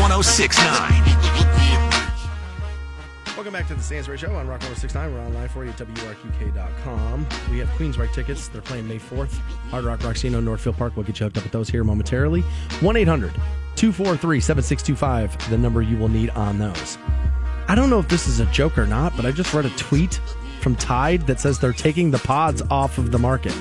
[0.00, 1.04] 1069.
[3.36, 5.12] Welcome back to the Stansbury Show on Rock 1069.
[5.12, 7.26] We're online for you at WRQK.com.
[7.50, 8.48] We have Queensryche tickets.
[8.48, 9.34] They're playing May 4th.
[9.68, 10.96] Hard Rock Rocksino, Northfield Park.
[10.96, 12.40] We'll get you hooked up with those here momentarily.
[12.40, 13.34] 1 800
[13.76, 16.96] 243 7625, the number you will need on those.
[17.68, 19.70] I don't know if this is a joke or not, but I just read a
[19.76, 20.22] tweet
[20.68, 23.56] from Tide that says they're taking the pods off of the market.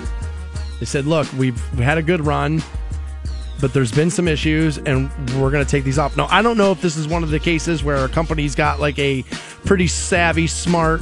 [0.82, 2.62] They said, look, we've we had a good run,
[3.62, 5.10] but there's been some issues and
[5.40, 6.18] we're going to take these off.
[6.18, 8.82] Now, I don't know if this is one of the cases where a company's got
[8.82, 9.24] like a
[9.64, 11.02] pretty savvy, smart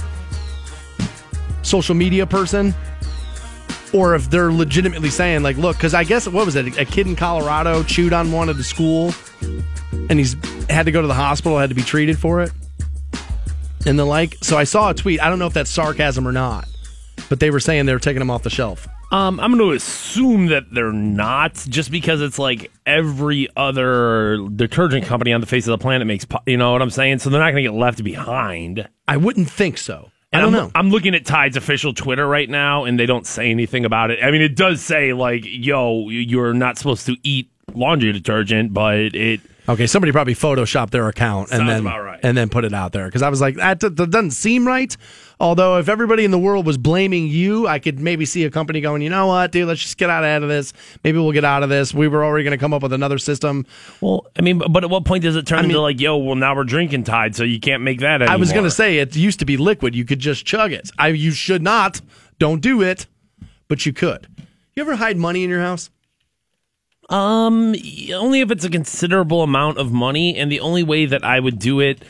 [1.64, 2.76] social media person
[3.92, 7.08] or if they're legitimately saying like look because i guess what was it a kid
[7.08, 9.12] in colorado chewed on one at the school
[10.12, 10.36] and he's
[10.70, 12.52] had to go to the hospital had to be treated for it
[13.86, 16.32] and the like so i saw a tweet i don't know if that's sarcasm or
[16.32, 16.68] not
[17.30, 19.76] but they were saying they were taking them off the shelf Um, I'm going to
[19.76, 25.68] assume that they're not, just because it's like every other detergent company on the face
[25.68, 26.26] of the planet makes.
[26.48, 27.20] You know what I'm saying?
[27.20, 28.90] So they're not going to get left behind.
[29.08, 32.50] i wouldn't think so i don't I'm, know I'm looking at Tide's official Twitter right
[32.50, 34.20] now, and they don't say anything about it.
[34.22, 38.98] I mean, it does say like, "Yo, you're not supposed to eat laundry detergent," but
[39.16, 39.40] it.
[39.68, 42.20] Okay, somebody probably photoshopped their account and Sounds then right.
[42.22, 44.96] and then put it out there because I was like, that, that doesn't seem right.
[45.40, 48.80] Although, if everybody in the world was blaming you, I could maybe see a company
[48.80, 50.72] going, you know what, dude, let's just get out of this.
[51.04, 51.94] Maybe we'll get out of this.
[51.94, 53.66] We were already going to come up with another system.
[54.02, 56.16] Well, I mean, but at what point does it turn I mean- into like, "Yo,
[56.18, 58.34] well, now we're drinking Tide, so you can't make that anymore"?
[58.34, 60.92] I was going to say it used to be liquid; you could just chug it.
[61.00, 62.02] I you should not.
[62.38, 63.08] Don't do it,
[63.68, 64.28] but you could.
[64.76, 65.90] You ever hide money in your house?
[67.10, 67.76] Um,
[68.14, 71.60] only if it's a considerable amount of money, and the only way that I would
[71.60, 72.04] do it,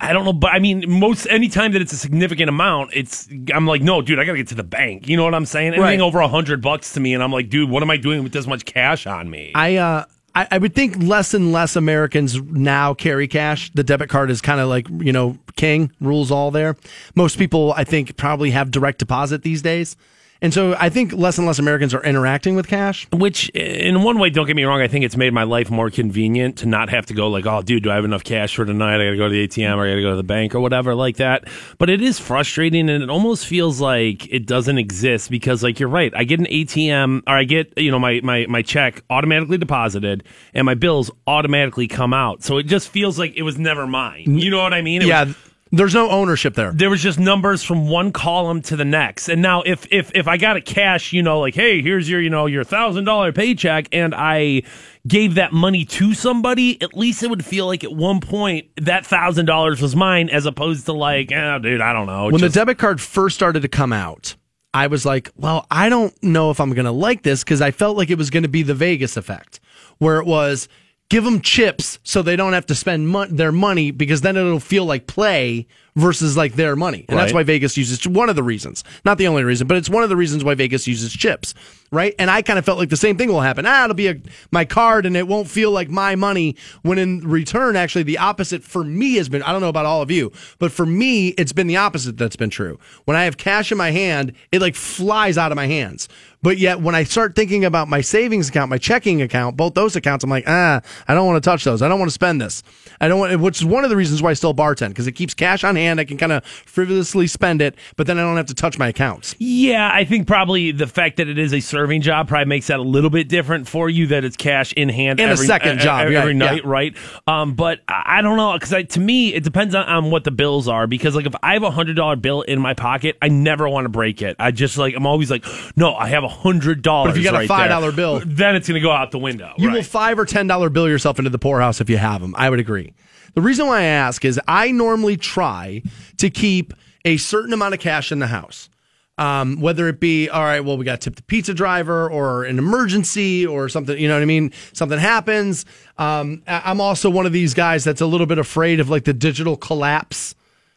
[0.00, 3.66] I don't know, but I mean, most anytime that it's a significant amount, it's I'm
[3.66, 5.08] like, no, dude, I gotta get to the bank.
[5.08, 5.68] You know what I'm saying?
[5.68, 6.00] Anything Right.
[6.00, 8.32] over a hundred bucks to me, and I'm like, dude, what am I doing with
[8.32, 9.50] this much cash on me?
[9.54, 10.04] I uh
[10.34, 13.72] I, I would think less and less Americans now carry cash.
[13.74, 16.76] The debit card is kind of like, you know, king rules all there.
[17.16, 19.96] Most people I think probably have direct deposit these days.
[20.40, 23.08] And so I think less and less Americans are interacting with cash.
[23.12, 25.90] Which, in one way, don't get me wrong, I think it's made my life more
[25.90, 28.64] convenient to not have to go like, oh, dude, do I have enough cash for
[28.64, 28.96] tonight?
[28.96, 30.54] I got to go to the ATM or I got to go to the bank
[30.54, 31.48] or whatever like that.
[31.78, 35.88] But it is frustrating and it almost feels like it doesn't exist because, like, you're
[35.88, 36.12] right.
[36.14, 40.24] I get an ATM or I get, you know, my, my, my check automatically deposited
[40.54, 42.44] and my bills automatically come out.
[42.44, 44.38] So it just feels like it was never mine.
[44.38, 45.02] You know what I mean?
[45.02, 45.24] It yeah.
[45.24, 45.36] Was,
[45.70, 46.72] there's no ownership there.
[46.72, 49.28] There was just numbers from one column to the next.
[49.28, 52.20] And now if if if I got a cash, you know, like, hey, here's your,
[52.20, 54.62] you know, your thousand dollar paycheck and I
[55.06, 59.06] gave that money to somebody, at least it would feel like at one point that
[59.06, 62.26] thousand dollars was mine as opposed to like, oh dude, I don't know.
[62.26, 64.36] When just- the debit card first started to come out,
[64.74, 67.70] I was like, well, I don't know if I'm going to like this because I
[67.70, 69.60] felt like it was going to be the Vegas effect,
[69.96, 70.68] where it was
[71.08, 74.60] give them chips so they don't have to spend mon- their money because then it'll
[74.60, 75.66] feel like play
[75.98, 77.04] versus like their money.
[77.08, 79.90] And that's why Vegas uses one of the reasons, not the only reason, but it's
[79.90, 81.54] one of the reasons why Vegas uses chips,
[81.90, 82.14] right?
[82.18, 83.66] And I kind of felt like the same thing will happen.
[83.66, 84.16] Ah, it'll be a,
[84.52, 88.62] my card and it won't feel like my money when in return, actually the opposite
[88.62, 90.30] for me has been, I don't know about all of you,
[90.60, 92.78] but for me, it's been the opposite that's been true.
[93.04, 96.08] When I have cash in my hand, it like flies out of my hands.
[96.40, 99.96] But yet, when I start thinking about my savings account, my checking account, both those
[99.96, 101.82] accounts, I'm like, ah, I don't want to touch those.
[101.82, 102.62] I don't want to spend this.
[103.00, 105.12] I don't want, which is one of the reasons why I still bartend because it
[105.12, 105.87] keeps cash on hand.
[105.96, 108.88] I can kind of frivolously spend it, but then I don't have to touch my
[108.88, 109.34] accounts.
[109.38, 112.78] Yeah, I think probably the fact that it is a serving job probably makes that
[112.78, 114.08] a little bit different for you.
[114.08, 116.70] That it's cash in hand And a second job, every, every night, yeah.
[116.70, 116.96] right?
[117.26, 120.68] Um, but I don't know because to me it depends on, on what the bills
[120.68, 120.86] are.
[120.86, 123.84] Because like if I have a hundred dollar bill in my pocket, I never want
[123.84, 124.36] to break it.
[124.38, 125.44] I just like I'm always like,
[125.76, 127.12] no, I have a hundred dollars.
[127.12, 127.90] But if you got a right there.
[127.90, 129.52] $5 bill- then it's gonna go out the window.
[129.58, 129.76] You right.
[129.76, 132.34] will five or ten dollar bill yourself into the poorhouse if you have them.
[132.36, 132.92] I would agree.
[133.38, 135.84] The reason why I ask is I normally try
[136.16, 136.74] to keep
[137.04, 138.68] a certain amount of cash in the house.
[139.16, 142.42] Um, whether it be all right, well, we got to tip the pizza driver or
[142.42, 144.50] an emergency or something, you know what I mean?
[144.72, 145.66] Something happens.
[145.98, 149.12] Um, I'm also one of these guys that's a little bit afraid of like the
[149.12, 150.34] digital collapse.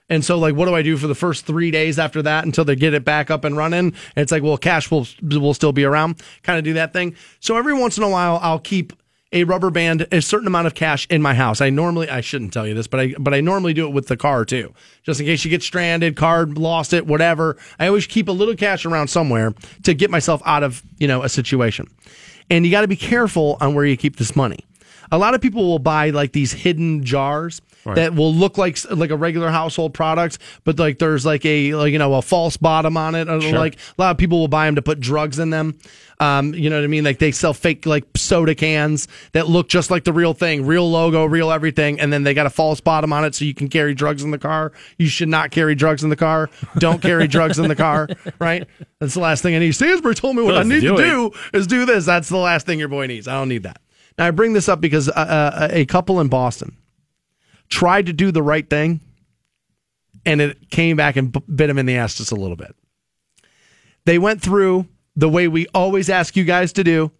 [0.07, 2.63] And so, like, what do I do for the first three days after that until
[2.63, 3.79] they get it back up and running?
[3.79, 6.21] And it's like, well, cash will will still be around.
[6.43, 7.15] Kind of do that thing.
[7.39, 8.93] So every once in a while, I'll keep
[9.31, 11.61] a rubber band, a certain amount of cash in my house.
[11.61, 14.07] I normally, I shouldn't tell you this, but I but I normally do it with
[14.07, 17.57] the car too, just in case you get stranded, card lost it, whatever.
[17.79, 19.53] I always keep a little cash around somewhere
[19.83, 21.87] to get myself out of you know a situation.
[22.49, 24.59] And you got to be careful on where you keep this money.
[25.11, 27.61] A lot of people will buy like these hidden jars
[27.95, 31.91] that will look like like a regular household product, but like there's like a like
[31.91, 33.27] you know a false bottom on it.
[33.27, 35.77] Or Like a lot of people will buy them to put drugs in them.
[36.19, 37.03] Um, you know what I mean?
[37.03, 40.89] Like they sell fake like soda cans that look just like the real thing, real
[40.89, 43.67] logo, real everything, and then they got a false bottom on it so you can
[43.67, 44.71] carry drugs in the car.
[44.99, 46.51] You should not carry drugs in the car.
[46.77, 48.07] Don't carry drugs in the car.
[48.39, 48.67] Right?
[48.99, 49.71] That's the last thing I need.
[49.73, 51.05] Stansbury told me what I Let's need do to it.
[51.05, 52.05] do is do this.
[52.05, 53.27] That's the last thing your boy needs.
[53.27, 53.81] I don't need that.
[54.17, 56.77] Now I bring this up because uh, uh, a couple in Boston
[57.69, 58.99] tried to do the right thing,
[60.25, 62.75] and it came back and bit them in the ass just a little bit.
[64.05, 67.11] They went through the way we always ask you guys to do.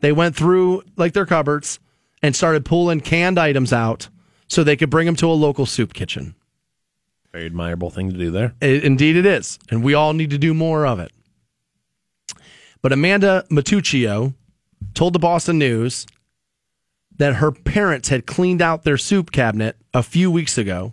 [0.00, 1.78] They went through like their cupboards
[2.22, 4.08] and started pulling canned items out
[4.48, 6.34] so they could bring them to a local soup kitchen.
[7.32, 8.54] Very admirable thing to do there.
[8.60, 11.12] I- indeed, it is, and we all need to do more of it.
[12.82, 14.34] But Amanda Matuccio
[14.94, 16.06] told the Boston News
[17.18, 20.92] that her parents had cleaned out their soup cabinet a few weeks ago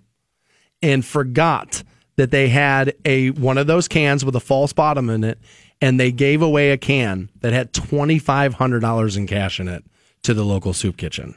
[0.81, 1.83] and forgot
[2.17, 5.39] that they had a one of those cans with a false bottom in it,
[5.81, 9.67] and they gave away a can that had twenty five hundred dollars in cash in
[9.67, 9.83] it
[10.23, 11.35] to the local soup kitchen.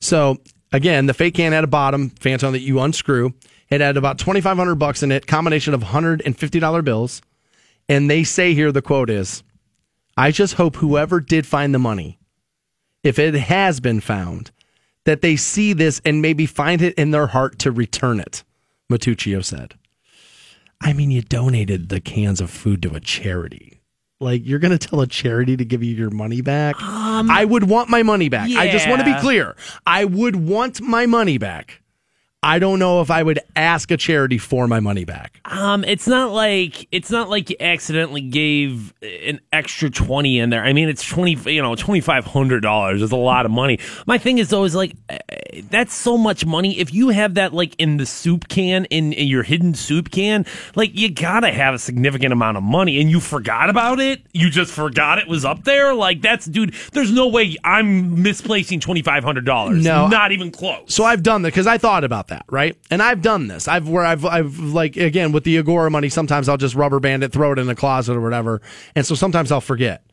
[0.00, 0.38] So
[0.72, 3.34] again, the fake can had a bottom, Phantom that you unscrew.
[3.68, 6.82] It had about twenty five hundred bucks in it, combination of hundred and fifty dollar
[6.82, 7.20] bills.
[7.88, 9.42] And they say here the quote is,
[10.16, 12.18] "I just hope whoever did find the money,
[13.02, 14.50] if it has been found,
[15.04, 18.44] that they see this and maybe find it in their heart to return it."
[18.90, 19.74] Matuccio said.
[20.80, 23.80] I mean, you donated the cans of food to a charity.
[24.20, 26.80] Like you're going to tell a charity to give you your money back?
[26.82, 28.50] Um, I would want my money back.
[28.50, 29.20] I just want to be yeah.
[29.20, 29.56] clear.
[29.86, 31.80] I would want my money back.
[32.44, 35.40] I don't know if I would ask a charity for my money back.
[35.46, 40.62] Um, it's not like it's not like you accidentally gave an extra twenty in there.
[40.62, 43.78] I mean, it's twenty, you know, twenty five hundred dollars is a lot of money.
[44.06, 46.78] My thing is though is like eh, that's so much money.
[46.78, 50.44] If you have that like in the soup can in, in your hidden soup can,
[50.74, 54.20] like you gotta have a significant amount of money, and you forgot about it.
[54.34, 55.94] You just forgot it was up there.
[55.94, 56.74] Like that's dude.
[56.92, 59.82] There's no way I'm misplacing twenty five hundred dollars.
[59.82, 60.08] No.
[60.08, 60.94] not even close.
[60.94, 62.33] So I've done that because I thought about that.
[62.34, 62.76] That, right?
[62.90, 63.68] And I've done this.
[63.68, 66.08] I've where I've I've like again with the Agora money.
[66.08, 68.60] Sometimes I'll just rubber band it, throw it in the closet or whatever,
[68.94, 70.03] and so sometimes I'll forget.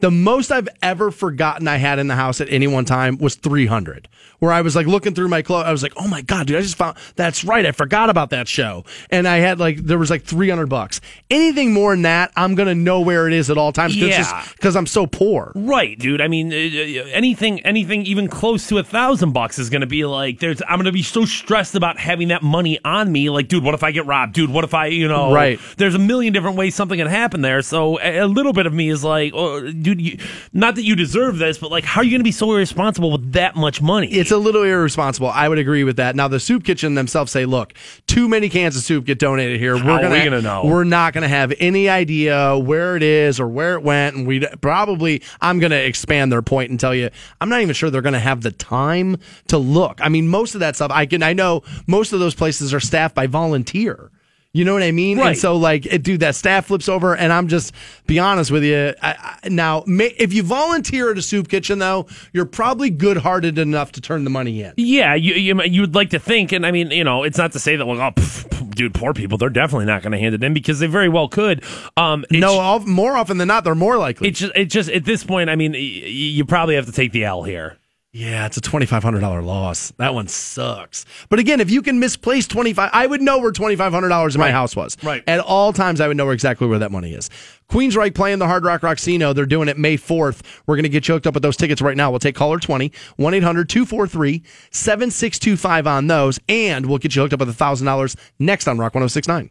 [0.00, 3.34] The most I've ever forgotten I had in the house at any one time was
[3.34, 4.08] 300,
[4.40, 5.64] where I was like looking through my clothes.
[5.64, 7.64] I was like, oh my God, dude, I just found that's right.
[7.64, 8.84] I forgot about that show.
[9.10, 11.00] And I had like, there was like 300 bucks.
[11.30, 14.44] Anything more than that, I'm going to know where it is at all times Yeah.
[14.54, 15.52] because I'm so poor.
[15.54, 16.20] Right, dude.
[16.20, 19.86] I mean, uh, uh, anything, anything even close to a thousand bucks is going to
[19.86, 20.60] be like, there's.
[20.68, 23.30] I'm going to be so stressed about having that money on me.
[23.30, 24.34] Like, dude, what if I get robbed?
[24.34, 25.58] Dude, what if I, you know, Right.
[25.78, 27.62] There's a million different ways something can happen there.
[27.62, 30.18] So a, a little bit of me is like, oh, dude, you,
[30.52, 33.12] not that you deserve this, but like, how are you going to be so irresponsible
[33.12, 34.08] with that much money?
[34.08, 35.28] It's a little irresponsible.
[35.28, 36.16] I would agree with that.
[36.16, 37.72] Now the soup kitchen themselves say, look,
[38.08, 39.76] too many cans of soup get donated here.
[39.76, 40.64] We're are gonna, we gonna know?
[40.64, 44.44] We're not gonna have any idea where it is or where it went, and we
[44.60, 45.22] probably.
[45.40, 47.10] I'm gonna expand their point and tell you,
[47.40, 49.18] I'm not even sure they're gonna have the time
[49.48, 50.00] to look.
[50.02, 51.22] I mean, most of that stuff, I can.
[51.22, 54.10] I know most of those places are staffed by volunteer.
[54.56, 55.18] You know what I mean?
[55.18, 55.28] Right.
[55.28, 57.74] And so, like, it, dude, that staff flips over, and I'm just
[58.06, 58.94] be honest with you.
[59.02, 63.58] I, I, now, may, if you volunteer at a soup kitchen, though, you're probably good-hearted
[63.58, 64.72] enough to turn the money in.
[64.78, 67.52] Yeah, you, you you would like to think, and I mean, you know, it's not
[67.52, 70.18] to say that, like, oh, pff, pff, dude, poor people, they're definitely not going to
[70.18, 71.62] hand it in because they very well could.
[71.98, 74.28] Um, No, all, more often than not, they're more likely.
[74.28, 77.12] it's just, it's just at this point, I mean, y- you probably have to take
[77.12, 77.76] the L here.
[78.18, 79.92] Yeah, it's a twenty five hundred dollar loss.
[79.98, 81.04] That one sucks.
[81.28, 84.08] But again, if you can misplace twenty five, I would know where twenty five hundred
[84.08, 84.52] dollars in my Right.
[84.52, 84.96] house was.
[85.02, 85.22] Right.
[85.26, 87.28] At all times, I would know exactly where that money is.
[87.70, 89.34] Queensryche playing the Hard Rock Rocksino.
[89.34, 90.40] They're doing it May 4th.
[90.66, 92.10] We're going to get you hooked up with those tickets right now.
[92.10, 97.34] We'll take caller 20, 1 800 243 7625 on those, and we'll get you hooked
[97.34, 99.50] up with $1,000 next on Rock 1069.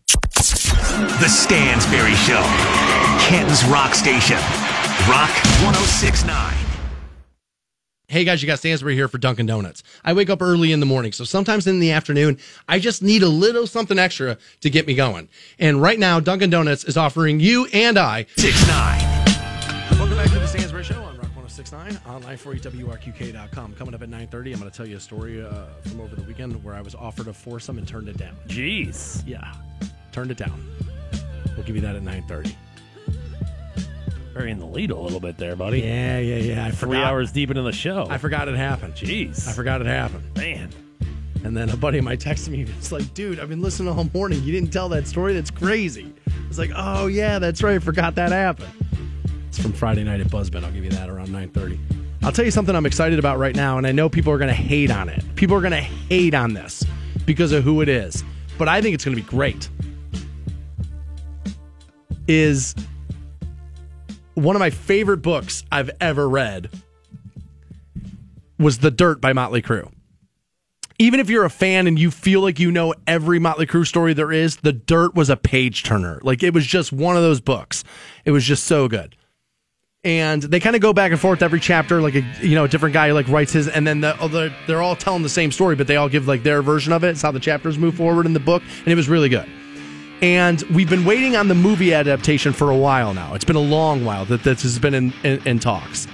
[1.20, 2.42] The Stansbury Show.
[3.28, 4.38] Canton's Rock Station.
[5.08, 5.30] Rock
[5.62, 6.55] 1069.
[8.08, 9.82] Hey guys, you got Stansbury here for Dunkin' Donuts.
[10.04, 12.38] I wake up early in the morning, so sometimes in the afternoon,
[12.68, 15.28] I just need a little something extra to get me going.
[15.58, 18.28] And right now, Dunkin' Donuts is offering you and I.
[18.38, 19.00] 69.
[19.98, 23.74] Welcome back to the Stansbury Show on Rock 1069, online for WRQK.com.
[23.74, 26.22] Coming up at 9.30, I'm going to tell you a story uh, from over the
[26.24, 28.38] weekend where I was offered a foursome and turned it down.
[28.48, 29.24] Jeez.
[29.26, 29.52] Yeah,
[30.12, 30.64] turned it down.
[31.56, 32.54] We'll give you that at 9.30.
[34.36, 35.80] Very in the lead a little bit there, buddy.
[35.80, 36.66] Yeah, yeah, yeah.
[36.66, 37.06] I Three forgot.
[37.06, 38.06] hours deep into the show.
[38.10, 38.94] I forgot it happened.
[38.94, 39.48] Jeez.
[39.48, 40.26] I forgot it happened.
[40.36, 40.70] Man.
[41.46, 42.64] And then a buddy of mine texted me.
[42.64, 44.44] It's like, dude, I've been listening all morning.
[44.44, 45.34] You didn't tell that story.
[45.34, 46.14] That's crazy.
[46.50, 47.76] It's like, oh yeah, that's right.
[47.76, 48.74] I forgot that happened.
[49.48, 50.66] It's from Friday night at Buzzbin.
[50.66, 51.80] I'll give you that around 9:30.
[52.22, 54.50] I'll tell you something I'm excited about right now, and I know people are going
[54.50, 55.24] to hate on it.
[55.36, 56.84] People are going to hate on this
[57.26, 58.22] because of who it is,
[58.58, 59.70] but I think it's going to be great.
[62.28, 62.76] Is
[64.36, 66.70] one of my favorite books I've ever read
[68.60, 69.92] was The Dirt by Motley Crue
[70.98, 74.14] even if you're a fan and you feel like you know every Motley Crue story
[74.14, 76.20] there is, The Dirt was a page turner.
[76.24, 77.84] Like it was just one of those books.
[78.24, 79.16] It was just so good.
[80.04, 82.68] And they kind of go back and forth every chapter, like a you know a
[82.68, 85.52] different guy like writes his, and then the, oh, other they're all telling the same
[85.52, 87.10] story, but they all give like their version of it.
[87.10, 89.50] It's how the chapters move forward in the book, and it was really good.
[90.22, 93.34] And we've been waiting on the movie adaptation for a while now.
[93.34, 96.08] It's been a long while that this has been in, in, in talks.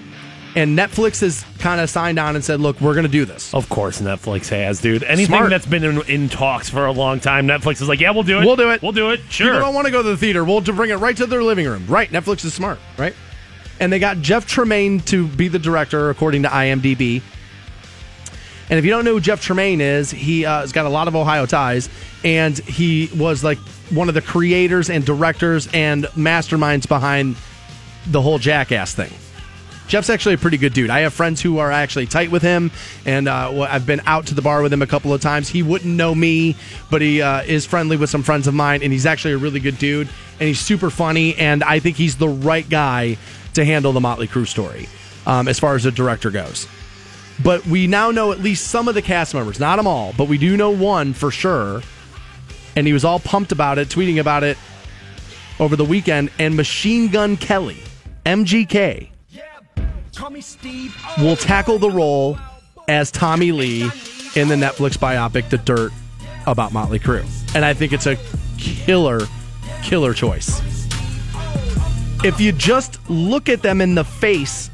[0.54, 3.54] And Netflix has kind of signed on and said, look, we're going to do this.
[3.54, 5.04] Of course, Netflix has, dude.
[5.04, 5.50] Anything Smart.
[5.50, 8.40] that's been in, in talks for a long time, Netflix is like, yeah, we'll do
[8.40, 8.46] it.
[8.46, 8.82] We'll do it.
[8.82, 9.18] We'll do it.
[9.20, 9.60] People Sure.
[9.60, 10.44] don't want to go to the theater.
[10.44, 11.86] We'll bring it right to their living room.
[11.88, 12.10] Right.
[12.10, 13.14] Netflix is smart, right?
[13.80, 17.22] And they got Jeff Tremaine to be the director, according to IMDb.
[18.70, 21.08] And if you don't know who Jeff Tremaine is, he uh, has got a lot
[21.08, 21.90] of Ohio ties,
[22.26, 23.58] and he was like
[23.92, 27.36] one of the creators and directors and masterminds behind
[28.08, 29.12] the whole Jackass thing.
[29.88, 30.90] Jeff's actually a pretty good dude.
[30.90, 32.72] I have friends who are actually tight with him,
[33.06, 35.50] and uh, I've been out to the bar with him a couple of times.
[35.50, 36.56] He wouldn't know me,
[36.90, 39.60] but he uh, is friendly with some friends of mine, and he's actually a really
[39.60, 40.08] good dude,
[40.40, 43.18] and he's super funny, and I think he's the right guy
[43.56, 44.88] to handle the Motley Crue story
[45.26, 46.70] um, as far as the director goes.
[47.44, 50.30] But we now know at least some of the cast members, not them all, but
[50.30, 51.82] we do know one for sure,
[52.76, 54.58] and he was all pumped about it, tweeting about it
[55.60, 57.78] over the weekend, and Machine Gun Kelly,
[58.26, 59.10] MGK,
[61.20, 62.38] will tackle the role
[62.88, 63.84] as Tommy Lee
[64.36, 65.92] in the Netflix biopic The Dirt
[66.48, 67.26] about Motley Crue.
[67.56, 68.18] And I think it's a
[68.58, 69.22] killer,
[69.84, 70.62] killer choice.
[72.24, 74.70] If you just look at them in the face,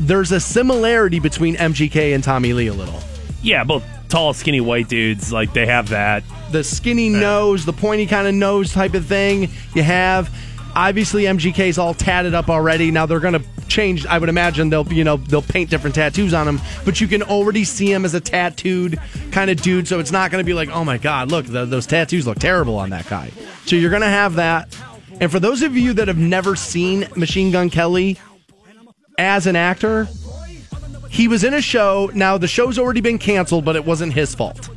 [0.00, 3.00] there's a similarity between MGK and Tommy Lee a little.
[3.42, 6.24] yeah, both tall, skinny white dudes, like they have that.
[6.50, 10.34] The skinny nose, the pointy kind of nose type of thing you have.
[10.74, 12.90] Obviously, MGK's all tatted up already.
[12.90, 14.06] Now they're going to change.
[14.06, 17.22] I would imagine they'll you know they'll paint different tattoos on him, but you can
[17.22, 19.88] already see him as a tattooed kind of dude.
[19.88, 22.38] So it's not going to be like, oh my god, look, the, those tattoos look
[22.38, 23.30] terrible on that guy.
[23.66, 24.76] So you're going to have that.
[25.20, 28.18] And for those of you that have never seen Machine Gun Kelly
[29.18, 30.06] as an actor,
[31.08, 32.10] he was in a show.
[32.14, 34.68] Now, the show's already been canceled, but it wasn't his fault.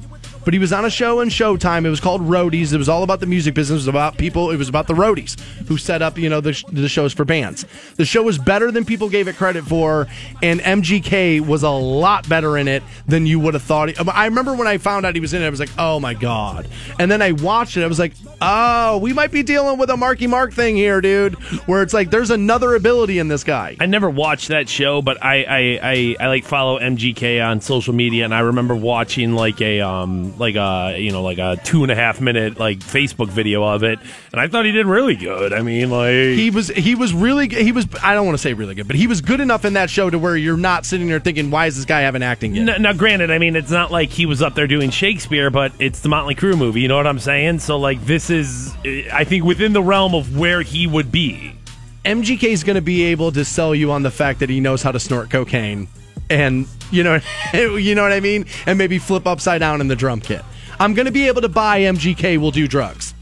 [0.44, 1.86] But he was on a show in Showtime.
[1.86, 2.74] It was called Roadies.
[2.74, 3.76] It was all about the music business.
[3.76, 4.52] It was about people.
[4.52, 7.66] It was about the roadies who set up, you know, the, the shows for bands.
[7.96, 10.08] The show was better than people gave it credit for,
[10.42, 13.90] and MGK was a lot better in it than you would have thought.
[14.10, 16.14] I remember when I found out he was in it, I was like, oh my
[16.14, 16.68] god.
[17.00, 17.84] And then I watched it.
[17.84, 21.36] I was like, oh, we might be dealing with a Marky Mark thing here, dude.
[21.68, 23.78] Where it's like there's another ability in this guy.
[23.80, 27.94] I never watched that show, but I I, I, I like follow MGK on social
[27.94, 31.84] media, and I remember watching like a um like a you know like a two
[31.84, 34.00] and a half minute like Facebook video of it,
[34.32, 35.54] and I thought he did really good.
[35.54, 38.54] I mean, like he was he was really he was I don't want to say
[38.54, 41.08] really good, but he was good enough in that show to where you're not sitting
[41.08, 42.66] there thinking why is this guy having acting yet?
[42.66, 45.72] Now, now, granted, I mean it's not like he was up there doing Shakespeare, but
[45.80, 46.82] it's the Motley Crue movie.
[46.82, 47.60] You know what I'm saying?
[47.60, 51.56] So like this is eh, I think within the realm of where he would be.
[52.04, 54.82] MGK is going to be able to sell you on the fact that he knows
[54.82, 55.88] how to snort cocaine
[56.32, 57.20] and you know
[57.54, 60.44] you know what I mean and maybe flip upside down in the drum kit.
[60.80, 63.14] I'm going to be able to buy MGK will do drugs.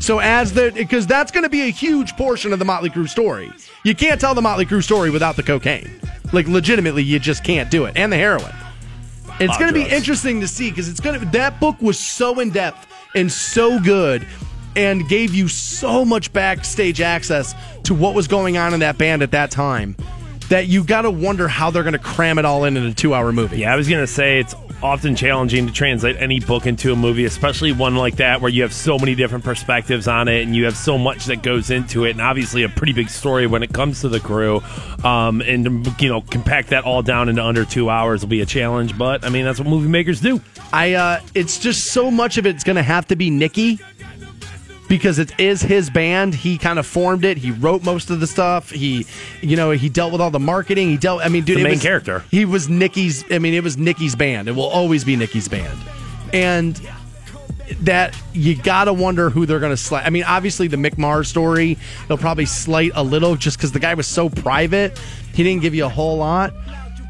[0.00, 3.08] So as the because that's going to be a huge portion of the Motley Crue
[3.08, 3.50] story.
[3.84, 6.00] You can't tell the Motley Crue story without the cocaine.
[6.32, 8.54] Like legitimately you just can't do it and the heroin.
[9.38, 12.40] It's going to be interesting to see cuz it's going to that book was so
[12.40, 14.26] in depth and so good
[14.76, 17.54] and gave you so much backstage access
[17.84, 19.96] to what was going on in that band at that time
[20.48, 22.94] that you got to wonder how they're going to cram it all in in a
[22.94, 23.58] two hour movie.
[23.58, 26.96] Yeah, I was going to say it's often challenging to translate any book into a
[26.96, 30.54] movie, especially one like that where you have so many different perspectives on it and
[30.54, 33.62] you have so much that goes into it, and obviously a pretty big story when
[33.62, 34.62] it comes to the crew.
[35.04, 38.46] Um, and you know, compact that all down into under two hours will be a
[38.46, 38.96] challenge.
[38.96, 40.40] But I mean, that's what movie makers do.
[40.72, 43.80] I uh, it's just so much of it's going to have to be Nikki
[44.88, 46.34] because it is his band.
[46.34, 47.38] He kind of formed it.
[47.38, 48.70] He wrote most of the stuff.
[48.70, 49.06] He,
[49.40, 50.88] you know, he dealt with all the marketing.
[50.88, 51.22] He dealt.
[51.24, 52.24] I mean, dude, the main was, character.
[52.30, 53.24] He was Nikki's.
[53.30, 54.48] I mean, it was Nikki's band.
[54.48, 55.78] It will always be Nikki's band,
[56.32, 56.80] and
[57.80, 60.06] that you gotta wonder who they're gonna slight.
[60.06, 63.80] I mean, obviously the Mick Mars story, they'll probably slight a little just because the
[63.80, 64.98] guy was so private.
[65.34, 66.52] He didn't give you a whole lot.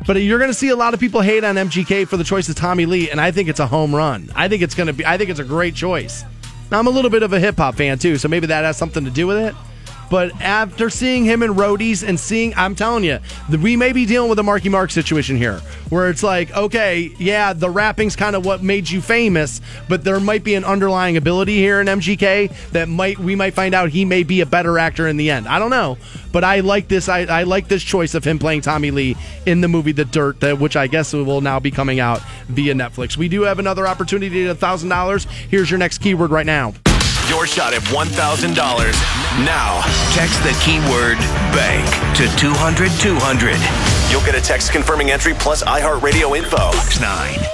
[0.06, 2.48] But you're going to see a lot of people hate on MGK for the choice
[2.48, 4.30] of Tommy Lee, and I think it's a home run.
[4.36, 5.04] I think it's going to be.
[5.04, 6.24] I think it's a great choice.
[6.72, 9.04] I'm a little bit of a hip hop fan too, so maybe that has something
[9.04, 9.54] to do with it.
[10.10, 13.18] But after seeing him in roadies and seeing, I'm telling you,
[13.50, 15.58] we may be dealing with a Marky Mark situation here,
[15.90, 20.20] where it's like, okay, yeah, the rapping's kind of what made you famous, but there
[20.20, 24.04] might be an underlying ability here in MGK that might we might find out he
[24.04, 25.48] may be a better actor in the end.
[25.48, 25.98] I don't know,
[26.32, 27.08] but I like this.
[27.08, 30.40] I, I like this choice of him playing Tommy Lee in the movie The Dirt,
[30.40, 33.16] that which I guess will now be coming out via Netflix.
[33.16, 35.24] We do have another opportunity at thousand dollars.
[35.24, 36.74] Here's your next keyword right now.
[37.28, 38.54] Your shot at $1,000.
[39.44, 39.82] Now,
[40.12, 41.18] text the keyword
[41.52, 41.86] bank
[42.16, 43.56] to 200 200.
[44.10, 46.70] You'll get a text confirming entry plus iHeartRadio info.
[47.00, 47.46] 9.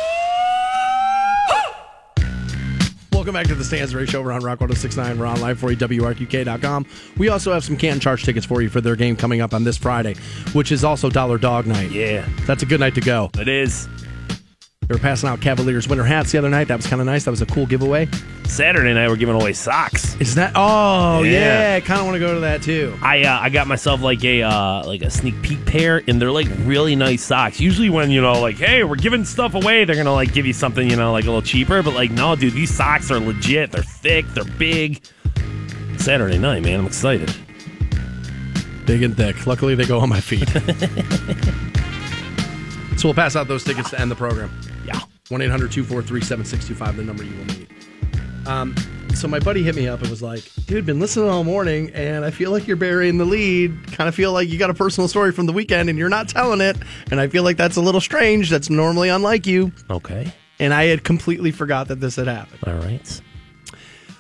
[3.13, 4.21] Welcome back to the Stansbury Show.
[4.21, 5.17] We're on Rock 1069.
[5.17, 6.85] We're on live for you, WRQK.com.
[7.17, 9.63] We also have some Canton Charge tickets for you for their game coming up on
[9.63, 10.17] this Friday,
[10.55, 11.93] which is also Dollar Dog Night.
[11.93, 12.29] Yeah.
[12.47, 13.31] That's a good night to go.
[13.39, 13.89] It is.
[14.93, 16.69] They were passing out Cavaliers winter hats the other night.
[16.69, 17.25] That was kind of nice.
[17.25, 18.11] That was a cool giveaway.
[18.45, 20.21] Saturday night we're giving away socks.
[20.21, 20.53] Is that?
[20.55, 21.77] Oh yeah, Yeah.
[21.77, 22.95] I kind of want to go to that too.
[23.01, 26.31] I uh, I got myself like a uh, like a sneak peek pair, and they're
[26.31, 27.59] like really nice socks.
[27.59, 30.53] Usually when you know like hey we're giving stuff away, they're gonna like give you
[30.53, 31.83] something you know like a little cheaper.
[31.83, 33.73] But like no, dude, these socks are legit.
[33.73, 34.27] They're thick.
[34.35, 35.03] They're big.
[35.97, 37.35] Saturday night, man, I'm excited.
[38.85, 39.47] Big and thick.
[39.47, 40.51] Luckily, they go on my feet.
[42.99, 44.51] so we'll pass out those tickets to end the program.
[45.33, 45.39] Yeah.
[45.39, 47.69] 1 800 243 7625, the number you will need.
[48.47, 48.75] Um,
[49.15, 52.25] so my buddy hit me up and was like, dude, been listening all morning and
[52.25, 53.93] I feel like you're burying the lead.
[53.93, 56.29] Kind of feel like you got a personal story from the weekend and you're not
[56.29, 56.77] telling it.
[57.11, 58.51] And I feel like that's a little strange.
[58.51, 59.73] That's normally unlike you.
[59.91, 60.33] Okay.
[60.59, 62.61] And I had completely forgot that this had happened.
[62.67, 63.21] All right.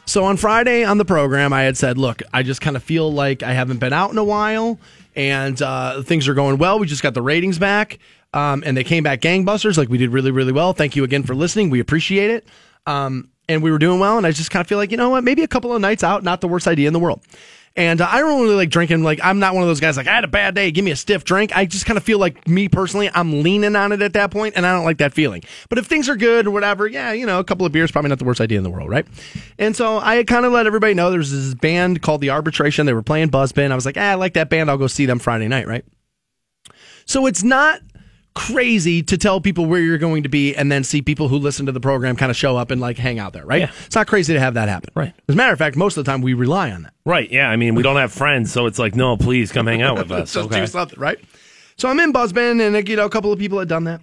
[0.05, 3.10] So on Friday on the program, I had said, look, I just kind of feel
[3.12, 4.78] like I haven't been out in a while
[5.16, 6.78] and uh, things are going well.
[6.78, 7.98] We just got the ratings back
[8.32, 9.76] um, and they came back gangbusters.
[9.76, 10.72] Like we did really, really well.
[10.72, 11.70] Thank you again for listening.
[11.70, 12.46] We appreciate it.
[12.86, 14.16] Um, and we were doing well.
[14.18, 16.02] And I just kind of feel like, you know what, maybe a couple of nights
[16.02, 17.22] out, not the worst idea in the world.
[17.74, 19.02] And uh, I don't really like drinking.
[19.02, 20.90] Like I'm not one of those guys like I had a bad day, give me
[20.90, 21.56] a stiff drink.
[21.56, 24.54] I just kind of feel like me personally, I'm leaning on it at that point,
[24.56, 25.42] and I don't like that feeling.
[25.70, 28.10] But if things are good or whatever, yeah, you know, a couple of beers probably
[28.10, 29.06] not the worst idea in the world, right?
[29.59, 32.84] And so I kind of let everybody know there's this band called The Arbitration.
[32.84, 33.70] They were playing Buzzbin.
[33.70, 34.70] I was like, ah, I like that band.
[34.70, 35.84] I'll go see them Friday night, right?
[37.06, 37.80] So it's not
[38.34, 41.66] crazy to tell people where you're going to be and then see people who listen
[41.66, 43.62] to the program kind of show up and like hang out there, right?
[43.62, 43.70] Yeah.
[43.86, 44.90] It's not crazy to have that happen.
[44.94, 45.12] Right.
[45.28, 46.94] As a matter of fact, most of the time we rely on that.
[47.04, 47.30] Right.
[47.30, 47.48] Yeah.
[47.48, 50.10] I mean, we don't have friends, so it's like, no, please come hang out with
[50.12, 50.32] us.
[50.32, 50.60] Just okay.
[50.60, 51.18] do something, right?
[51.76, 54.02] So I'm in Buzzbin, and you know, a couple of people had done that,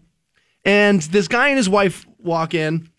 [0.65, 2.89] and this guy and his wife walk in.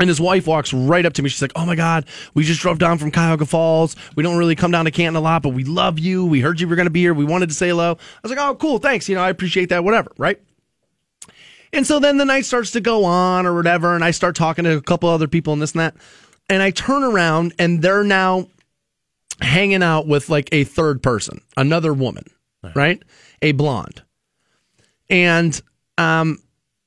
[0.00, 1.28] And his wife walks right up to me.
[1.28, 3.94] She's like, "Oh my God, we just drove down from Cuyahoga Falls.
[4.16, 6.26] We don't really come down to Canton a lot, but we love you.
[6.26, 7.14] We heard you were going to be here.
[7.14, 9.08] We wanted to say hello." I was like, "Oh, cool, thanks.
[9.08, 9.84] You know, I appreciate that.
[9.84, 10.40] Whatever, right?"
[11.74, 14.64] And so then the night starts to go on or whatever, and I start talking
[14.64, 15.96] to a couple other people and this and that.
[16.48, 18.46] And I turn around and they're now
[19.40, 22.24] hanging out with like a third person, another woman,
[22.76, 23.02] right?
[23.42, 24.02] A blonde.
[25.10, 25.60] And
[25.98, 26.38] um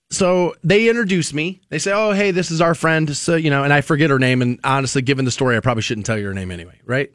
[0.09, 1.59] so they introduce me.
[1.67, 4.19] They say, "Oh, hey, this is our friend." So, you know, and I forget her
[4.19, 7.11] name and honestly, given the story, I probably shouldn't tell you her name anyway, right?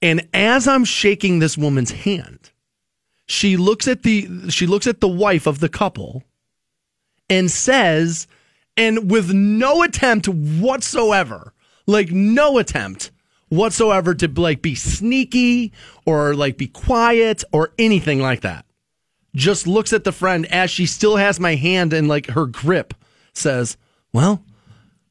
[0.00, 2.52] And as I'm shaking this woman's hand,
[3.26, 6.22] she looks at the she looks at the wife of the couple
[7.28, 8.26] and says
[8.76, 11.52] and with no attempt whatsoever
[11.88, 13.10] like no attempt
[13.48, 15.72] whatsoever to like be sneaky
[16.04, 18.64] or like be quiet or anything like that.
[19.34, 22.94] Just looks at the friend as she still has my hand in like her grip
[23.32, 23.76] says
[24.12, 24.42] well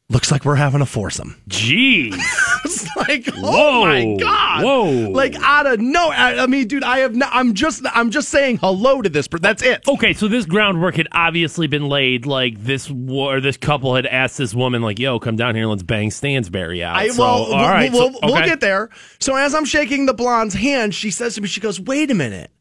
[0.09, 2.13] looks like we're having a foursome Jeez.
[2.65, 5.09] it's like, oh my god, Whoa.
[5.11, 7.29] Like out of no, I, I mean, dude, I have not.
[7.33, 9.27] I'm just, I'm just saying hello to this.
[9.27, 9.87] But that's it.
[9.87, 12.25] Okay, so this groundwork had obviously been laid.
[12.25, 15.71] Like this, or this couple had asked this woman, like, "Yo, come down here, and
[15.71, 18.89] let's bang Stansbury out." I, so, well, all we'll, right, we'll, so- we'll get there.
[19.19, 22.15] So as I'm shaking the blonde's hand, she says to me, she goes, "Wait a
[22.15, 22.51] minute,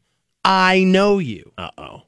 [0.43, 2.01] I know you." Uh oh.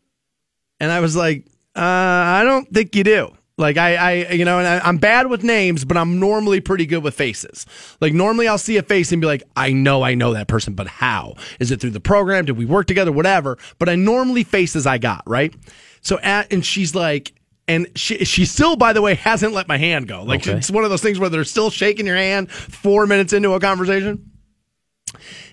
[0.80, 1.46] And I was like,
[1.76, 3.32] uh, I don't think you do.
[3.60, 6.86] Like I, I, you know, and I, I'm bad with names, but I'm normally pretty
[6.86, 7.66] good with faces.
[8.02, 10.74] Like normally, I'll see a face and be like, I know, I know that person,
[10.74, 11.36] but how?
[11.60, 12.46] Is it through the program?
[12.46, 13.12] Did we work together?
[13.12, 13.58] Whatever.
[13.78, 15.54] But I normally faces I got right.
[16.02, 17.34] So at, and she's like,
[17.68, 20.24] and she, she still, by the way, hasn't let my hand go.
[20.24, 20.58] Like Okay.
[20.58, 23.60] it's one of those things where they're still shaking your hand four minutes into a
[23.60, 24.32] conversation.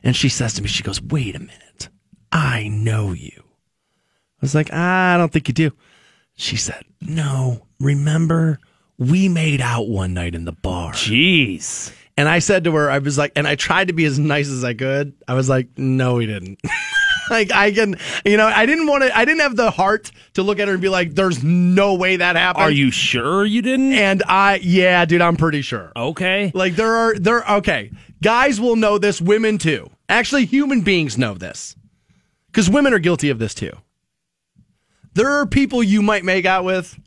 [0.03, 1.89] And she says to me, she goes, wait a minute,
[2.31, 3.43] I know you.
[3.43, 5.73] I was like, I don't think you do.
[6.37, 8.59] She said, No, remember,
[8.98, 10.93] we made out one night in the bar.
[10.93, 11.93] Jeez.
[12.16, 14.48] And I said to her, I was like, and I tried to be as nice
[14.48, 15.12] as I could.
[15.28, 16.59] I was like, No, we didn't.
[17.31, 20.43] like, I can, you know, I didn't want to, I didn't have the heart to
[20.43, 22.65] look at her and be like, There's no way that happened.
[22.65, 23.93] Are you sure you didn't?
[23.93, 25.93] And I, yeah, dude, I'm pretty sure.
[25.94, 26.51] Okay.
[26.55, 27.90] Like, there are, there, okay.
[28.23, 29.90] Guys will know this, women too.
[30.09, 31.77] Actually, human beings know this
[32.47, 33.73] because women are guilty of this too.
[35.12, 36.98] There are people you might make out with,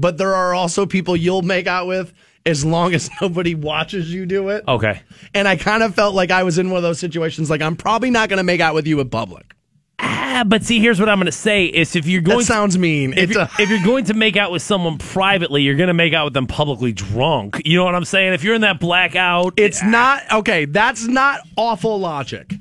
[0.00, 2.12] but there are also people you'll make out with
[2.44, 4.62] as long as nobody watches you do it.
[4.68, 5.00] Okay.
[5.34, 7.74] And I kind of felt like I was in one of those situations like I'm
[7.76, 9.52] probably not going to make out with you in public.
[9.98, 12.76] Ah, but see, here's what I'm going to say: is if you're going That sounds
[12.76, 13.14] mean.
[13.16, 15.94] if you're, a- if you're going to make out with someone privately, you're going to
[15.94, 17.62] make out with them publicly drunk.
[17.64, 18.34] You know what I'm saying?
[18.34, 20.66] If you're in that blackout, It's not okay.
[20.66, 22.52] That's not awful logic.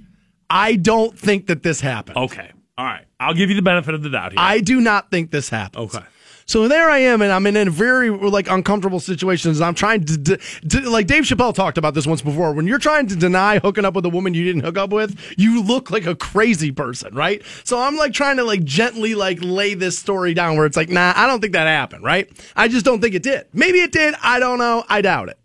[0.49, 2.17] I don't think that this happened.
[2.17, 2.51] okay.
[2.77, 4.39] All right, I'll give you the benefit of the doubt here.
[4.39, 5.85] I do not think this happened.
[5.93, 6.05] Okay.
[6.47, 9.61] So there I am, and I'm in a very like uncomfortable situations.
[9.61, 12.53] I'm trying to, de- de- like Dave Chappelle talked about this once before.
[12.53, 15.19] When you're trying to deny hooking up with a woman you didn't hook up with,
[15.37, 17.41] you look like a crazy person, right?
[17.63, 20.89] So I'm like trying to like gently like lay this story down where it's like,
[20.89, 22.29] nah, I don't think that happened, right?
[22.55, 23.47] I just don't think it did.
[23.51, 24.13] Maybe it did.
[24.21, 24.83] I don't know.
[24.87, 25.39] I doubt it.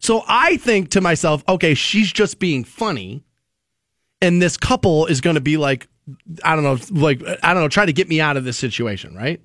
[0.00, 3.22] So I think to myself, okay, she's just being funny
[4.20, 5.88] and this couple is going to be like
[6.44, 9.14] i don't know like i don't know try to get me out of this situation
[9.14, 9.40] right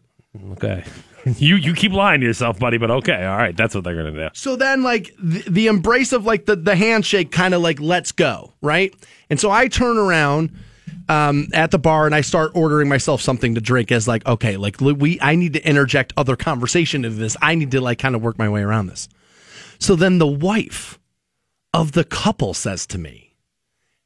[0.53, 0.83] okay.
[1.39, 2.77] You you keep lying to yourself, buddy.
[2.77, 4.29] But okay, all right, that's what they're going to do.
[4.33, 8.11] so then like the, the embrace of like the, the handshake kind of like let's
[8.11, 8.93] go right
[9.31, 10.51] and so i turn around
[11.09, 14.55] um, at the bar and i start ordering myself something to drink as like okay
[14.55, 18.13] like we i need to interject other conversation into this i need to like kind
[18.13, 19.09] of work my way around this
[19.79, 20.99] so then the wife
[21.73, 23.24] of the couple says to me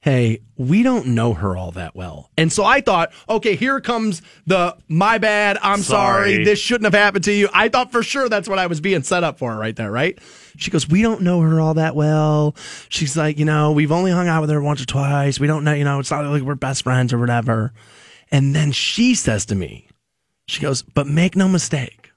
[0.01, 2.29] hey, we don't know her all that well.
[2.37, 6.35] And so I thought, okay, here comes the my bad, I'm sorry.
[6.35, 6.43] Sorry.
[6.43, 7.49] this shouldn't have happened to you.
[7.53, 10.17] I thought for sure that's what I was being set up for right there, right?
[10.57, 12.55] She goes, we don't know her all that well.
[12.87, 15.39] She's like, you know, we've only hung out with her once or twice.
[15.39, 17.73] We don't know, you know, it's not like we're best friends or whatever.
[18.31, 19.87] And then she says to me,
[20.47, 22.11] she goes, but make no mistake.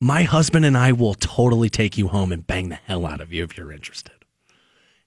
[0.00, 3.32] My husband and I will totally take you home and bang the hell out of
[3.32, 4.13] you if you're interested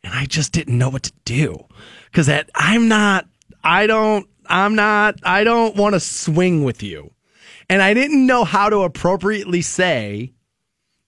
[0.08, 1.66] and I just didn't know what to do
[2.06, 3.28] because that I'm not,
[3.64, 7.12] I don't, I'm not, I don't want to swing with you,
[7.70, 10.32] and I didn't know how to appropriately say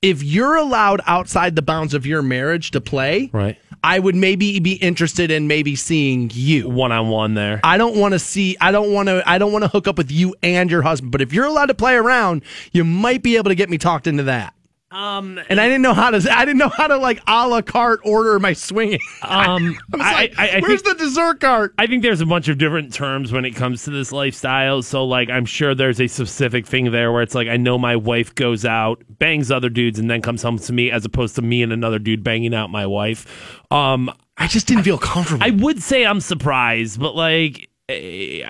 [0.02, 3.58] if you're allowed outside the bounds of your marriage to play, Right.
[3.82, 6.68] I would maybe be interested in maybe seeing you.
[6.68, 7.62] One on one there.
[7.64, 8.58] I don't want to see.
[8.60, 9.24] I don't want to.
[9.26, 11.14] I don't want to hook up with you and your husband.
[11.14, 12.44] But if you're allowed to play around,
[12.74, 14.54] you might be able to get me talked into that.
[14.92, 16.18] Um, And I didn't know how to.
[16.36, 19.00] I didn't know how to like a la carte order my swinging.
[19.22, 22.48] um, I like, I, I "Where's think, the dessert cart?" I think there's a bunch
[22.48, 24.82] of different terms when it comes to this lifestyle.
[24.82, 27.96] So, like, I'm sure there's a specific thing there where it's like, I know my
[27.96, 31.42] wife goes out, bangs other dudes, and then comes home to me, as opposed to
[31.44, 33.62] me and another dude banging out my wife.
[33.72, 35.44] Um, I just didn't feel comfortable.
[35.44, 37.69] I would say I'm surprised, but like.
[37.90, 38.44] I,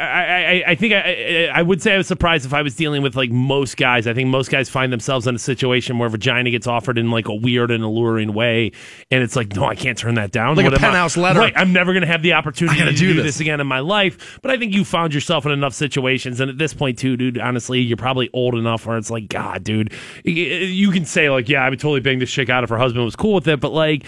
[0.00, 3.02] I, I, I think I, I would say I was surprised if I was dealing
[3.02, 4.06] with like most guys.
[4.06, 7.28] I think most guys find themselves in a situation where vagina gets offered in like
[7.28, 8.72] a weird and alluring way,
[9.10, 10.56] and it's like, no, I can't turn that down.
[10.56, 11.40] Like a What I- penthouse letter.
[11.40, 13.24] Right, I'm never going to have the opportunity gotta do do this.
[13.24, 14.38] this again in my life.
[14.42, 17.38] But I think you found yourself in enough situations, and at this point, too, dude.
[17.38, 19.92] Honestly, you're probably old enough where it's like, God, dude,
[20.24, 23.04] you can say like, yeah, I would totally bang this chick out if her husband
[23.04, 23.60] was cool with it.
[23.60, 24.04] But like,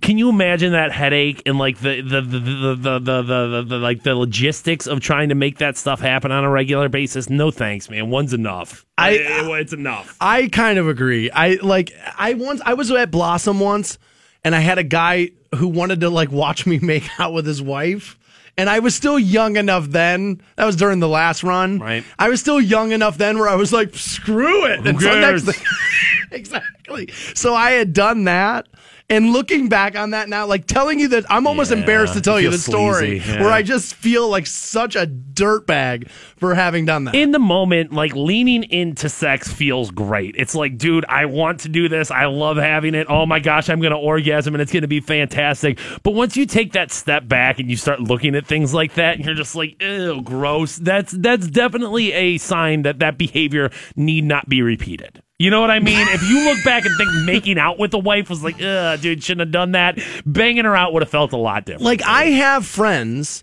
[0.00, 3.78] can you imagine that headache and like the the the the the the, the, the,
[3.78, 7.28] like the logistics of trying to make that stuff happen on a regular basis?
[7.28, 8.08] No thanks, man.
[8.08, 8.86] One's enough.
[8.96, 10.16] I- It- it's enough.
[10.20, 11.30] I kind of agree.
[11.30, 13.98] I like I once I was at Blossom once
[14.44, 17.60] and I had a guy who wanted to like watch me make out with his
[17.60, 18.16] wife.
[18.56, 20.40] And I was still young enough then.
[20.56, 21.78] That was during the last run.
[21.78, 22.04] Right.
[22.18, 24.80] I was still young enough then where I was like, screw it.
[24.80, 25.48] Who cares?
[26.30, 27.08] exactly.
[27.34, 28.66] So I had done that.
[29.10, 32.20] And looking back on that now, like telling you that I'm almost Yeah, embarrassed to
[32.20, 33.40] tell you the story yeah.
[33.42, 37.14] where I just feel like such a dirtbag for having done that.
[37.16, 40.36] in the moment, like leaning into sex feels great.
[40.38, 42.10] It's like, dude, I want to do this.
[42.12, 43.08] I love having it.
[43.10, 45.78] Oh my gosh, I'm going to orgasm and it's going to be fantastic.
[46.04, 49.16] But once you take that step back and you start looking at things like that,
[49.16, 50.76] and you're just like, ew, gross.
[50.76, 55.22] That's that's definitely a sign that that behavior need not be repeated.
[55.40, 56.06] You know what I mean?
[56.10, 59.24] if you look back and think making out with a wife was like, ugh, dude,
[59.24, 59.98] shouldn't have done that.
[60.26, 61.82] Banging her out would have felt a lot different.
[61.82, 63.42] like I have friends.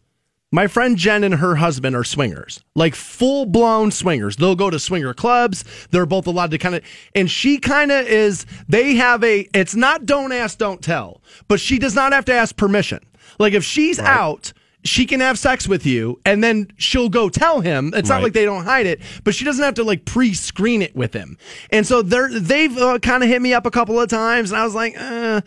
[0.52, 4.36] My friend Jen and her husband are swingers, like full blown swingers.
[4.36, 5.66] They'll go to swinger clubs.
[5.90, 6.84] They're both allowed to kind of,
[7.16, 11.60] and she kind of is, they have a, it's not don't ask, don't tell, but
[11.60, 13.00] she does not have to ask permission.
[13.40, 14.54] Like if she's out,
[14.88, 17.94] she can have sex with you and then she'll go tell him.
[17.96, 20.96] It's not like they don't hide it, but she doesn't have to like pre-screen it
[20.96, 21.38] with him.
[21.72, 24.60] And so they're, they've uh, kind of hit me up a couple of times and
[24.60, 25.42] I was like, uh,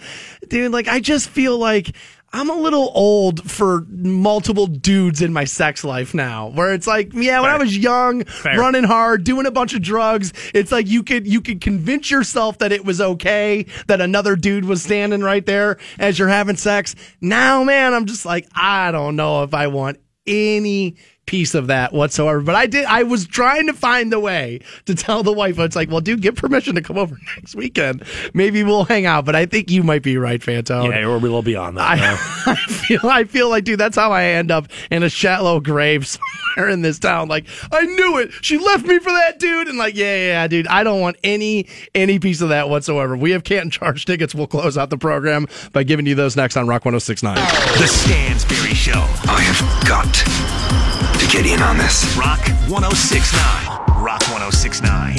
[0.48, 1.94] dude, like I just feel like
[2.32, 7.12] I'm a little old for multiple dudes in my sex life now where it's like,
[7.12, 11.02] yeah, when I was young, running hard, doing a bunch of drugs, it's like you
[11.02, 15.44] could, you could convince yourself that it was okay that another dude was standing right
[15.44, 16.94] there as you're having sex.
[17.20, 20.97] Now, man, I'm just like, I don't know if I want any
[21.31, 22.40] piece of that whatsoever.
[22.40, 22.85] But I did.
[22.86, 25.61] I was trying to find the way to tell the wife.
[25.61, 28.02] It's like, well, dude, get permission to come over next weekend.
[28.35, 29.24] Maybe we'll hang out.
[29.27, 30.90] But I think you might be right, Fantone.
[30.90, 31.82] yeah, we're a little beyond that.
[31.82, 32.51] I.
[32.51, 33.01] I feel.
[33.05, 36.05] I feel like, dude, that's how I end up in a shallow grave
[36.57, 37.28] somewhere in this town.
[37.28, 38.32] Like, I knew it.
[38.43, 40.66] She left me for that dude, and like, yeah, yeah, yeah, dude.
[40.66, 43.16] I don't want any any piece of that whatsoever.
[43.16, 44.35] We have Canton Charge tickets.
[44.35, 47.36] We'll close out the program by giving you those next on Rock 106.9.
[47.78, 49.07] The Stansbury Show.
[49.31, 50.89] I have got to
[51.31, 52.16] get in on this.
[52.16, 53.66] Rock 1069.
[54.02, 55.16] Rock 1069.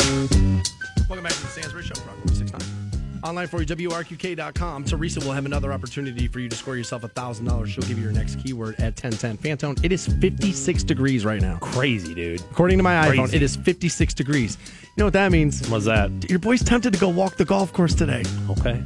[1.09, 2.77] Welcome back to the Stansbury Show, Rock 106.9.
[3.23, 4.83] Online for you, WRQK.com.
[4.83, 7.67] Teresa will have another opportunity for you to score yourself $1,000.
[7.67, 9.37] She'll give you your next keyword at 1010.
[9.37, 11.57] Fantone, it is 56 degrees right now.
[11.59, 12.41] Crazy, dude.
[12.41, 14.57] According to my iPhone, it is 56 degrees.
[14.81, 15.67] You know what that means?
[15.69, 16.29] What's that?
[16.29, 18.23] Your boy's tempted to go walk the golf course today.
[18.49, 18.83] Okay.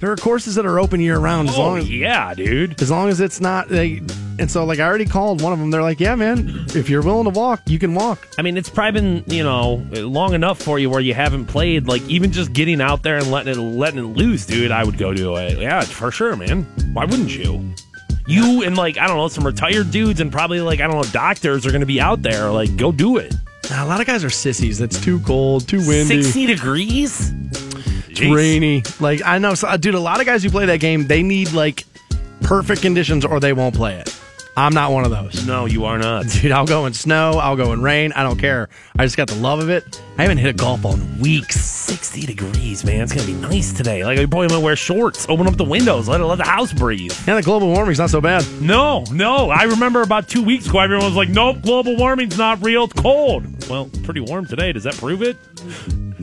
[0.00, 2.80] There are courses that are open year round as Oh long as yeah, dude.
[2.82, 3.68] as long as it's not.
[3.68, 4.00] They,
[4.38, 5.70] and so, like, I already called one of them.
[5.70, 8.68] They're like, "Yeah, man, if you're willing to walk, you can walk." I mean, it's
[8.68, 11.86] probably been you know long enough for you where you haven't played.
[11.86, 14.70] Like even just getting out there and letting it letting it loose, dude.
[14.70, 15.58] I would go do it.
[15.58, 16.64] Yeah, for sure, man.
[16.92, 17.74] Why wouldn't you?
[18.26, 21.12] You and like I don't know some retired dudes and probably like I don't know
[21.12, 22.50] doctors are going to be out there.
[22.50, 23.34] Like go do it.
[23.70, 24.80] Nah, a lot of guys are sissies.
[24.80, 26.22] It's too cold, too windy.
[26.22, 27.32] Sixty degrees.
[28.08, 28.82] It's rainy.
[29.00, 29.94] Like I know, so, uh, dude.
[29.94, 31.84] A lot of guys who play that game, they need like
[32.42, 34.20] perfect conditions or they won't play it.
[34.56, 35.46] I'm not one of those.
[35.46, 36.26] No, you are not.
[36.28, 37.32] Dude, I'll go in snow.
[37.32, 38.12] I'll go in rain.
[38.12, 38.68] I don't care.
[38.96, 40.00] I just got the love of it.
[40.16, 41.60] I haven't hit a golf ball in weeks.
[41.60, 43.00] 60 degrees, man.
[43.02, 44.04] It's going to be nice today.
[44.04, 46.44] Like, you probably going to wear shorts, open up the windows, let it let the
[46.44, 47.12] house breathe.
[47.26, 48.46] Yeah, the global warming's not so bad.
[48.60, 49.50] No, no.
[49.50, 52.84] I remember about two weeks ago, everyone was like, nope, global warming's not real.
[52.84, 53.68] It's cold.
[53.68, 54.72] Well, pretty warm today.
[54.72, 55.36] Does that prove it?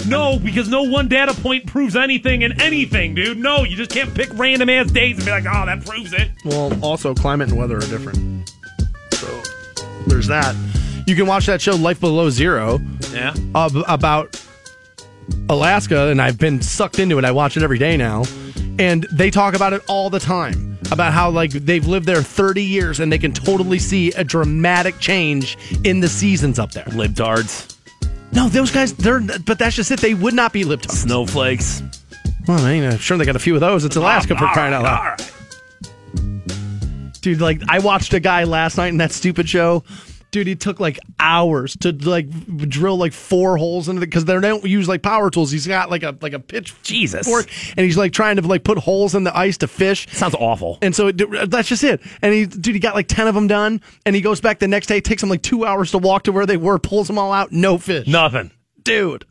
[0.08, 3.38] No, because no one data point proves anything in anything, dude.
[3.38, 6.30] No, you just can't pick random ass days and be like, oh, that proves it.
[6.46, 8.50] Well, also climate and weather are different.
[9.14, 9.28] So
[10.08, 10.56] there's that.
[11.08, 12.80] You can watch that show Life Below Zero
[13.14, 13.34] Yeah.
[13.56, 14.42] ab- about
[15.50, 17.26] Alaska, and I've been sucked into it.
[17.26, 18.24] I watch it every day now,
[18.80, 22.64] and they talk about it all the time about how like they've lived there 30
[22.64, 26.84] years and they can totally see a dramatic change in the seasons up there.
[26.86, 27.71] Libtards,
[28.34, 30.00] No, those guys, they're but that's just it.
[30.00, 30.92] They would not be libtards.
[30.92, 31.84] snowflakes.
[32.48, 33.86] Well, I mean, I'm sure they got a few of those.
[33.86, 35.22] It's Alaska for crying out loud.
[37.22, 39.84] Dude, like I watched a guy last night in that stupid show.
[40.32, 42.30] Dude, he took like hours to like
[42.70, 45.52] drill like four holes into it because they don't use like power tools.
[45.52, 47.28] He's got like a like a pitch Jesus.
[47.28, 50.08] fork, and he's like trying to like put holes in the ice to fish.
[50.14, 50.78] Sounds awful.
[50.82, 52.02] And so it, that's just it.
[52.22, 54.70] And he, dude, he got like ten of them done, and he goes back the
[54.70, 54.98] next day.
[54.98, 57.34] It takes him like two hours to walk to where they were, pulls them all
[57.34, 58.08] out, no fish.
[58.08, 58.52] Nothing.
[58.84, 59.26] dude.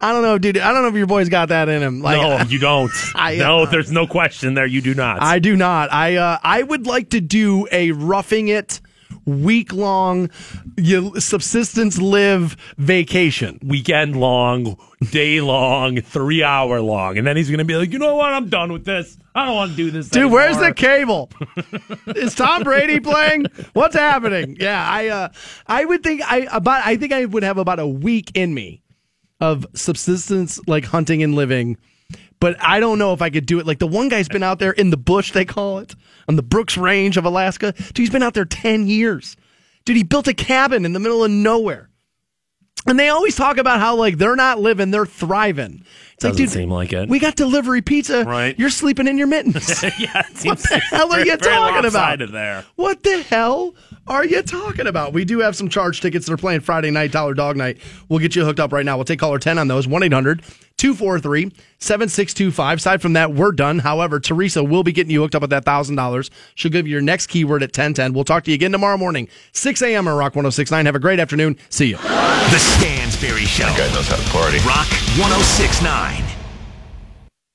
[0.00, 0.58] I don't know, dude.
[0.58, 2.02] I don't know if your boy's got that in him.
[2.02, 2.90] Like, no, you don't.
[3.14, 4.66] I, no, uh, there's no question there.
[4.66, 5.22] You do not.
[5.22, 5.92] I do not.
[5.92, 8.80] I uh, I would like to do a roughing it
[9.24, 10.30] week long
[10.76, 13.58] you subsistence live vacation.
[13.62, 14.78] Weekend long,
[15.10, 18.32] day long, three hour long, and then he's gonna be like, you know what?
[18.32, 19.16] I'm done with this.
[19.34, 20.08] I don't want to do this.
[20.08, 21.30] Dude, where's the cable?
[22.16, 23.46] Is Tom Brady playing?
[23.72, 24.56] What's happening?
[24.60, 25.28] Yeah, I uh,
[25.66, 28.82] I would think I about I think I would have about a week in me
[29.40, 31.78] of subsistence like hunting and living.
[32.42, 33.66] But I don't know if I could do it.
[33.68, 35.94] Like the one guy's been out there in the bush, they call it,
[36.28, 37.70] on the Brooks Range of Alaska.
[37.70, 39.36] Dude, he's been out there 10 years.
[39.84, 41.88] Dude, he built a cabin in the middle of nowhere.
[42.84, 45.84] And they always talk about how like they're not living, they're thriving.
[46.14, 47.08] It's Doesn't like, dude, seem like it.
[47.08, 48.24] We got delivery pizza.
[48.24, 48.58] Right.
[48.58, 49.80] You're sleeping in your mittens.
[50.00, 51.92] yeah, What the hell are you talking about?
[51.92, 52.64] lopsided There.
[52.74, 53.76] What the hell
[54.08, 55.12] are you talking about?
[55.12, 57.78] We do have some charge tickets that are playing Friday night, Dollar Dog Night.
[58.08, 58.96] We'll get you hooked up right now.
[58.96, 60.42] We'll take caller 10 on those 1 800
[60.76, 62.78] 243 7625.
[62.78, 63.80] Aside from that, we're done.
[63.80, 66.30] However, Teresa will be getting you hooked up with that $1,000.
[66.54, 68.12] She'll give you your next keyword at 1010.
[68.12, 70.08] We'll talk to you again tomorrow morning, 6 a.m.
[70.08, 70.86] on Rock 1069.
[70.86, 71.56] Have a great afternoon.
[71.68, 71.96] See you.
[71.96, 73.64] The Stansbury Show.
[73.64, 74.58] That guy knows how to party.
[74.66, 74.88] Rock
[75.18, 76.31] 1069.